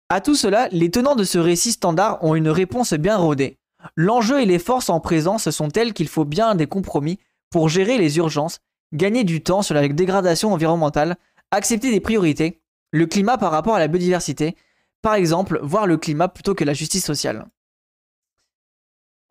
À 0.09 0.21
tout 0.21 0.35
cela, 0.35 0.69
les 0.71 0.91
tenants 0.91 1.15
de 1.15 1.23
ce 1.23 1.37
récit 1.37 1.71
standard 1.71 2.23
ont 2.23 2.35
une 2.35 2.49
réponse 2.49 2.93
bien 2.93 3.17
rodée. 3.17 3.57
L'enjeu 3.95 4.41
et 4.41 4.45
les 4.45 4.59
forces 4.59 4.89
en 4.89 4.99
présence 4.99 5.49
sont 5.49 5.69
tels 5.69 5.93
qu'il 5.93 6.07
faut 6.07 6.23
bien 6.23 6.55
des 6.55 6.67
compromis 6.67 7.19
pour 7.49 7.67
gérer 7.67 7.97
les 7.97 8.17
urgences, 8.17 8.59
gagner 8.93 9.23
du 9.23 9.43
temps 9.43 9.61
sur 9.61 9.75
la 9.75 9.87
dégradation 9.87 10.53
environnementale, 10.53 11.17
accepter 11.51 11.91
des 11.91 11.99
priorités, 11.99 12.61
le 12.91 13.07
climat 13.07 13.37
par 13.37 13.51
rapport 13.51 13.75
à 13.75 13.79
la 13.79 13.87
biodiversité, 13.87 14.55
par 15.03 15.15
exemple, 15.15 15.59
voir 15.61 15.85
le 15.85 15.97
climat 15.97 16.29
plutôt 16.29 16.55
que 16.55 16.63
la 16.63 16.73
justice 16.73 17.05
sociale. 17.05 17.45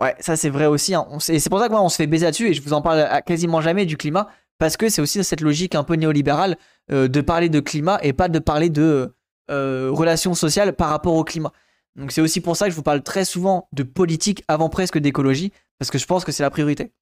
Ouais, 0.00 0.14
ça 0.20 0.36
c'est 0.36 0.50
vrai 0.50 0.66
aussi. 0.66 0.94
Hein. 0.94 1.06
c'est 1.18 1.48
pour 1.48 1.58
ça 1.58 1.66
que 1.66 1.72
moi 1.72 1.82
on 1.82 1.88
se 1.88 1.96
fait 1.96 2.06
baiser 2.06 2.26
là-dessus 2.26 2.48
et 2.48 2.54
je 2.54 2.62
vous 2.62 2.72
en 2.72 2.82
parle 2.82 3.08
quasiment 3.24 3.60
jamais 3.60 3.86
du 3.86 3.96
climat 3.96 4.28
parce 4.58 4.76
que 4.76 4.88
c'est 4.88 5.00
aussi 5.00 5.22
cette 5.24 5.40
logique 5.40 5.74
un 5.74 5.84
peu 5.84 5.94
néolibérale 5.94 6.56
euh, 6.90 7.08
de 7.08 7.20
parler 7.20 7.48
de 7.48 7.60
climat 7.60 7.98
et 8.02 8.12
pas 8.12 8.28
de 8.28 8.38
parler 8.38 8.68
de 8.68 9.14
euh, 9.50 9.90
relations 9.92 10.34
sociales 10.34 10.74
par 10.74 10.90
rapport 10.90 11.14
au 11.14 11.24
climat. 11.24 11.52
Donc 11.96 12.12
c'est 12.12 12.20
aussi 12.20 12.40
pour 12.40 12.56
ça 12.56 12.66
que 12.66 12.72
je 12.72 12.76
vous 12.76 12.82
parle 12.82 13.02
très 13.02 13.24
souvent 13.24 13.68
de 13.72 13.82
politique 13.82 14.44
avant 14.48 14.68
presque 14.68 14.98
d'écologie 14.98 15.52
parce 15.78 15.90
que 15.90 15.98
je 15.98 16.06
pense 16.06 16.24
que 16.24 16.32
c'est 16.32 16.42
la 16.42 16.50
priorité. 16.50 16.92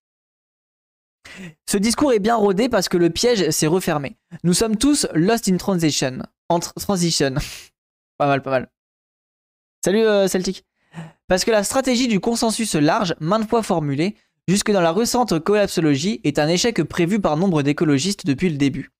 Ce 1.66 1.76
discours 1.76 2.12
est 2.12 2.18
bien 2.18 2.36
rodé 2.36 2.68
parce 2.68 2.88
que 2.88 2.96
le 2.96 3.10
piège 3.10 3.50
s'est 3.50 3.66
refermé. 3.66 4.16
Nous 4.44 4.54
sommes 4.54 4.76
tous 4.76 5.06
lost 5.14 5.48
in 5.48 5.56
transition. 5.56 6.18
En 6.48 6.60
transition. 6.60 7.34
Pas 8.20 8.26
mal, 8.26 8.42
pas 8.42 8.50
mal. 8.50 8.68
Salut 9.82 10.04
euh, 10.04 10.28
Celtic. 10.28 10.66
Parce 11.26 11.46
que 11.46 11.50
la 11.50 11.64
stratégie 11.64 12.06
du 12.06 12.20
consensus 12.20 12.74
large, 12.74 13.14
maintes 13.18 13.48
fois 13.48 13.62
formulée, 13.62 14.14
jusque 14.46 14.70
dans 14.70 14.82
la 14.82 14.92
récente 14.92 15.38
collapsologie, 15.38 16.20
est 16.22 16.38
un 16.38 16.46
échec 16.46 16.82
prévu 16.82 17.18
par 17.18 17.38
nombre 17.38 17.62
d'écologistes 17.62 18.26
depuis 18.26 18.50
le 18.50 18.58
début. 18.58 18.90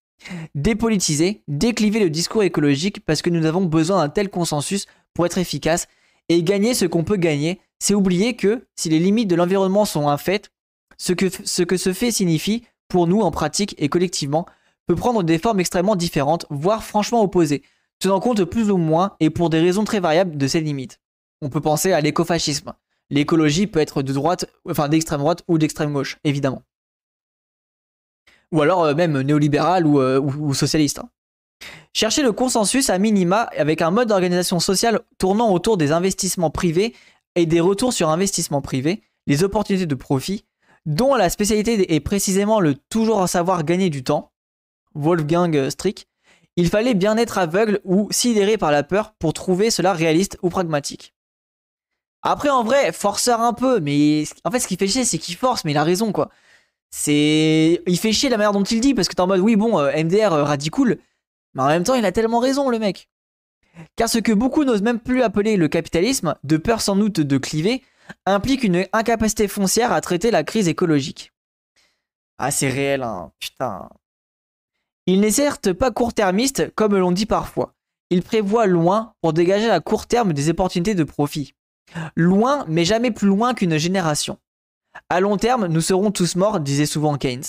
Dépolitiser, 0.55 1.43
décliver 1.49 2.01
le 2.01 2.09
discours 2.09 2.45
écologique 2.45 3.05
parce 3.05 3.21
que 3.21 3.29
nous 3.29 3.45
avons 3.45 3.67
besoin 3.67 3.99
d'un 3.99 4.09
tel 4.09 4.31
consensus 4.31 4.87
pour 5.13 5.27
être 5.27 5.37
efficace, 5.37 5.87
et 6.31 6.43
gagner 6.43 6.73
ce 6.73 6.87
qu'on 6.87 7.05
peut 7.05 7.17
gagner, 7.17 7.61
c'est 7.79 7.93
oublier 7.93 8.37
que, 8.37 8.67
si 8.75 8.89
les 8.89 9.01
limites 9.01 9.29
de 9.29 9.37
l'environnement 9.37 9.85
sont 9.85 10.09
un 10.09 10.17
fait, 10.17 10.51
ce 10.97 11.13
que, 11.13 11.27
ce 11.29 11.63
que 11.63 11.77
ce 11.77 11.93
fait 11.93 12.11
signifie, 12.11 12.65
pour 12.89 13.07
nous 13.07 13.21
en 13.21 13.31
pratique 13.31 13.75
et 13.77 13.91
collectivement, 13.91 14.47
peut 14.87 14.97
prendre 14.97 15.23
des 15.23 15.39
formes 15.39 15.61
extrêmement 15.61 15.95
différentes, 15.95 16.47
voire 16.49 16.83
franchement 16.83 17.23
opposées, 17.23 17.63
tenant 18.01 18.19
compte 18.19 18.45
plus 18.45 18.71
ou 18.71 18.77
moins 18.77 19.15
et 19.21 19.31
pour 19.31 19.51
des 19.51 19.61
raisons 19.61 19.85
très 19.85 20.01
variables 20.01 20.37
de 20.37 20.47
ses 20.49 20.61
limites. 20.61 21.01
On 21.43 21.49
peut 21.49 21.61
penser 21.61 21.93
à 21.93 22.01
l'écofascisme. 22.01 22.73
L'écologie 23.11 23.67
peut 23.67 23.81
être 23.81 24.03
de 24.03 24.13
droite, 24.13 24.47
enfin 24.69 24.89
d'extrême 24.89 25.21
droite 25.21 25.45
ou 25.49 25.59
d'extrême 25.59 25.93
gauche, 25.93 26.19
évidemment. 26.25 26.63
Ou 28.53 28.63
alors 28.63 28.83
euh, 28.85 28.95
même 28.95 29.21
néolibéral 29.21 29.87
ou, 29.87 30.01
euh, 30.01 30.53
socialiste. 30.53 30.99
Hein. 30.99 31.11
Chercher 31.93 32.23
le 32.23 32.33
consensus 32.33 32.91
à 32.91 32.99
minima 32.99 33.43
avec 33.57 33.83
un 33.83 33.91
mode 33.91 34.09
d'organisation 34.09 34.61
sociale 34.61 35.01
tournant 35.19 35.53
autour 35.53 35.77
des 35.77 35.93
investissements 35.93 36.51
privés 36.51 36.95
et 37.35 37.47
des 37.47 37.61
retours 37.61 37.93
sur 37.93 38.09
investissement 38.09 38.63
privé, 38.63 39.03
les 39.27 39.45
opportunités 39.45 39.87
de 39.87 39.95
profit, 39.95 40.45
dont 40.87 41.15
la 41.15 41.29
spécialité 41.31 41.95
est 41.95 42.01
précisément 42.01 42.61
le 42.61 42.75
toujours 42.75 43.29
savoir 43.29 43.65
gagner 43.65 43.91
du 43.91 44.03
temps, 44.03 44.33
Wolfgang 44.95 45.69
Strick, 45.69 46.09
il 46.61 46.69
fallait 46.69 46.95
bien 46.95 47.17
être 47.17 47.39
aveugle 47.39 47.81
ou 47.85 48.09
sidéré 48.11 48.59
par 48.59 48.71
la 48.71 48.83
peur 48.83 49.15
pour 49.19 49.33
trouver 49.33 49.71
cela 49.71 49.93
réaliste 49.93 50.39
ou 50.43 50.51
pragmatique. 50.51 51.15
Après, 52.23 52.51
en 52.51 52.63
vrai, 52.63 52.93
forceur 52.93 53.41
un 53.41 53.55
peu, 53.55 53.81
mais 53.81 54.25
en 54.45 54.51
fait, 54.51 54.61
ce 54.61 54.69
qui 54.69 54.77
fait 54.77 54.87
chier, 54.87 55.05
c'est 55.05 55.19
qu'il 55.19 55.37
force, 55.37 55.65
mais 55.65 55.71
il 55.71 55.79
a 55.79 55.85
raison, 55.85 56.13
quoi. 56.13 56.31
C'est. 56.91 57.83
Il 57.87 57.99
fait 57.99 58.13
chier 58.13 58.29
la 58.29 58.37
manière 58.37 58.53
dont 58.53 58.63
il 58.63 58.81
dit, 58.81 58.95
parce 58.95 59.09
que 59.09 59.15
t'es 59.15 59.21
en 59.23 59.27
mode, 59.27 59.41
oui, 59.41 59.57
bon, 59.57 59.79
euh, 59.79 59.91
MDR 59.93 60.33
euh, 60.33 60.45
radicool, 60.45 60.99
mais 61.55 61.63
en 61.63 61.69
même 61.69 61.85
temps, 61.85 61.95
il 61.95 62.05
a 62.05 62.13
tellement 62.13 62.41
raison, 62.41 62.69
le 62.69 62.79
mec. 62.79 63.09
Car 63.97 64.09
ce 64.09 64.19
que 64.19 64.33
beaucoup 64.33 64.65
n'osent 64.65 64.83
même 64.83 65.01
plus 65.01 65.23
appeler 65.23 65.57
le 65.57 65.69
capitalisme, 65.69 66.35
de 66.45 66.57
peur 66.57 66.83
sans 66.83 66.97
doute 66.97 67.21
de 67.21 67.39
cliver, 67.39 67.83
implique 68.27 68.65
une 68.65 68.87
incapacité 68.93 69.49
foncière 69.49 69.93
à 69.93 70.01
traiter 70.01 70.31
la 70.31 70.45
crise 70.45 70.69
écologique. 70.69 71.33
Ah, 72.39 72.51
c'est 72.51 72.69
réel, 72.69 73.03
hein. 73.03 73.33
Putain. 73.39 73.89
Il 75.07 75.21
n'est 75.21 75.31
certes 75.31 75.73
pas 75.73 75.91
court-termiste, 75.91 76.73
comme 76.75 76.97
l'on 76.97 77.13
dit 77.13 77.27
parfois. 77.27 77.75
Il 78.11 78.23
prévoit 78.23 78.67
loin 78.67 79.15
pour 79.21 79.33
dégager 79.33 79.71
à 79.71 79.81
court 79.81 80.07
terme 80.07 80.33
des 80.33 80.51
opportunités 80.51 80.95
de 80.95 81.05
profit. 81.05 81.55
Loin, 82.17 82.65
mais 82.69 82.85
jamais 82.85 83.11
plus 83.11 83.29
loin 83.29 83.55
qu'une 83.55 83.79
génération. 83.79 84.39
À 85.09 85.21
long 85.21 85.37
terme, 85.37 85.67
nous 85.67 85.81
serons 85.81 86.11
tous 86.11 86.37
morts, 86.37 86.61
disait 86.61 86.87
souvent 86.87 87.17
Keynes. 87.17 87.45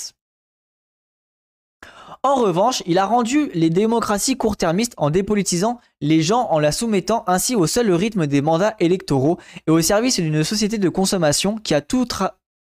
En 2.24 2.36
revanche, 2.36 2.84
il 2.86 3.00
a 3.00 3.06
rendu 3.08 3.50
les 3.56 3.72
démocraties 3.72 4.38
court-termistes 4.38 4.94
en 4.98 5.10
dépolitisant 5.10 5.80
les 6.02 6.22
gens 6.22 6.48
en 6.52 6.60
la 6.60 6.72
soumettant 6.72 7.24
ainsi 7.26 7.56
au 7.56 7.66
seul 7.66 7.92
rythme 7.92 8.28
des 8.28 8.42
mandats 8.42 8.76
électoraux 8.80 9.40
et 9.66 9.72
au 9.72 9.82
service 9.82 10.20
d'une 10.20 10.44
société 10.44 10.78
de 10.78 10.90
consommation 10.90 11.56
qui 11.56 11.74
a 11.74 11.82
tout, 11.82 12.06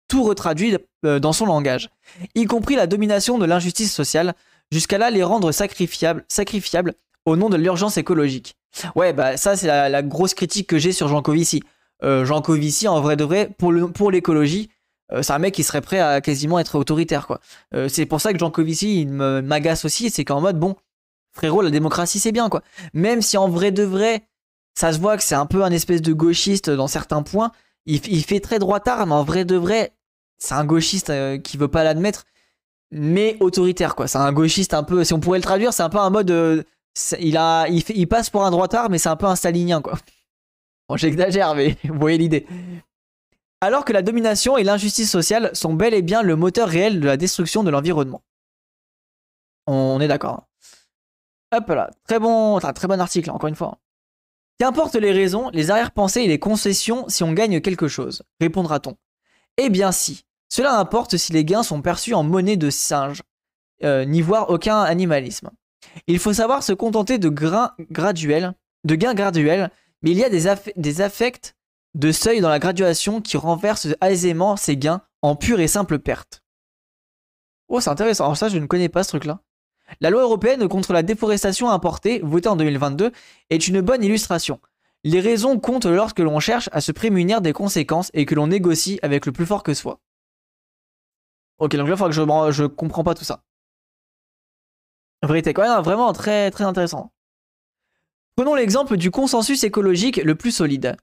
tout 0.09 0.23
retraduit 0.23 0.79
euh, 1.05 1.19
dans 1.19 1.35
son 1.35 1.45
langage, 1.45 1.91
y 2.35 2.47
compris 2.47 2.75
la 2.75 2.87
domination 2.87 3.37
de 3.37 3.45
l'injustice 3.45 3.93
sociale, 3.93 4.35
jusqu'à 4.73 4.99
là 4.99 5.11
les 5.11 5.23
rendre 5.23 5.53
sacrifiables, 5.53 6.25
sacrifiables 6.29 6.95
au 7.25 7.37
nom 7.37 7.49
de 7.49 7.57
l'urgence 7.57 7.97
écologique. 7.97 8.57
Ouais, 8.95 9.13
bah 9.13 9.37
ça 9.37 9.57
c'est 9.57 9.67
la, 9.67 10.03
grosse 10.03 10.35
critique 10.35 10.69
que 10.69 10.79
j'ai 10.79 10.93
sur 10.93 11.09
Jean 11.09 11.23
Covici. 11.23 11.63
Euh, 12.03 12.25
Jean 12.25 12.41
Covici, 12.41 12.89
en 12.89 13.01
vrai 13.01 13.17
de 13.17 13.25
vrai, 13.25 13.51
pour 13.59 14.11
l'écologie, 14.11 14.71
euh, 15.13 15.23
c'est 15.23 15.33
un 15.33 15.39
mec 15.39 15.55
qui 15.55 15.65
serait 15.65 15.81
prêt 15.81 15.99
à 15.99 16.21
quasiment 16.21 16.59
être 16.59 16.77
autoritaire, 16.77 17.27
quoi. 17.27 17.41
Euh, 17.75 17.89
c'est 17.89 18.07
pour 18.07 18.21
ça 18.21 18.33
que 18.33 18.39
Jean 18.39 18.51
Covici, 18.51 19.03
il 19.03 19.09
m'agace 19.09 19.85
aussi, 19.85 20.11
c'est 20.11 20.25
qu'en 20.25 20.41
mode, 20.41 20.59
bon, 20.59 20.77
frérot, 21.33 21.63
la 21.63 21.71
démocratie 21.71 22.21
c'est 22.21 22.33
bien, 22.33 22.49
quoi. 22.49 22.63
Même 22.95 23.23
si 23.23 23.37
en 23.37 23.49
vrai 23.49 23.73
de 23.73 23.83
vrai, 23.83 24.23
ça 24.75 24.93
se 24.93 24.99
voit 24.99 25.17
que 25.17 25.23
c'est 25.23 25.35
un 25.35 25.47
peu 25.47 25.65
un 25.65 25.73
espèce 25.73 26.01
de 26.01 26.13
gauchiste 26.13 26.71
dans 26.71 26.87
certains 26.87 27.23
points, 27.23 27.53
il, 27.87 28.01
il 28.07 28.25
fait 28.25 28.41
très 28.41 28.59
droitard, 28.59 29.07
mais 29.07 29.15
en 29.15 29.25
vrai 29.25 29.45
de 29.45 29.57
vrai, 29.57 29.93
c'est 30.39 30.55
un 30.55 30.65
gauchiste 30.65 31.13
qui 31.43 31.57
veut 31.57 31.69
pas 31.69 31.85
l'admettre, 31.85 32.25
mais 32.91 33.37
autoritaire, 33.41 33.95
quoi. 33.95 34.07
C'est 34.07 34.19
un 34.19 34.33
gauchiste 34.33 34.75
un 34.75 34.83
peu, 34.83 35.05
si 35.05 35.13
on 35.13 35.21
pourrait 35.21 35.39
le 35.39 35.45
traduire, 35.45 35.73
c'est 35.73 35.83
un 35.83 35.89
peu 35.89 35.99
un 35.99 36.11
mode 36.11 36.65
il, 37.19 37.37
a, 37.37 37.67
il, 37.69 38.09
passe 38.09 38.31
pour 38.31 38.45
un 38.45 38.51
droitard, 38.51 38.91
mais 38.91 38.99
c'est 38.99 39.09
un 39.09 39.17
peu 39.17 39.27
un 39.27 39.37
stalinien, 39.37 39.81
quoi. 39.81 39.99
Bon, 40.89 40.97
j'exagère, 40.97 41.55
mais 41.55 41.77
vous 41.85 42.01
voyez 42.01 42.19
l'idée. 42.19 42.49
Alors 43.61 43.85
que 43.85 43.93
la 43.93 44.03
domination 44.03 44.57
et 44.57 44.65
l'injustice 44.65 45.09
sociale 45.09 45.51
sont 45.55 45.73
bel 45.73 45.95
et 45.95 46.03
bien 46.03 46.23
le 46.23 46.35
moteur 46.35 46.69
réel 46.69 46.99
de 46.99 47.07
la 47.07 47.17
destruction 47.17 47.63
de 47.63 47.71
l'environnement. 47.71 48.23
On 49.69 50.01
est 50.01 50.09
d'accord. 50.09 50.47
Hein. 51.53 51.59
Hop 51.59 51.69
là, 51.69 51.91
très 52.09 52.19
bon, 52.19 52.59
très 52.59 52.89
bon 52.89 53.01
article, 53.01 53.31
encore 53.31 53.49
une 53.49 53.55
fois. 53.55 53.79
Qu'importe 54.59 54.97
les 54.97 55.13
raisons, 55.13 55.49
les 55.51 55.71
arrière-pensées 55.71 56.23
et 56.23 56.27
les 56.27 56.41
concessions 56.41 57.09
si 57.09 57.23
on 57.23 57.33
gagne 57.33 57.61
quelque 57.61 57.87
chose, 57.87 58.25
répondra-t-on. 58.41 58.97
Eh 59.59 59.69
bien 59.69 59.93
si. 59.93 60.25
Cela 60.51 60.79
importe 60.79 61.17
si 61.17 61.33
les 61.33 61.45
gains 61.45 61.63
sont 61.63 61.81
perçus 61.81 62.13
en 62.13 62.23
monnaie 62.25 62.57
de 62.57 62.71
singe, 62.71 63.23
euh, 63.85 64.05
n'y 64.05 64.21
voir 64.21 64.51
aucun 64.51 64.83
animalisme. 64.83 65.51
Il 66.07 66.19
faut 66.19 66.33
savoir 66.33 66.63
se 66.63 66.73
contenter 66.73 67.19
de, 67.19 67.29
gains 67.29 67.73
graduels, 67.91 68.53
mais 68.85 70.11
il 70.11 70.19
y 70.19 70.25
a 70.25 70.29
des, 70.29 70.45
des 70.77 71.01
affects 71.01 71.55
de 71.95 72.13
seuil 72.13 72.41
dans 72.41 72.49
la 72.49 72.59
graduation 72.59 73.21
qui 73.21 73.37
renversent 73.37 73.89
aisément 74.03 74.57
ces 74.57 74.77
gains 74.77 75.03
en 75.23 75.37
pure 75.37 75.61
et 75.61 75.69
simple 75.69 75.99
perte. 75.99 76.43
Oh, 77.69 77.81
c'est 77.81 77.91
intéressant. 77.91 78.25
Alors 78.25 78.37
ça, 78.37 78.49
je 78.49 78.59
ne 78.59 78.67
connais 78.67 78.89
pas 78.89 79.05
ce 79.05 79.11
truc-là. 79.11 79.41
La 80.01 80.11
loi 80.11 80.23
européenne 80.23 80.69
contre 80.69 80.93
la 80.93 81.03
déforestation 81.03 81.71
importée, 81.71 82.21
votée 82.23 82.49
en 82.49 82.57
2022, 82.57 83.13
est 83.51 83.69
une 83.69 83.81
bonne 83.81 84.05
illustration. 84.05 84.61
Les 85.03 85.21
raisons 85.21 85.59
comptent 85.59 85.87
lorsque 85.87 86.19
l'on 86.19 86.41
cherche 86.41 86.69
à 86.73 86.81
se 86.81 86.93
prémunir 86.93 87.41
des 87.41 87.53
conséquences 87.53 88.11
et 88.15 88.27
que 88.27 88.35
l'on 88.35 88.49
négocie 88.49 88.99
avec 89.03 89.27
le 89.27 89.33
plus 89.33 89.47
fort 89.47 89.63
que 89.63 89.75
soi. 89.75 90.01
Ok, 91.61 91.77
donc 91.77 91.89
là, 91.89 91.95
il 91.99 92.05
que 92.07 92.13
je, 92.51 92.65
comprends 92.65 93.05
pas 93.05 93.15
tout 93.15 93.25
ça. 93.25 93.45
Même 95.23 95.83
vraiment 95.83 96.13
très 96.15 96.51
intéressant. 96.63 97.13
Prenons 98.35 98.55
l'exemple 98.55 98.97
du 98.97 99.11
consensus 99.11 99.63
écologique 99.63 100.17
le 100.17 100.35
plus 100.35 100.53
solide. 100.53 100.97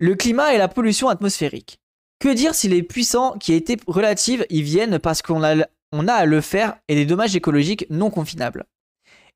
Le 0.00 0.16
climat 0.16 0.52
et 0.52 0.58
la 0.58 0.66
pollution 0.66 1.08
atmosphérique. 1.08 1.78
Que 2.18 2.34
dire 2.34 2.56
si 2.56 2.68
les 2.68 2.82
puissants 2.82 3.38
qui 3.38 3.52
étaient 3.52 3.76
relatives 3.86 4.44
y 4.50 4.62
viennent 4.62 4.98
parce 4.98 5.22
qu'on 5.22 5.44
a, 5.44 5.64
on 5.92 6.08
a 6.08 6.14
à 6.14 6.24
le 6.24 6.40
faire 6.40 6.76
et 6.88 6.96
des 6.96 7.06
dommages 7.06 7.36
écologiques 7.36 7.86
non 7.88 8.10
confinables? 8.10 8.64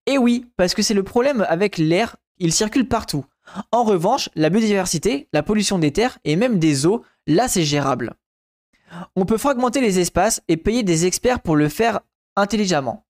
Eh 0.07 0.19
oui, 0.19 0.47
parce 0.57 0.75
que 0.75 0.83
c'est 0.83 0.95
le 0.95 1.05
problème 1.05 1.47
avec 1.49 1.79
l'air, 1.79 2.17
il 2.39 2.53
circule 2.53 2.89
partout. 2.89 3.25
En 3.71 3.85
revanche, 3.85 4.31
la 4.35 4.51
biodiversité, 4.51 5.29
la 5.33 5.45
pollution 5.45 5.79
des 5.79 5.93
terres 5.93 6.19
et 6.25 6.35
même 6.35 6.59
des 6.59 6.87
eaux, 6.87 7.05
là 7.29 7.47
c'est 7.47 7.65
gérable. 7.65 8.15
On 9.17 9.25
peut 9.25 9.39
fragmenter 9.39 9.81
les 9.81 9.99
espaces 9.99 10.43
et 10.49 10.57
payer 10.57 10.83
des 10.83 11.07
experts 11.07 11.41
pour 11.41 11.57
le 11.57 11.69
faire 11.69 12.01
intelligemment. 12.37 13.05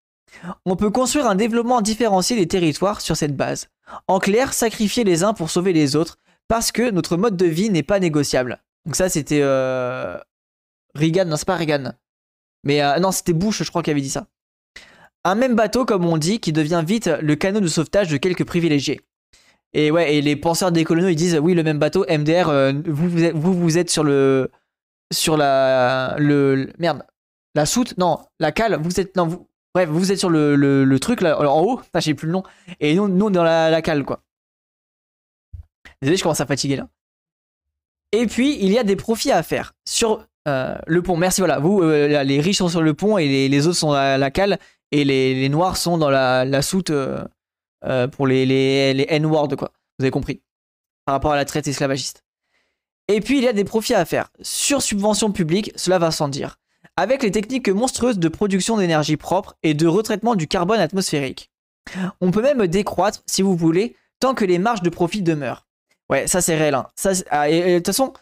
On 0.64 0.76
peut 0.76 0.90
construire 0.90 1.26
un 1.26 1.34
développement 1.34 1.80
différencié 1.80 2.36
des 2.36 2.46
territoires 2.46 3.00
sur 3.00 3.16
cette 3.16 3.36
base. 3.36 3.68
En 4.06 4.18
clair, 4.18 4.52
sacrifier 4.52 5.04
les 5.04 5.24
uns 5.24 5.32
pour 5.32 5.50
sauver 5.50 5.72
les 5.72 5.96
autres, 5.96 6.18
parce 6.48 6.72
que 6.72 6.90
notre 6.90 7.16
mode 7.16 7.36
de 7.36 7.46
vie 7.46 7.70
n'est 7.70 7.82
pas 7.82 8.00
négociable. 8.00 8.60
Donc 8.86 8.96
ça, 8.96 9.08
c'était 9.08 9.40
euh... 9.42 10.16
Reagan, 10.94 11.24
non, 11.26 11.36
c'est 11.36 11.46
pas 11.46 11.56
Reagan. 11.56 11.92
Mais 12.64 12.82
euh, 12.82 12.98
non, 12.98 13.12
c'était 13.12 13.32
Bush, 13.32 13.62
je 13.62 13.68
crois, 13.68 13.82
qui 13.82 13.90
avait 13.90 14.00
dit 14.00 14.10
ça. 14.10 14.26
Un 15.24 15.34
même 15.34 15.54
bateau, 15.54 15.84
comme 15.84 16.06
on 16.06 16.16
dit, 16.16 16.40
qui 16.40 16.52
devient 16.52 16.82
vite 16.86 17.10
le 17.20 17.36
canot 17.36 17.60
de 17.60 17.66
sauvetage 17.66 18.08
de 18.08 18.16
quelques 18.16 18.44
privilégiés. 18.44 19.00
Et 19.72 19.90
ouais, 19.90 20.16
et 20.16 20.22
les 20.22 20.34
penseurs 20.34 20.72
des 20.72 20.84
coloniaux, 20.84 21.10
ils 21.10 21.16
disent, 21.16 21.38
oui, 21.38 21.54
le 21.54 21.62
même 21.62 21.78
bateau, 21.78 22.04
MDR, 22.08 22.48
euh, 22.48 22.72
vous, 22.86 23.08
vous, 23.08 23.24
êtes, 23.24 23.34
vous, 23.34 23.54
vous 23.54 23.78
êtes 23.78 23.90
sur 23.90 24.02
le... 24.02 24.50
Sur 25.12 25.36
la... 25.36 26.16
Le... 26.18 26.72
Merde. 26.78 27.04
La 27.54 27.66
soute 27.66 27.98
Non, 27.98 28.20
la 28.38 28.52
cale, 28.52 28.80
vous 28.80 29.00
êtes... 29.00 29.16
Non, 29.16 29.26
vous, 29.26 29.50
Bref, 29.74 29.88
vous 29.88 30.10
êtes 30.10 30.18
sur 30.18 30.30
le, 30.30 30.98
truc 30.98 31.20
là, 31.20 31.38
en 31.40 31.62
haut, 31.62 31.80
je 31.94 32.00
sais 32.00 32.14
plus 32.14 32.26
le 32.26 32.32
nom, 32.32 32.42
et 32.80 32.94
nous, 32.94 33.06
nous 33.06 33.30
dans 33.30 33.44
la, 33.44 33.82
cale, 33.82 34.04
quoi. 34.04 34.22
Désolé, 36.02 36.16
je 36.16 36.22
commence 36.22 36.40
à 36.40 36.46
fatiguer 36.46 36.76
là. 36.76 36.88
Et 38.12 38.26
puis, 38.26 38.58
il 38.60 38.72
y 38.72 38.78
a 38.78 38.82
des 38.82 38.96
profits 38.96 39.30
à 39.30 39.42
faire 39.44 39.74
sur 39.86 40.26
euh, 40.48 40.76
le 40.86 41.02
pont. 41.02 41.16
Merci, 41.16 41.40
voilà. 41.40 41.60
Vous, 41.60 41.82
euh, 41.82 42.24
les 42.24 42.40
riches 42.40 42.58
sont 42.58 42.68
sur 42.68 42.82
le 42.82 42.94
pont 42.94 43.18
et 43.18 43.48
les, 43.48 43.66
autres 43.68 43.76
sont 43.76 43.92
à 43.92 44.18
la 44.18 44.30
cale, 44.32 44.58
et 44.90 45.04
les, 45.04 45.48
noirs 45.48 45.76
sont 45.76 45.98
dans 45.98 46.10
la, 46.10 46.62
soute 46.62 46.90
euh, 46.90 48.08
pour 48.08 48.26
les, 48.26 48.46
les, 48.46 49.06
N-word, 49.08 49.54
quoi. 49.56 49.72
Vous 49.98 50.04
avez 50.04 50.10
compris. 50.10 50.42
Par 51.04 51.14
rapport 51.14 51.32
à 51.32 51.36
la 51.36 51.44
traite 51.44 51.68
esclavagiste. 51.68 52.24
Et 53.10 53.20
puis, 53.20 53.38
il 53.38 53.44
y 53.44 53.48
a 53.48 53.52
des 53.52 53.64
profits 53.64 53.94
à 53.94 54.04
faire. 54.04 54.30
Sur 54.40 54.82
subvention 54.82 55.32
publique, 55.32 55.72
cela 55.76 55.98
va 55.98 56.10
sans 56.10 56.28
dire 56.28 56.56
avec 56.96 57.22
les 57.22 57.30
techniques 57.30 57.70
monstrueuses 57.70 58.18
de 58.18 58.28
production 58.28 58.76
d'énergie 58.76 59.16
propre 59.16 59.56
et 59.62 59.72
de 59.72 59.86
retraitement 59.86 60.34
du 60.34 60.46
carbone 60.46 60.80
atmosphérique. 60.80 61.50
On 62.20 62.30
peut 62.30 62.42
même 62.42 62.66
décroître, 62.66 63.22
si 63.26 63.40
vous 63.40 63.56
voulez, 63.56 63.96
tant 64.18 64.34
que 64.34 64.44
les 64.44 64.58
marges 64.58 64.82
de 64.82 64.90
profit 64.90 65.22
demeurent. 65.22 65.66
Ouais, 66.10 66.26
ça 66.26 66.42
c'est 66.42 66.58
réel. 66.58 66.74
Hein. 66.74 66.86
Ah, 67.30 67.48
de 67.48 67.76
toute 67.78 67.86
façon, 67.86 68.12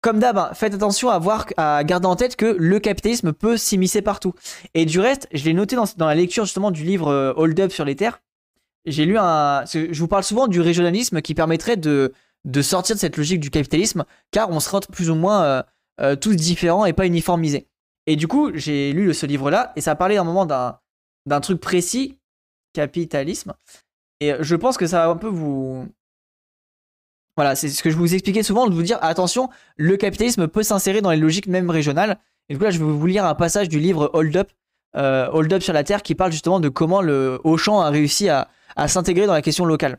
comme 0.00 0.18
d'hab, 0.18 0.38
hein, 0.38 0.50
faites 0.54 0.72
attention 0.72 1.10
à, 1.10 1.18
voir, 1.18 1.46
à 1.58 1.84
garder 1.84 2.06
en 2.06 2.16
tête 2.16 2.36
que 2.36 2.56
le 2.58 2.80
capitalisme 2.80 3.34
peut 3.34 3.58
s'immiscer 3.58 4.00
partout. 4.00 4.32
Et 4.72 4.86
du 4.86 4.98
reste, 4.98 5.28
je 5.32 5.44
l'ai 5.44 5.52
noté 5.52 5.76
dans, 5.76 6.06
la 6.06 6.14
lecture 6.14 6.44
justement 6.44 6.70
du 6.70 6.84
livre 6.84 7.08
euh, 7.08 7.34
Hold 7.36 7.60
Up 7.60 7.72
sur 7.72 7.84
les 7.84 7.96
terres. 7.96 8.22
J'ai 8.86 9.04
lu 9.04 9.18
un. 9.18 9.64
Je 9.66 9.98
vous 9.98 10.08
parle 10.08 10.22
souvent 10.22 10.46
du 10.46 10.60
régionalisme 10.60 11.20
qui 11.20 11.34
permettrait 11.34 11.76
de, 11.76 12.14
de 12.46 12.62
sortir 12.62 12.96
de 12.96 13.00
cette 13.00 13.16
logique 13.16 13.40
du 13.40 13.50
capitalisme, 13.50 14.04
car 14.30 14.50
on 14.50 14.60
sera 14.60 14.80
plus 14.80 15.10
ou 15.10 15.14
moins 15.14 15.42
euh, 15.42 15.62
euh, 16.00 16.16
tous 16.16 16.34
différents 16.34 16.86
et 16.86 16.92
pas 16.92 17.06
uniformisés. 17.06 17.68
Et 18.06 18.16
du 18.16 18.28
coup, 18.28 18.52
j'ai 18.54 18.92
lu 18.92 19.12
ce 19.12 19.26
livre-là, 19.26 19.72
et 19.76 19.80
ça 19.80 19.96
parlait 19.96 20.16
à 20.16 20.20
un 20.20 20.24
moment 20.24 20.46
d'un 20.46 21.40
truc 21.40 21.60
précis, 21.60 22.18
capitalisme. 22.72 23.52
Et 24.20 24.32
je 24.40 24.56
pense 24.56 24.76
que 24.76 24.86
ça 24.86 25.04
va 25.04 25.12
un 25.12 25.16
peu 25.16 25.26
vous. 25.26 25.88
Voilà, 27.36 27.56
c'est 27.56 27.68
ce 27.68 27.82
que 27.82 27.90
je 27.90 27.96
vous 27.96 28.14
expliquais 28.14 28.44
souvent, 28.44 28.66
de 28.66 28.74
vous 28.74 28.82
dire 28.82 28.98
attention, 29.02 29.50
le 29.76 29.96
capitalisme 29.96 30.46
peut 30.46 30.62
s'insérer 30.62 31.02
dans 31.02 31.10
les 31.10 31.16
logiques 31.18 31.48
même 31.48 31.68
régionales. 31.68 32.18
Et 32.48 32.54
du 32.54 32.58
coup, 32.58 32.64
là, 32.64 32.70
je 32.70 32.78
vais 32.78 32.84
vous 32.84 33.06
lire 33.06 33.26
un 33.26 33.34
passage 33.34 33.68
du 33.68 33.80
livre 33.80 34.08
Hold 34.14 34.36
Up, 34.36 34.52
euh, 34.96 35.28
Hold 35.32 35.52
Up 35.52 35.62
sur 35.62 35.72
la 35.72 35.82
Terre, 35.82 36.02
qui 36.02 36.14
parle 36.14 36.30
justement 36.30 36.60
de 36.60 36.68
comment 36.68 37.02
le 37.02 37.40
Auchan 37.42 37.80
a 37.80 37.90
réussi 37.90 38.28
à, 38.28 38.48
à 38.76 38.86
s'intégrer 38.86 39.26
dans 39.26 39.34
la 39.34 39.42
question 39.42 39.64
locale. 39.64 39.98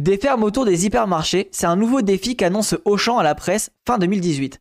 Des 0.00 0.16
fermes 0.16 0.44
autour 0.44 0.64
des 0.64 0.86
hypermarchés, 0.86 1.50
c'est 1.52 1.66
un 1.66 1.76
nouveau 1.76 2.00
défi 2.00 2.34
qu'annonce 2.34 2.74
Auchan 2.86 3.18
à 3.18 3.22
la 3.22 3.34
presse 3.34 3.68
fin 3.86 3.98
2018. 3.98 4.58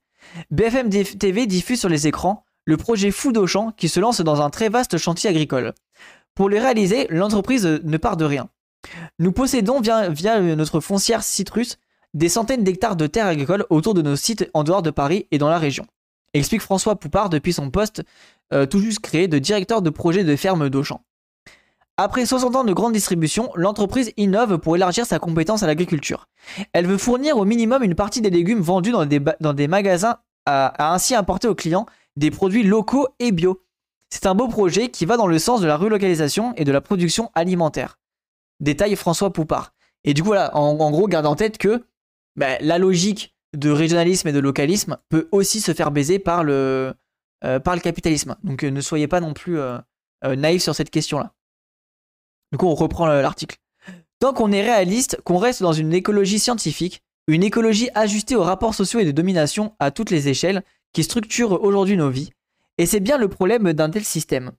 BFM 0.52 0.90
TV 0.90 1.48
diffuse 1.48 1.80
sur 1.80 1.88
les 1.88 2.08
écrans 2.08 2.44
le 2.66 2.76
projet 2.76 3.10
fou 3.10 3.32
d'Auchan 3.32 3.72
qui 3.78 3.88
se 3.88 4.02
lance 4.02 4.20
dans 4.20 4.42
un 4.42 4.50
très 4.50 4.68
vaste 4.68 4.98
chantier 4.98 5.30
agricole. 5.30 5.74
Pour 6.36 6.50
les 6.50 6.60
réaliser, 6.60 7.08
l'entreprise 7.10 7.66
ne 7.66 7.96
part 7.96 8.18
de 8.18 8.26
rien. 8.26 8.50
Nous 9.18 9.32
possédons 9.32 9.80
via, 9.80 10.10
via 10.10 10.42
notre 10.42 10.82
foncière 10.82 11.24
Citrus 11.24 11.78
des 12.14 12.28
centaines 12.28 12.66
d'hectares 12.66 12.98
de 12.98 13.08
terres 13.08 13.28
agricoles 13.28 13.66
autour 13.70 13.94
de 13.94 14.02
nos 14.02 14.18
sites 14.18 14.50
en 14.54 14.66
dehors 14.66 14.82
de 14.82 14.92
Paris 14.92 15.26
et 15.32 15.38
dans 15.38 15.48
la 15.48 15.58
région. 15.58 15.86
Explique 16.34 16.62
François 16.62 16.98
Poupard 16.98 17.30
depuis 17.30 17.54
son 17.54 17.72
poste 17.72 18.04
euh, 18.52 18.66
tout 18.66 18.82
juste 18.82 19.00
créé 19.00 19.30
de 19.30 19.40
directeur 19.40 19.82
de 19.82 19.90
projet 19.90 20.26
de 20.26 20.36
ferme 20.36 20.70
d'Auchan. 20.70 21.02
Après 22.02 22.26
60 22.26 22.56
ans 22.56 22.64
de 22.64 22.72
grande 22.72 22.94
distribution, 22.94 23.52
l'entreprise 23.56 24.14
innove 24.16 24.58
pour 24.58 24.78
élargir 24.78 25.06
sa 25.06 25.20
compétence 25.20 25.64
à 25.64 25.68
l'agriculture. 25.68 26.30
Elle 26.72 26.88
veut 26.88 26.98
fournir 26.98 27.36
au 27.36 27.44
minimum 27.44 27.84
une 27.84 27.94
partie 27.94 28.22
des 28.22 28.30
légumes 28.30 28.62
vendus 28.62 28.94
dans 28.94 29.06
des, 29.06 29.68
magasins 29.68 30.16
à, 30.46 30.94
ainsi 30.94 31.14
apporter 31.14 31.50
aux 31.50 31.56
clients 31.56 31.86
des 32.16 32.32
produits 32.32 32.64
locaux 32.64 33.10
et 33.20 33.34
bio. 33.34 33.66
C'est 34.10 34.28
un 34.28 34.34
beau 34.34 34.48
projet 34.48 34.88
qui 34.88 35.06
va 35.06 35.18
dans 35.18 35.28
le 35.28 35.38
sens 35.40 35.60
de 35.60 35.68
la 35.68 35.76
relocalisation 35.76 36.54
et 36.56 36.64
de 36.64 36.72
la 36.72 36.80
production 36.80 37.32
alimentaire. 37.36 38.00
Détaille 38.62 38.96
François 38.96 39.34
Poupard. 39.34 39.74
Et 40.06 40.14
du 40.14 40.22
coup, 40.22 40.28
voilà, 40.28 40.56
en, 40.56 40.92
gros, 40.92 41.10
garde 41.10 41.26
en 41.26 41.36
tête 41.36 41.58
que 41.58 41.84
bah, 42.38 42.58
la 42.62 42.78
logique 42.78 43.36
de 43.54 43.72
régionalisme 43.72 44.30
et 44.30 44.32
de 44.32 44.40
localisme 44.40 44.96
peut 45.10 45.28
aussi 45.34 45.60
se 45.60 45.74
faire 45.74 45.92
baiser 45.92 46.18
par 46.18 46.46
le, 46.46 46.94
euh, 47.44 47.60
par 47.60 47.76
le 47.76 47.82
capitalisme. 47.82 48.38
Donc 48.46 48.64
euh, 48.64 48.70
ne 48.70 48.80
soyez 48.80 49.10
pas 49.10 49.20
non 49.20 49.34
plus 49.34 49.60
euh, 49.60 49.78
naïfs 50.24 50.64
sur 50.64 50.76
cette 50.76 50.92
question-là. 50.92 51.34
Du 52.52 52.58
coup, 52.58 52.68
on 52.68 52.76
reprend 52.76 53.06
l'article. 53.08 53.58
Tant 54.20 54.34
qu'on 54.34 54.52
est 54.52 54.62
réaliste, 54.62 55.22
qu'on 55.24 55.38
reste 55.38 55.62
dans 55.62 55.74
une 55.74 55.94
écologie 55.94 56.40
scientifique, 56.40 57.04
une 57.28 57.44
écologie 57.44 57.90
ajustée 57.96 58.36
aux 58.36 58.44
rapports 58.44 58.74
sociaux 58.74 59.00
et 59.00 59.06
de 59.06 59.12
domination 59.12 59.76
à 59.80 59.92
toutes 59.92 60.10
les 60.10 60.28
échelles 60.28 60.64
qui 60.94 61.04
structure 61.04 61.64
aujourd'hui 61.64 61.96
nos 61.96 62.10
vies, 62.10 62.32
et 62.80 62.86
c'est 62.86 63.00
bien 63.00 63.18
le 63.18 63.28
problème 63.28 63.72
d'un 63.74 63.90
tel 63.90 64.04
système. 64.04 64.52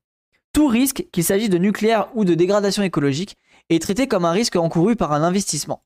Tout 0.53 0.69
risque, 0.69 1.07
qu'il 1.13 1.25
s'agisse 1.25 1.51
de 1.51 1.59
nucléaire 1.59 2.09
ou 2.15 2.25
de 2.25 2.35
dégradation 2.35 2.83
écologique, 2.83 3.37
est 3.69 3.83
traité 3.83 4.07
comme 4.07 4.25
un 4.25 4.31
risque 4.31 4.57
encouru 4.57 4.95
par 4.97 5.13
un 5.13 5.23
investissement. 5.23 5.83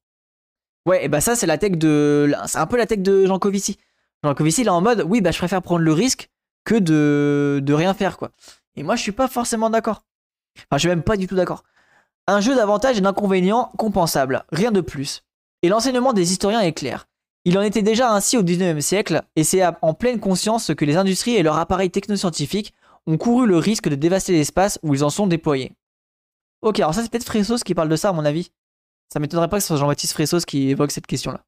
Ouais, 0.87 1.05
et 1.05 1.09
bah 1.09 1.21
ça 1.21 1.35
c'est 1.35 1.47
la 1.47 1.57
tech 1.57 1.73
de, 1.73 2.35
c'est 2.47 2.59
un 2.59 2.67
peu 2.67 2.77
la 2.77 2.87
tech 2.87 2.99
de 2.99 3.25
Jean 3.25 3.39
Covici. 3.39 3.79
Jean 4.23 4.35
Covici 4.35 4.61
il 4.61 4.67
est 4.67 4.71
en 4.71 4.83
mode, 4.83 5.05
oui 5.09 5.21
bah 5.21 5.31
je 5.31 5.39
préfère 5.39 5.63
prendre 5.63 5.83
le 5.83 5.93
risque 5.93 6.31
que 6.65 6.75
de, 6.75 7.61
de 7.63 7.73
rien 7.73 7.95
faire 7.95 8.19
quoi. 8.19 8.31
Et 8.77 8.83
moi 8.83 8.97
je 8.97 9.03
suis 9.03 9.13
pas 9.13 9.29
forcément 9.29 9.71
d'accord. 9.71 10.05
Enfin 10.59 10.77
je 10.77 10.79
suis 10.81 10.89
même 10.89 11.03
pas 11.03 11.17
du 11.17 11.27
tout 11.27 11.37
d'accord. 11.37 11.65
Un 12.27 12.41
jeu 12.41 12.55
d'avantages 12.55 12.97
et 12.97 13.03
d'inconvénients 13.03 13.71
compensable, 13.77 14.45
rien 14.51 14.73
de 14.73 14.81
plus. 14.81 15.23
Et 15.63 15.69
l'enseignement 15.69 16.15
des 16.15 16.33
historiens 16.33 16.61
est 16.61 16.73
clair. 16.73 17.07
Il 17.45 17.59
en 17.59 17.63
était 17.63 17.83
déjà 17.83 18.11
ainsi 18.11 18.39
au 18.39 18.43
19e 18.43 18.81
siècle, 18.81 19.23
et 19.37 19.45
c'est 19.45 19.63
en 19.83 19.93
pleine 19.93 20.21
conscience 20.21 20.73
que 20.75 20.87
les 20.87 20.97
industries 20.97 21.37
et 21.37 21.43
leurs 21.43 21.59
appareils 21.59 21.91
technoscientifiques 21.91 22.73
ont 23.07 23.19
couru 23.19 23.47
le 23.47 23.59
risque 23.59 23.91
de 23.91 23.95
dévaster 23.95 24.33
l'espace 24.33 24.79
où 24.83 24.95
ils 24.95 25.05
en 25.05 25.11
sont 25.11 25.27
déployés. 25.27 25.73
Ok, 26.63 26.81
alors 26.81 26.95
ça 26.95 27.03
c'est 27.03 27.11
peut-être 27.11 27.27
Fressos 27.27 27.63
qui 27.63 27.75
parle 27.75 27.91
de 27.91 27.97
ça 27.97 28.09
à 28.09 28.13
mon 28.15 28.25
avis. 28.25 28.51
Ça 29.13 29.21
m'étonnerait 29.21 29.51
pas 29.51 29.59
que 29.59 29.63
ce 29.63 29.69
soit 29.69 29.77
Jean-Baptiste 29.77 30.15
Fressos 30.15 30.47
qui 30.47 30.71
évoque 30.71 30.93
cette 30.93 31.07
question-là. 31.07 31.45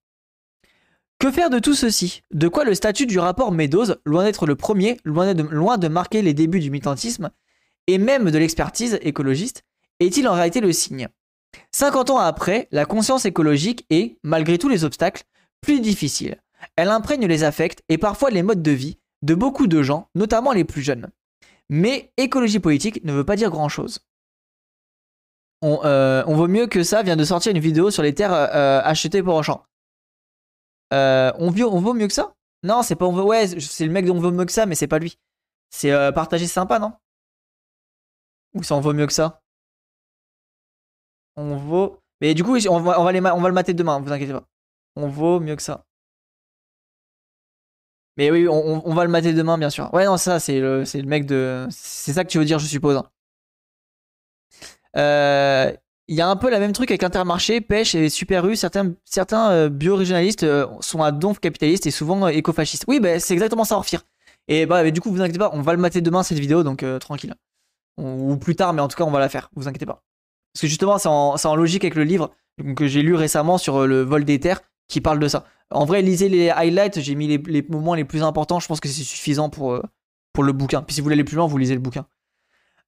Que 1.19 1.31
faire 1.31 1.49
de 1.49 1.59
tout 1.59 1.75
ceci? 1.75 2.21
De 2.33 2.49
quoi 2.49 2.65
le 2.65 2.75
statut 2.75 3.07
du 3.07 3.19
rapport 3.19 3.51
Meadows, 3.51 3.95
loin 4.05 4.25
d'être 4.25 4.45
le 4.45 4.57
premier, 4.57 5.01
loin 5.05 5.33
de, 5.33 5.43
loin 5.43 5.79
de 5.79 5.89
marquer 5.89 6.21
les 6.21 6.35
débuts 6.35 6.61
du 6.61 6.71
militantisme, 6.71 7.31
et 7.87 7.97
même 7.97 8.31
de 8.31 8.37
l'expertise 8.37 8.99
écologiste, 9.01 9.63
est-il 10.01 10.29
en 10.29 10.35
réalité 10.35 10.61
le 10.61 10.73
signe? 10.73 11.09
50 11.73 12.11
ans 12.11 12.19
après, 12.19 12.69
la 12.71 12.85
conscience 12.85 13.25
écologique 13.25 13.87
est, 13.91 14.19
malgré 14.23 14.59
tous 14.59 14.69
les 14.69 14.85
obstacles, 14.85 15.25
plus 15.61 15.81
difficile. 15.81 16.41
Elle 16.77 16.89
imprègne 16.89 17.27
les 17.27 17.45
affects 17.45 17.83
et 17.89 17.99
parfois 17.99 18.31
les 18.31 18.43
modes 18.43 18.63
de 18.63 18.71
vie 18.71 18.99
de 19.23 19.35
beaucoup 19.35 19.67
de 19.67 19.83
gens, 19.83 20.09
notamment 20.15 20.53
les 20.53 20.65
plus 20.65 20.83
jeunes. 20.83 21.09
Mais 21.69 22.13
écologie 22.17 22.61
politique 22.61 23.05
ne 23.05 23.13
veut 23.13 23.25
pas 23.25 23.37
dire 23.37 23.51
grand-chose. 23.51 24.01
On, 25.63 25.81
euh, 25.85 26.23
vaut 26.23 26.49
mieux 26.49 26.67
que 26.67 26.83
ça 26.83 27.03
vient 27.03 27.17
de 27.17 27.25
sortir 27.25 27.53
une 27.53 27.59
vidéo 27.59 27.91
sur 27.91 28.03
les 28.03 28.15
terres 28.15 28.33
euh, 28.33 28.81
achetées 28.85 29.23
pour 29.23 29.35
Auchan. 29.35 29.65
Euh, 30.93 31.33
on, 31.39 31.51
vaut 31.51 31.95
mieux 31.95 32.07
que 32.07 32.13
ça? 32.13 32.35
Non, 32.63 32.83
c'est 32.83 32.95
pas 32.95 33.07
on 33.07 33.13
veut. 33.13 33.23
Ouais, 33.23 33.47
c'est 33.61 33.87
le 33.87 33.93
mec 33.93 34.05
dont 34.05 34.17
on 34.17 34.21
vaut 34.21 34.31
mieux 34.31 34.45
que 34.45 34.53
ça, 34.53 34.67
mais 34.67 34.75
c'est 34.75 34.87
pas 34.87 34.99
lui. 34.99 35.19
C'est 35.71 35.91
euh, 35.91 36.13
partager 36.13 36.47
sympa, 36.47 36.79
non? 36.79 36.93
Ou 38.55 38.63
ça 38.63 38.75
en 38.75 38.81
vaut 38.81 38.93
mieux 38.93 39.07
que 39.07 39.13
ça? 39.13 39.43
On 41.37 41.57
vaut. 41.57 41.99
Mais 42.21 42.35
du 42.35 42.43
coup, 42.45 42.57
on 42.69 42.81
va, 42.81 43.01
on 43.01 43.05
va, 43.05 43.13
le 43.13 43.53
mater 43.53 43.75
demain, 43.75 44.01
vous 44.01 44.13
inquiétez 44.13 44.33
pas. 44.33 44.45
On 44.97 45.09
vaut 45.09 45.41
mieux 45.41 45.57
que 45.57 45.63
ça. 45.63 45.85
Mais 48.17 48.31
oui, 48.31 48.49
on, 48.49 48.95
va 48.95 49.05
le 49.05 49.11
mater 49.11 49.35
demain, 49.35 49.59
bien 49.59 49.69
sûr. 49.69 49.93
Ouais, 49.93 50.07
non, 50.07 50.17
ça, 50.17 50.41
c'est 50.41 50.59
le, 50.59 50.85
le 50.85 51.03
mec 51.03 51.27
de. 51.27 51.67
C'est 51.71 52.15
ça 52.15 52.25
que 52.25 52.31
tu 52.31 52.39
veux 52.39 52.47
dire, 52.47 52.59
je 52.59 52.67
suppose. 52.67 52.97
Hein. 52.97 53.05
Euh, 54.97 55.73
il 56.09 56.17
y 56.17 56.23
a 56.23 56.29
un 56.29 56.37
peu 56.37 56.49
la 56.49 56.59
même 56.59 56.73
truc 56.73 56.91
avec 56.91 57.03
Intermarché, 57.03 57.61
Pêche 57.61 57.95
et 57.95 58.09
Super 58.09 58.47
U. 58.47 58.57
Certains, 58.57 58.95
certains 59.05 59.51
euh, 59.51 59.69
bio-régionalistes 59.69 60.45
euh, 60.45 60.67
sont 60.81 61.03
à 61.03 61.13
donf 61.13 61.41
capitalistes 61.41 61.87
et 61.87 61.91
souvent 61.91 62.27
écofascistes. 62.29 62.85
Oui, 62.89 63.01
bah, 63.01 63.21
c'est 63.21 63.35
exactement 63.35 63.65
ça, 63.65 63.77
Orfir. 63.77 64.03
Et 64.49 64.65
bah, 64.65 64.91
du 64.91 65.01
coup, 65.01 65.11
vous 65.11 65.21
inquiétez 65.21 65.39
pas, 65.39 65.51
on 65.53 65.61
va 65.61 65.73
le 65.73 65.79
mater 65.79 66.01
demain 66.01 66.23
cette 66.23 66.39
vidéo, 66.39 66.63
donc 66.63 66.85
tranquille. 67.01 67.35
ou 67.99 68.37
plus 68.37 68.57
tard, 68.57 68.73
mais 68.73 68.81
en 68.81 68.89
tout 68.89 68.97
cas, 68.97 69.05
on 69.05 69.11
va 69.11 69.19
la 69.19 69.29
faire. 69.29 69.51
Vous 69.57 69.69
inquiétez 69.69 69.87
pas. 69.87 70.06
Parce 70.57 70.63
que 70.63 70.69
justement, 70.69 70.97
c'est 70.97 71.09
en, 71.49 71.55
logique 71.55 71.85
avec 71.85 71.97
le 71.97 72.05
livre 72.05 72.31
que 72.77 72.87
j'ai 72.87 73.03
lu 73.03 73.15
récemment 73.15 73.59
sur 73.59 73.87
le 73.87 74.01
vol 74.01 74.25
des 74.25 74.41
terres 74.41 74.63
qui 74.89 75.03
parle 75.03 75.19
de 75.19 75.29
ça. 75.29 75.45
En 75.71 75.85
vrai, 75.85 76.01
lisez 76.01 76.31
les 76.31 76.49
highlights, 76.49 76.99
j'ai 76.99 77.15
mis 77.15 77.27
les, 77.27 77.63
moments 77.69 77.95
les 77.95 78.07
plus 78.07 78.23
importants, 78.23 78.59
je 78.59 78.67
pense 78.67 78.81
que 78.81 78.89
c'est 78.89 79.03
suffisant 79.03 79.51
pour, 79.51 79.75
euh, 79.75 79.83
pour 80.33 80.45
le 80.45 80.53
bouquin. 80.53 80.81
Puis 80.81 80.95
si 80.95 81.03
vous 81.03 81.05
voulez 81.05 81.13
aller 81.13 81.25
plus 81.25 81.37
loin, 81.37 81.47
vous 81.47 81.59
lisez 81.59 81.75
le 81.75 81.81
bouquin. 81.81 82.07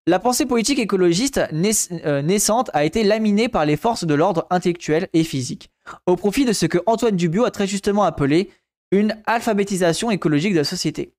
La 0.07 0.19
pensée 0.19 0.47
politique 0.47 0.79
écologiste 0.79 1.43
euh, 1.53 2.23
naissante 2.23 2.71
a 2.73 2.87
été 2.87 3.05
laminée 3.05 3.51
par 3.51 3.67
les 3.67 3.77
forces 3.77 4.07
de 4.07 4.15
l'ordre 4.15 4.47
intellectuel 4.49 5.09
et 5.13 5.23
physique, 5.23 5.71
au 6.07 6.17
profit 6.17 6.47
de 6.47 6.55
ce 6.55 6.65
que 6.65 6.79
Antoine 6.87 7.17
Dubiot 7.17 7.45
a 7.45 7.51
très 7.51 7.67
justement 7.67 8.05
appelé 8.05 8.49
une 8.93 9.15
alphabétisation 9.27 10.11
écologique 10.11 10.55
de 10.55 10.61
la 10.61 10.65
société. 10.65 11.13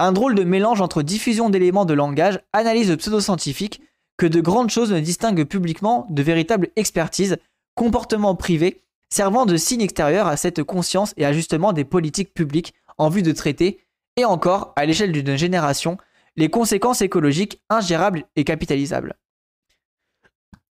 Un 0.00 0.10
drôle 0.10 0.34
de 0.34 0.42
mélange 0.42 0.80
entre 0.80 1.02
diffusion 1.02 1.50
d'éléments 1.50 1.84
de 1.84 1.94
langage, 1.94 2.40
analyse 2.52 2.96
pseudo-scientifique, 2.96 3.80
que 4.18 4.26
de 4.26 4.40
grandes 4.40 4.70
choses 4.70 4.92
ne 4.92 5.00
distinguent 5.00 5.44
publiquement 5.44 6.06
de 6.10 6.22
véritable 6.22 6.68
expertise, 6.76 7.38
comportement 7.74 8.34
privé 8.34 8.82
servant 9.10 9.46
de 9.46 9.56
signe 9.56 9.80
extérieur 9.80 10.26
à 10.26 10.36
cette 10.36 10.62
conscience 10.62 11.14
et 11.16 11.24
ajustement 11.24 11.72
des 11.72 11.84
politiques 11.84 12.34
publiques 12.34 12.74
en 12.98 13.08
vue 13.08 13.22
de 13.22 13.32
traiter, 13.32 13.80
et 14.16 14.24
encore, 14.24 14.72
à 14.76 14.84
l'échelle 14.84 15.12
d'une 15.12 15.36
génération, 15.36 15.96
les 16.36 16.50
conséquences 16.50 17.02
écologiques 17.02 17.62
ingérables 17.70 18.24
et 18.36 18.44
capitalisables. 18.44 19.14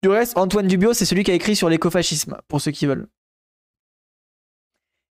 Du 0.03 0.09
reste, 0.09 0.37
Antoine 0.37 0.67
Dubio, 0.67 0.93
c'est 0.93 1.05
celui 1.05 1.23
qui 1.23 1.31
a 1.31 1.33
écrit 1.33 1.55
sur 1.55 1.69
l'écofascisme, 1.69 2.37
pour 2.47 2.61
ceux 2.61 2.71
qui 2.71 2.85
veulent. 2.85 3.07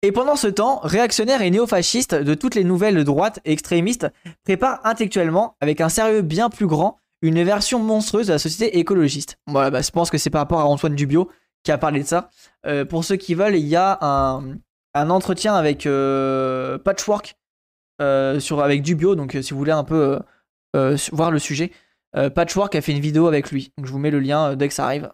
Et 0.02 0.10
pendant 0.10 0.34
ce 0.34 0.48
temps, 0.48 0.80
réactionnaires 0.82 1.42
et 1.42 1.50
néofascistes 1.50 2.14
de 2.14 2.34
toutes 2.34 2.56
les 2.56 2.64
nouvelles 2.64 3.04
droites 3.04 3.38
extrémistes 3.44 4.08
préparent 4.42 4.80
intellectuellement, 4.84 5.56
avec 5.60 5.80
un 5.80 5.88
sérieux 5.88 6.22
bien 6.22 6.50
plus 6.50 6.66
grand, 6.66 6.98
une 7.22 7.42
version 7.44 7.78
monstrueuse 7.78 8.26
de 8.26 8.32
la 8.32 8.38
société 8.38 8.78
écologiste. 8.78 9.38
Bah, 9.46 9.70
je 9.80 9.90
pense 9.90 10.10
que 10.10 10.18
c'est 10.18 10.30
par 10.30 10.42
rapport 10.42 10.60
à 10.60 10.66
Antoine 10.66 10.96
Dubio, 10.96 11.30
qui 11.62 11.70
a 11.70 11.78
parlé 11.78 12.00
de 12.00 12.06
ça. 12.06 12.30
Euh, 12.66 12.84
pour 12.84 13.04
ceux 13.04 13.16
qui 13.16 13.34
veulent, 13.34 13.56
il 13.56 13.66
y 13.66 13.76
a 13.76 13.98
un, 14.02 15.10
entretien 15.10 15.54
avec 15.54 15.86
euh, 15.86 16.78
Patchwork 16.78 17.36
euh, 18.00 18.40
sur, 18.40 18.60
avec 18.60 18.82
Dubio, 18.82 19.14
donc 19.14 19.38
si 19.40 19.52
vous 19.52 19.58
voulez 19.58 19.72
un 19.72 19.84
peu 19.84 20.18
voir 21.12 21.30
le 21.30 21.38
sujet, 21.38 21.70
Patchwork 22.34 22.74
a 22.74 22.80
fait 22.80 22.92
une 22.92 23.00
vidéo 23.00 23.26
avec 23.26 23.50
lui. 23.50 23.72
Je 23.82 23.90
vous 23.90 23.98
mets 23.98 24.10
le 24.10 24.20
lien 24.20 24.56
dès 24.56 24.68
que 24.68 24.74
ça 24.74 24.84
arrive. 24.84 25.10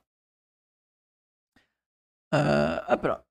hop 2.32 3.02
là. 3.04 3.24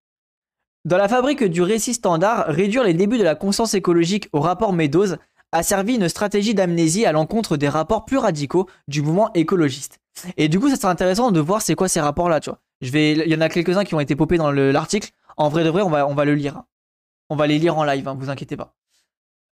Dans 0.86 0.98
la 0.98 1.10
fabrique 1.10 1.44
du 1.44 1.62
récit 1.62 1.94
standard, 1.94 2.46
réduire 2.48 2.84
les 2.84 2.94
débuts 2.94 3.18
de 3.18 3.24
la 3.24 3.36
conscience 3.36 3.74
écologique 3.74 4.30
au 4.32 4.40
rapport 4.40 4.72
Meadows 4.72 5.16
a 5.52 5.64
servi 5.64 5.96
une 5.96 6.10
stratégie 6.10 6.54
d'amnésie 6.54 7.06
à 7.06 7.12
l'encontre 7.12 7.58
des 7.58 7.70
rapports 7.70 8.06
plus 8.06 8.18
radicaux 8.18 8.68
du 8.88 9.02
mouvement 9.02 9.32
écologiste. 9.34 10.00
Et 10.36 10.50
du 10.50 10.60
coup, 10.60 10.70
ça 10.70 10.76
serait 10.76 10.88
intéressant 10.88 11.32
de 11.32 11.40
voir 11.40 11.62
c'est 11.62 11.76
quoi 11.76 11.88
ces 11.88 12.02
rapports-là, 12.02 12.40
tu 12.40 12.50
vois. 12.50 12.60
Il 12.82 13.28
y 13.28 13.36
en 13.36 13.42
a 13.42 13.50
quelques-uns 13.50 13.84
qui 13.84 13.96
ont 13.96 14.00
été 14.00 14.16
popés 14.16 14.38
dans 14.38 14.52
l'article. 14.52 15.12
En 15.38 15.50
vrai 15.50 15.64
de 15.64 15.70
vrai, 15.70 15.82
on 15.82 15.90
va, 15.90 16.08
on 16.08 16.16
va 16.16 16.26
le 16.26 16.36
lire. 16.36 16.64
On 17.30 17.36
va 17.36 17.48
les 17.48 17.60
lire 17.60 17.78
en 17.78 17.84
live, 17.84 18.08
hein, 18.08 18.16
vous 18.18 18.30
inquiétez 18.30 18.58
pas. 18.58 18.74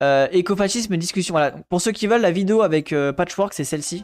Euh, 0.04 0.28
écofascisme 0.32 0.98
discussion. 0.98 1.34
Voilà. 1.34 1.52
Pour 1.70 1.82
ceux 1.82 1.92
qui 1.92 2.08
veulent 2.08 2.22
la 2.22 2.32
vidéo 2.32 2.62
avec 2.62 2.92
euh, 2.94 3.14
Patchwork, 3.14 3.54
c'est 3.54 3.64
celle-ci. 3.64 4.04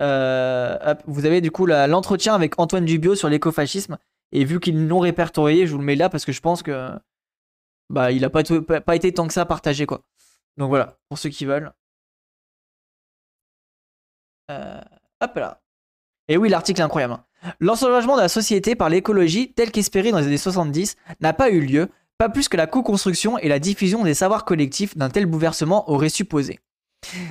Euh, 0.00 0.94
vous 1.06 1.26
avez 1.26 1.40
du 1.40 1.50
coup 1.50 1.66
l'entretien 1.66 2.34
avec 2.34 2.58
Antoine 2.58 2.84
Dubio 2.84 3.14
sur 3.14 3.28
l'écofascisme. 3.28 3.98
Et 4.32 4.44
vu 4.44 4.60
qu'ils 4.60 4.88
l'ont 4.88 5.00
répertorié, 5.00 5.66
je 5.66 5.72
vous 5.72 5.78
le 5.78 5.84
mets 5.84 5.96
là 5.96 6.08
parce 6.08 6.24
que 6.24 6.32
je 6.32 6.40
pense 6.40 6.62
que 6.62 6.90
bah 7.90 8.10
il 8.10 8.24
a 8.24 8.30
pas, 8.30 8.42
pas 8.42 8.96
été 8.96 9.12
tant 9.12 9.26
que 9.26 9.34
ça 9.34 9.44
partagé 9.44 9.84
quoi. 9.84 10.02
Donc 10.56 10.68
voilà, 10.68 10.98
pour 11.08 11.18
ceux 11.18 11.30
qui 11.30 11.44
veulent. 11.44 11.72
hop 14.48 15.34
là. 15.36 15.62
Et 16.28 16.36
oui, 16.36 16.48
l'article 16.48 16.82
incroyable. 16.82 17.14
Hein. 17.14 17.24
L'ensauvagement 17.60 18.16
de 18.16 18.22
la 18.22 18.28
société 18.28 18.74
par 18.74 18.88
l'écologie, 18.88 19.52
tel 19.52 19.70
qu'espéré 19.70 20.10
dans 20.10 20.18
les 20.18 20.26
années 20.26 20.36
70, 20.36 20.96
n'a 21.20 21.32
pas 21.32 21.50
eu 21.50 21.60
lieu, 21.60 21.88
pas 22.18 22.28
plus 22.28 22.48
que 22.48 22.56
la 22.56 22.66
co-construction 22.66 23.38
et 23.38 23.48
la 23.48 23.58
diffusion 23.58 24.04
des 24.04 24.14
savoirs 24.14 24.44
collectifs 24.44 24.96
d'un 24.96 25.10
tel 25.10 25.26
bouleversement 25.26 25.90
auraient 25.90 26.08
supposé. 26.08 26.60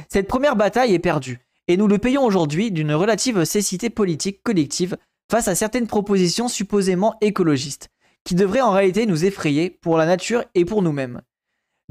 Cette 0.10 0.28
première 0.28 0.58
bataille 0.58 0.94
est 0.94 1.00
perdue, 1.00 1.40
et 1.68 1.78
nous 1.78 1.88
le 1.88 1.98
payons 1.98 2.26
aujourd'hui 2.26 2.72
d'une 2.72 2.94
relative 2.94 3.46
cécité 3.46 3.90
politique 3.90 4.44
collective 4.44 4.98
face 5.30 5.48
à 5.48 5.56
certaines 5.56 5.88
propositions 5.88 6.50
supposément 6.50 7.16
écologistes, 7.22 7.90
qui 8.26 8.36
devraient 8.36 8.62
en 8.62 8.72
réalité 8.72 9.06
nous 9.06 9.24
effrayer 9.24 9.70
pour 9.70 9.98
la 9.98 10.06
nature 10.06 10.44
et 10.56 10.66
pour 10.66 10.82
nous-mêmes. 10.82 11.22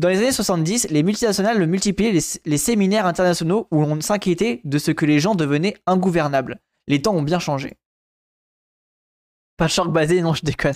Dans 0.00 0.08
les 0.08 0.16
années 0.16 0.32
70, 0.32 0.88
les 0.88 1.02
multinationales 1.02 1.66
multipliaient 1.66 2.18
les, 2.46 2.56
séminaires 2.56 3.04
internationaux 3.04 3.68
où 3.70 3.82
on 3.82 4.00
s'inquiétait 4.00 4.62
de 4.64 4.78
ce 4.78 4.92
que 4.92 5.04
les 5.04 5.20
gens 5.20 5.34
devenaient 5.34 5.76
ingouvernables. 5.86 6.58
Les 6.88 7.02
temps 7.02 7.14
ont 7.14 7.20
bien 7.22 7.38
changé. 7.38 7.76
Pas 9.58 9.68
shark 9.68 9.92
basé, 9.92 10.22
non, 10.22 10.32
je 10.32 10.42
déconne. 10.42 10.72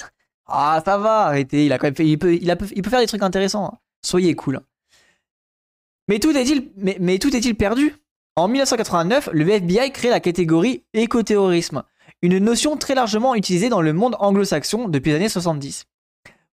Ah, 0.46 0.82
ça 0.84 0.98
va, 0.98 1.22
arrêtez. 1.22 1.64
Il 1.64 1.72
a 1.72 1.78
quand 1.78 1.86
même 1.86 2.06
il 2.06 2.18
peut, 2.18 2.34
il, 2.34 2.50
a, 2.50 2.56
faire 2.56 3.00
des 3.00 3.06
trucs 3.06 3.22
intéressants. 3.22 3.64
hein. 3.64 3.78
Soyez 4.02 4.34
cool. 4.34 4.60
Mais 6.06 6.18
tout 6.18 6.36
est-il, 6.36 6.70
mais, 6.76 6.98
mais 7.00 7.18
tout 7.18 7.34
est-il 7.34 7.54
perdu? 7.54 7.94
En 8.36 8.46
1989, 8.46 9.30
le 9.32 9.48
FBI 9.48 9.90
crée 9.90 10.10
la 10.10 10.20
catégorie 10.20 10.84
écoterrorisme, 10.92 11.82
une 12.20 12.36
notion 12.40 12.76
très 12.76 12.94
largement 12.94 13.34
utilisée 13.34 13.70
dans 13.70 13.80
le 13.80 13.94
monde 13.94 14.16
anglo-saxon 14.18 14.86
depuis 14.88 15.12
les 15.12 15.16
années 15.16 15.28
70. 15.30 15.86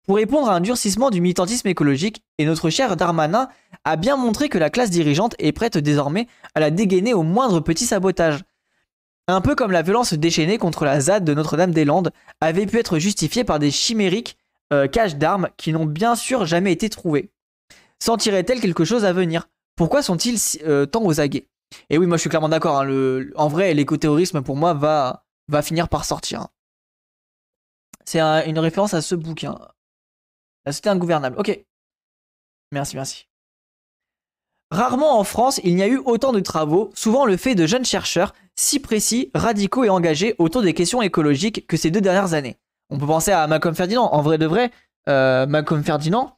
Pour 0.08 0.16
répondre 0.16 0.48
à 0.48 0.54
un 0.54 0.60
durcissement 0.60 1.10
du 1.10 1.20
militantisme 1.20 1.68
écologique, 1.68 2.22
et 2.38 2.46
notre 2.46 2.70
cher 2.70 2.96
Darmanin 2.96 3.50
a 3.84 3.96
bien 3.96 4.16
montré 4.16 4.48
que 4.48 4.56
la 4.56 4.70
classe 4.70 4.88
dirigeante 4.88 5.34
est 5.38 5.52
prête 5.52 5.76
désormais 5.76 6.28
à 6.54 6.60
la 6.60 6.70
dégainer 6.70 7.12
au 7.12 7.22
moindre 7.22 7.60
petit 7.60 7.84
sabotage. 7.84 8.42
Un 9.26 9.42
peu 9.42 9.54
comme 9.54 9.70
la 9.70 9.82
violence 9.82 10.14
déchaînée 10.14 10.56
contre 10.56 10.86
la 10.86 10.98
ZAD 10.98 11.26
de 11.26 11.34
Notre-Dame-des-Landes 11.34 12.10
avait 12.40 12.64
pu 12.64 12.78
être 12.78 12.98
justifiée 12.98 13.44
par 13.44 13.58
des 13.58 13.70
chimériques 13.70 14.38
euh, 14.72 14.88
caches 14.88 15.16
d'armes 15.16 15.50
qui 15.58 15.74
n'ont 15.74 15.84
bien 15.84 16.14
sûr 16.14 16.46
jamais 16.46 16.72
été 16.72 16.88
trouvées. 16.88 17.30
Sentirait-elle 18.02 18.62
quelque 18.62 18.86
chose 18.86 19.04
à 19.04 19.12
venir? 19.12 19.50
Pourquoi 19.76 20.02
sont-ils 20.02 20.38
euh, 20.64 20.86
tant 20.86 21.04
aux 21.04 21.20
aguets? 21.20 21.48
Et 21.90 21.98
oui, 21.98 22.06
moi 22.06 22.16
je 22.16 22.22
suis 22.22 22.30
clairement 22.30 22.48
d'accord. 22.48 22.78
hein, 22.78 22.84
le- 22.84 23.30
en 23.36 23.48
vrai, 23.48 23.74
l'écoterrorisme 23.74 24.40
pour 24.40 24.56
moi 24.56 24.72
va, 24.72 25.26
va 25.48 25.60
finir 25.60 25.90
par 25.90 26.06
sortir. 26.06 26.48
C'est 28.06 28.20
un- 28.20 28.42
une 28.46 28.58
référence 28.58 28.94
à 28.94 29.02
ce 29.02 29.14
bouquin. 29.14 29.58
La 30.68 30.72
société 30.72 30.90
ingouvernable. 30.90 31.36
Ok. 31.38 31.64
Merci, 32.72 32.94
merci. 32.94 33.26
Rarement 34.70 35.18
en 35.18 35.24
France, 35.24 35.62
il 35.64 35.74
n'y 35.76 35.82
a 35.82 35.88
eu 35.88 35.96
autant 35.96 36.30
de 36.30 36.40
travaux, 36.40 36.90
souvent 36.94 37.24
le 37.24 37.38
fait 37.38 37.54
de 37.54 37.66
jeunes 37.66 37.86
chercheurs 37.86 38.34
si 38.54 38.78
précis, 38.78 39.30
radicaux 39.32 39.84
et 39.84 39.88
engagés 39.88 40.34
autour 40.36 40.60
des 40.60 40.74
questions 40.74 41.00
écologiques 41.00 41.66
que 41.66 41.78
ces 41.78 41.90
deux 41.90 42.02
dernières 42.02 42.34
années. 42.34 42.58
On 42.90 42.98
peut 42.98 43.06
penser 43.06 43.32
à 43.32 43.46
Malcolm 43.46 43.74
Ferdinand. 43.74 44.12
En 44.12 44.20
vrai 44.20 44.36
de 44.36 44.44
vrai, 44.44 44.70
euh, 45.08 45.46
Malcolm 45.46 45.82
Ferdinand, 45.82 46.36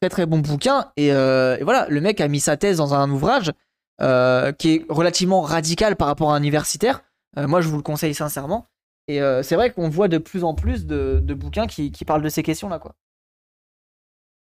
très 0.00 0.08
très 0.08 0.24
bon 0.24 0.38
bouquin. 0.38 0.90
Et, 0.96 1.12
euh, 1.12 1.58
voilà, 1.60 1.86
le 1.90 2.00
mec 2.00 2.22
a 2.22 2.28
mis 2.28 2.40
sa 2.40 2.56
thèse 2.56 2.78
dans 2.78 2.94
un 2.94 3.10
ouvrage 3.10 3.52
euh, 4.00 4.52
qui 4.52 4.76
est 4.76 4.86
relativement 4.88 5.42
radical 5.42 5.96
par 5.96 6.06
rapport 6.06 6.32
à 6.32 6.36
un 6.36 6.42
universitaire. 6.42 7.02
Euh, 7.36 7.46
moi, 7.46 7.60
je 7.60 7.68
vous 7.68 7.76
le 7.76 7.82
conseille 7.82 8.14
sincèrement. 8.14 8.64
Et 9.08 9.20
c'est 9.42 9.56
vrai 9.56 9.72
qu'on 9.72 9.90
voit 9.90 10.08
de 10.08 10.16
plus 10.16 10.42
en 10.42 10.54
plus 10.54 10.86
de, 10.86 11.20
de 11.22 11.34
bouquins 11.34 11.66
qui, 11.66 11.90
qui 11.90 12.06
parlent 12.06 12.22
de 12.22 12.30
ces 12.30 12.42
questions-là, 12.42 12.78
quoi. 12.78 12.94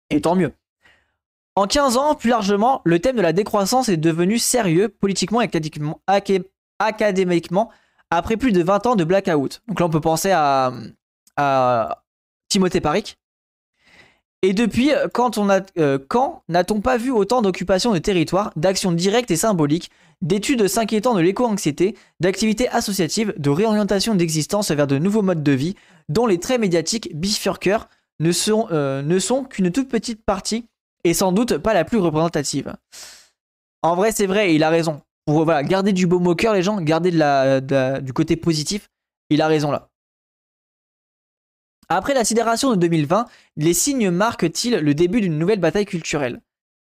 Et 0.10 0.22
tant 0.22 0.36
mieux. 0.36 0.51
En 1.55 1.68
15 1.68 1.97
ans, 1.97 2.16
plus 2.16 2.30
largement, 2.30 2.82
le 2.86 2.99
thème 2.99 3.18
de 3.18 3.22
la 3.22 3.34
décroissance 3.34 3.89
est 3.89 3.97
devenu 3.97 4.38
sérieux 4.38 4.88
politiquement 4.88 5.41
et 5.41 5.45
académiquement, 5.45 5.99
aca- 6.07 6.43
académiquement 6.80 7.70
après 8.12 8.38
plus 8.38 8.51
de 8.51 8.64
20 8.64 8.88
ans 8.88 8.95
de 8.95 9.03
blackout. 9.03 9.62
Donc 9.68 9.80
là, 9.80 9.86
on 9.86 9.89
peut 9.89 10.01
penser 10.01 10.32
à, 10.32 10.72
Timothée 12.49 12.82
Paric. 12.82 13.18
Et 14.41 14.53
depuis, 14.53 14.93
euh, 14.93 15.07
quand 15.10 16.43
n'a-t-on 16.47 16.82
pas 16.82 16.97
vu 16.97 17.12
autant 17.12 17.41
d'occupations 17.41 17.91
de 17.93 17.99
territoire, 17.99 18.51
d'actions 18.55 18.93
directes 18.93 19.32
et 19.32 19.36
symboliques, 19.36 19.91
d'études 20.22 20.68
s'inquiétant 20.68 21.14
de 21.14 21.22
l'éco-anxiété, 21.22 21.97
d'activités 22.20 22.70
associatives, 22.70 23.34
de 23.38 23.49
réorientation 23.49 24.16
d'existence 24.16 24.72
vers 24.72 24.88
de 24.88 24.97
nouveaux 24.97 25.22
modes 25.22 25.43
de 25.43 25.51
vie, 25.51 25.76
dont 26.07 26.26
les 26.26 26.39
traits 26.39 26.60
médiatiques 26.62 27.10
bifurqueurs 27.14 27.89
ne 28.20 28.32
sont, 28.32 28.67
euh, 28.72 29.01
ne 29.01 29.20
sont 29.20 29.43
qu'une 29.43 29.72
toute 29.72 29.89
petite 29.89 30.24
partie 30.24 30.67
et 31.03 31.13
sans 31.13 31.32
doute 31.32 31.57
pas 31.57 31.74
la 31.74 31.86
plus 31.86 31.97
représentative. 31.97 32.76
En 33.82 33.95
vrai, 33.95 34.11
c'est 34.11 34.28
vrai, 34.28 34.53
il 34.53 34.63
a 34.63 34.70
raison. 34.70 35.01
Pour 35.26 35.45
voilà, 35.45 35.63
garder 35.63 35.93
du 35.93 36.07
baume 36.07 36.28
au 36.28 36.36
cœur, 36.36 36.53
les 36.53 36.63
gens, 36.63 36.82
garder 36.82 37.11
du 38.01 38.13
côté 38.13 38.36
positif, 38.36 38.89
il 39.30 39.41
a 39.41 39.47
raison 39.47 39.72
là. 39.72 39.89
Après 41.88 42.13
la 42.13 42.24
sidération 42.24 42.72
de 42.72 42.76
2020, 42.76 43.26
les 43.57 43.74
signes 43.74 44.11
marquent-ils 44.11 44.78
le 44.78 44.93
début 44.93 45.22
d'une 45.22 45.39
nouvelle 45.39 45.59
bataille 45.59 45.86
culturelle? 45.86 46.41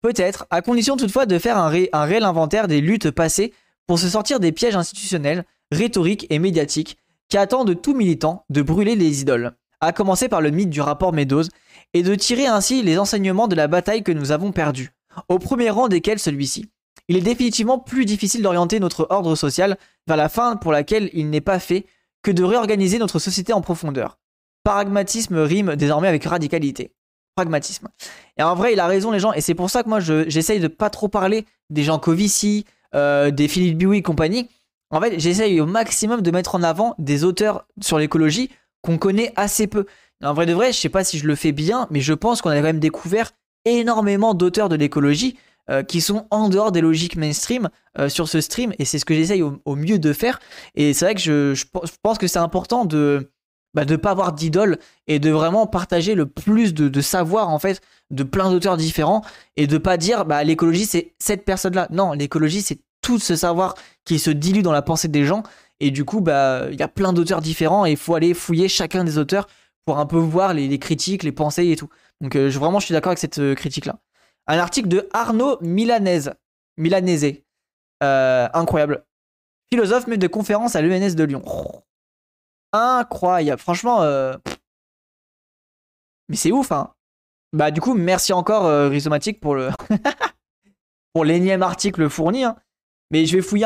Peut-être, 0.03 0.47
à 0.51 0.63
condition 0.63 0.97
toutefois 0.97 1.27
de 1.27 1.39
faire 1.39 1.59
un, 1.59 1.69
ré- 1.69 1.91
un 1.93 2.05
réel 2.05 2.25
inventaire 2.25 2.69
des 2.69 2.81
luttes 2.81 3.11
passées 3.11 3.53
pour 3.87 3.99
se 3.99 4.09
sortir 4.09 4.41
des 4.41 4.53
pièges 4.53 4.77
institutionnels, 4.77 5.45
rhétoriques 5.71 6.27
et 6.31 6.39
médiatiques 6.39 6.99
qui 7.29 7.39
attendent 7.39 7.69
de 7.69 7.75
tout 7.75 7.95
militant 7.95 8.45
de 8.51 8.63
brûler 8.63 8.97
les 8.97 9.23
idoles, 9.23 9.53
à 9.81 9.93
commencer 9.93 10.29
par 10.29 10.41
le 10.41 10.51
mythe 10.51 10.71
du 10.71 10.81
rapport 10.81 11.13
Meadows, 11.13 11.45
et 11.95 12.03
de 12.03 12.15
tirer 12.15 12.47
ainsi 12.47 12.83
les 12.83 12.99
enseignements 12.99 13.49
de 13.49 13.57
la 13.57 13.67
bataille 13.67 14.03
que 14.03 14.13
nous 14.13 14.31
avons 14.33 14.53
perdue, 14.53 14.93
au 15.29 15.39
premier 15.39 15.71
rang 15.71 15.89
desquels 15.89 16.19
celui-ci. 16.19 16.67
Il 17.09 17.17
est 17.17 17.23
définitivement 17.23 17.79
plus 17.79 18.05
difficile 18.05 18.43
d'orienter 18.43 18.79
notre 18.79 19.07
ordre 19.11 19.35
social 19.35 19.77
vers 20.07 20.17
la 20.17 20.29
fin 20.29 20.57
pour 20.57 20.71
laquelle 20.71 21.11
il 21.13 21.29
n'est 21.31 21.41
pas 21.41 21.59
fait 21.59 21.87
que 22.23 22.31
de 22.31 22.45
réorganiser 22.45 22.99
notre 22.99 23.19
société 23.19 23.53
en 23.53 23.61
profondeur. 23.63 24.19
Pragmatisme 24.63 25.39
rime 25.39 25.75
désormais 25.77 26.09
avec 26.09 26.25
radicalité. 26.25 26.93
Pragmatisme. 27.35 27.89
Et 28.37 28.43
en 28.43 28.55
vrai, 28.55 28.75
il 28.75 28.81
a 28.81 28.87
raison, 28.87 29.11
les 29.11 29.19
gens, 29.19 29.33
et 29.33 29.41
c'est 29.41 29.55
pour 29.55 29.71
ça 29.71 29.83
que 29.83 29.89
moi, 29.89 30.01
je- 30.01 30.29
j'essaye 30.29 30.61
de 30.61 30.69
pas 30.69 30.91
trop 30.91 31.09
parler 31.09 31.47
des 31.71 31.83
gens 31.83 31.99
Covici, 31.99 32.67
euh, 32.95 33.31
des 33.31 33.49
Philippe 33.49 33.79
Biouy 33.79 33.99
et 33.99 34.03
compagnie. 34.03 34.49
En 34.91 35.01
fait, 35.01 35.19
j'essaye 35.19 35.61
au 35.61 35.67
maximum 35.67 36.21
de 36.21 36.31
mettre 36.31 36.55
en 36.57 36.63
avant 36.63 36.95
des 36.99 37.25
auteurs 37.25 37.67
sur 37.81 37.99
l'écologie 37.99 38.51
qu'on 38.83 38.99
connaît 38.99 39.33
assez 39.37 39.67
peu. 39.67 39.87
En 40.23 40.35
vrai 40.35 40.47
de 40.47 40.53
vrai, 40.53 40.73
je 40.73 40.79
sais 40.79 40.89
pas 40.89 41.05
si 41.05 41.19
je 41.19 41.27
le 41.27 41.35
fais 41.35 41.53
bien, 41.53 41.87
mais 41.91 42.01
je 42.01 42.13
pense 42.15 42.43
qu'on 42.43 42.51
a 42.51 42.57
quand 42.57 42.63
même 42.63 42.81
découvert 42.81 43.31
énormément 43.65 44.35
d'auteurs 44.35 44.69
de 44.69 44.77
l'écologie 44.77 45.37
euh, 45.71 45.83
qui 45.83 46.01
sont 46.01 46.27
en 46.31 46.49
dehors 46.49 46.73
des 46.73 46.81
logiques 46.81 47.17
mainstream 47.17 47.69
euh, 47.99 48.09
sur 48.09 48.29
ce 48.29 48.41
stream, 48.41 48.73
et 48.79 48.85
c'est 48.85 48.99
ce 48.99 49.05
que 49.05 49.15
j'essaye 49.15 49.43
au, 49.43 49.77
mieux 49.77 49.99
de 49.99 50.13
faire. 50.13 50.41
Et 50.75 50.95
c'est 50.95 51.05
vrai 51.05 51.15
que 51.15 51.21
je, 51.21 51.55
je 51.55 51.65
pe- 51.67 51.87
je 51.87 51.93
pense 52.03 52.19
que 52.19 52.27
c'est 52.27 52.39
important 52.39 52.85
de 52.85 53.31
bah, 53.73 53.85
de 53.85 53.95
pas 53.95 54.11
avoir 54.11 54.33
d'idole 54.33 54.79
et 55.07 55.21
de 55.21 55.31
vraiment 55.31 55.67
partager 55.67 56.15
le 56.17 56.27
plus 56.27 56.75
de, 56.75 56.89
de 56.89 57.01
savoir 57.01 57.51
en 57.51 57.59
fait 57.61 57.81
de 58.11 58.25
plein 58.25 58.51
d'auteurs 58.51 58.77
différents 58.77 59.23
et 59.57 59.69
de 59.69 59.79
pas 59.79 59.97
dire 59.97 60.25
bah 60.25 60.43
l'écologie 60.43 60.87
c'est 60.87 61.15
cette 61.21 61.45
personne 61.45 61.75
là 61.77 61.87
non 61.93 62.13
l'écologie 62.13 62.63
c'est 62.63 62.81
tout 63.01 63.21
ce 63.21 63.37
savoir 63.37 63.77
qui 64.05 64.19
se 64.19 64.31
dilue 64.31 64.63
dans 64.63 64.73
la 64.73 64.83
pensée 64.83 65.07
des 65.07 65.25
gens 65.25 65.45
et 65.81 65.91
du 65.91 66.05
coup 66.05 66.21
bah 66.21 66.67
il 66.71 66.79
y 66.79 66.83
a 66.83 66.89
plein 66.89 67.13
d'auteurs 67.13 67.41
différents 67.41 67.87
et 67.87 67.93
il 67.93 67.97
faut 67.97 68.15
aller 68.15 68.35
fouiller 68.35 68.69
chacun 68.69 69.05
des 69.05 69.19
auteurs 69.19 69.47
pour 69.85 69.99
un 69.99 70.07
peu 70.07 70.19
voir 70.19 70.55
les, 70.55 70.79
critiques 70.79 71.23
les 71.23 71.33
pensées 71.33 71.67
et 71.69 71.77
tout 71.77 71.89
donc 72.21 72.37
euh, 72.37 72.51
je, 72.51 72.59
vraiment 72.59 72.79
je 72.81 72.87
suis 72.87 72.93
d'accord 72.93 73.11
avec 73.11 73.19
cette 73.19 73.55
critique 73.55 73.87
là 73.87 73.99
un 74.47 74.59
article 74.59 74.89
de 74.89 75.09
Arnaud 75.13 75.59
Milanese 75.61 76.31
Milanese 76.77 77.43
Euh, 78.03 78.49
incroyable 78.55 79.05
philosophe 79.71 80.07
maître 80.07 80.23
de 80.23 80.27
conférence 80.27 80.75
à 80.75 80.83
l'ENS 80.83 81.15
de 81.15 81.25
Lyon 81.25 81.43
incroyable. 82.73 83.61
Franchement, 83.61 84.03
euh, 84.03 84.35
mais 86.29 86.37
c'est 86.37 86.53
ouf, 86.53 86.73
hein. 86.73 86.93
Bah 87.53 87.71
du 87.71 87.81
coup, 87.81 87.95
merci 87.95 88.33
encore 88.33 88.67
euh, 88.67 88.89
Rhizomatique 88.89 89.41
pour 89.41 89.55
le 89.57 89.71
pour 91.13 91.25
l'énième 91.25 91.63
article 91.63 92.09
fourni. 92.09 92.45
hein. 92.45 92.57
Mais 93.11 93.27
je 93.27 93.37
vais 93.37 93.43
fouiller 93.43 93.49
un 93.49 93.59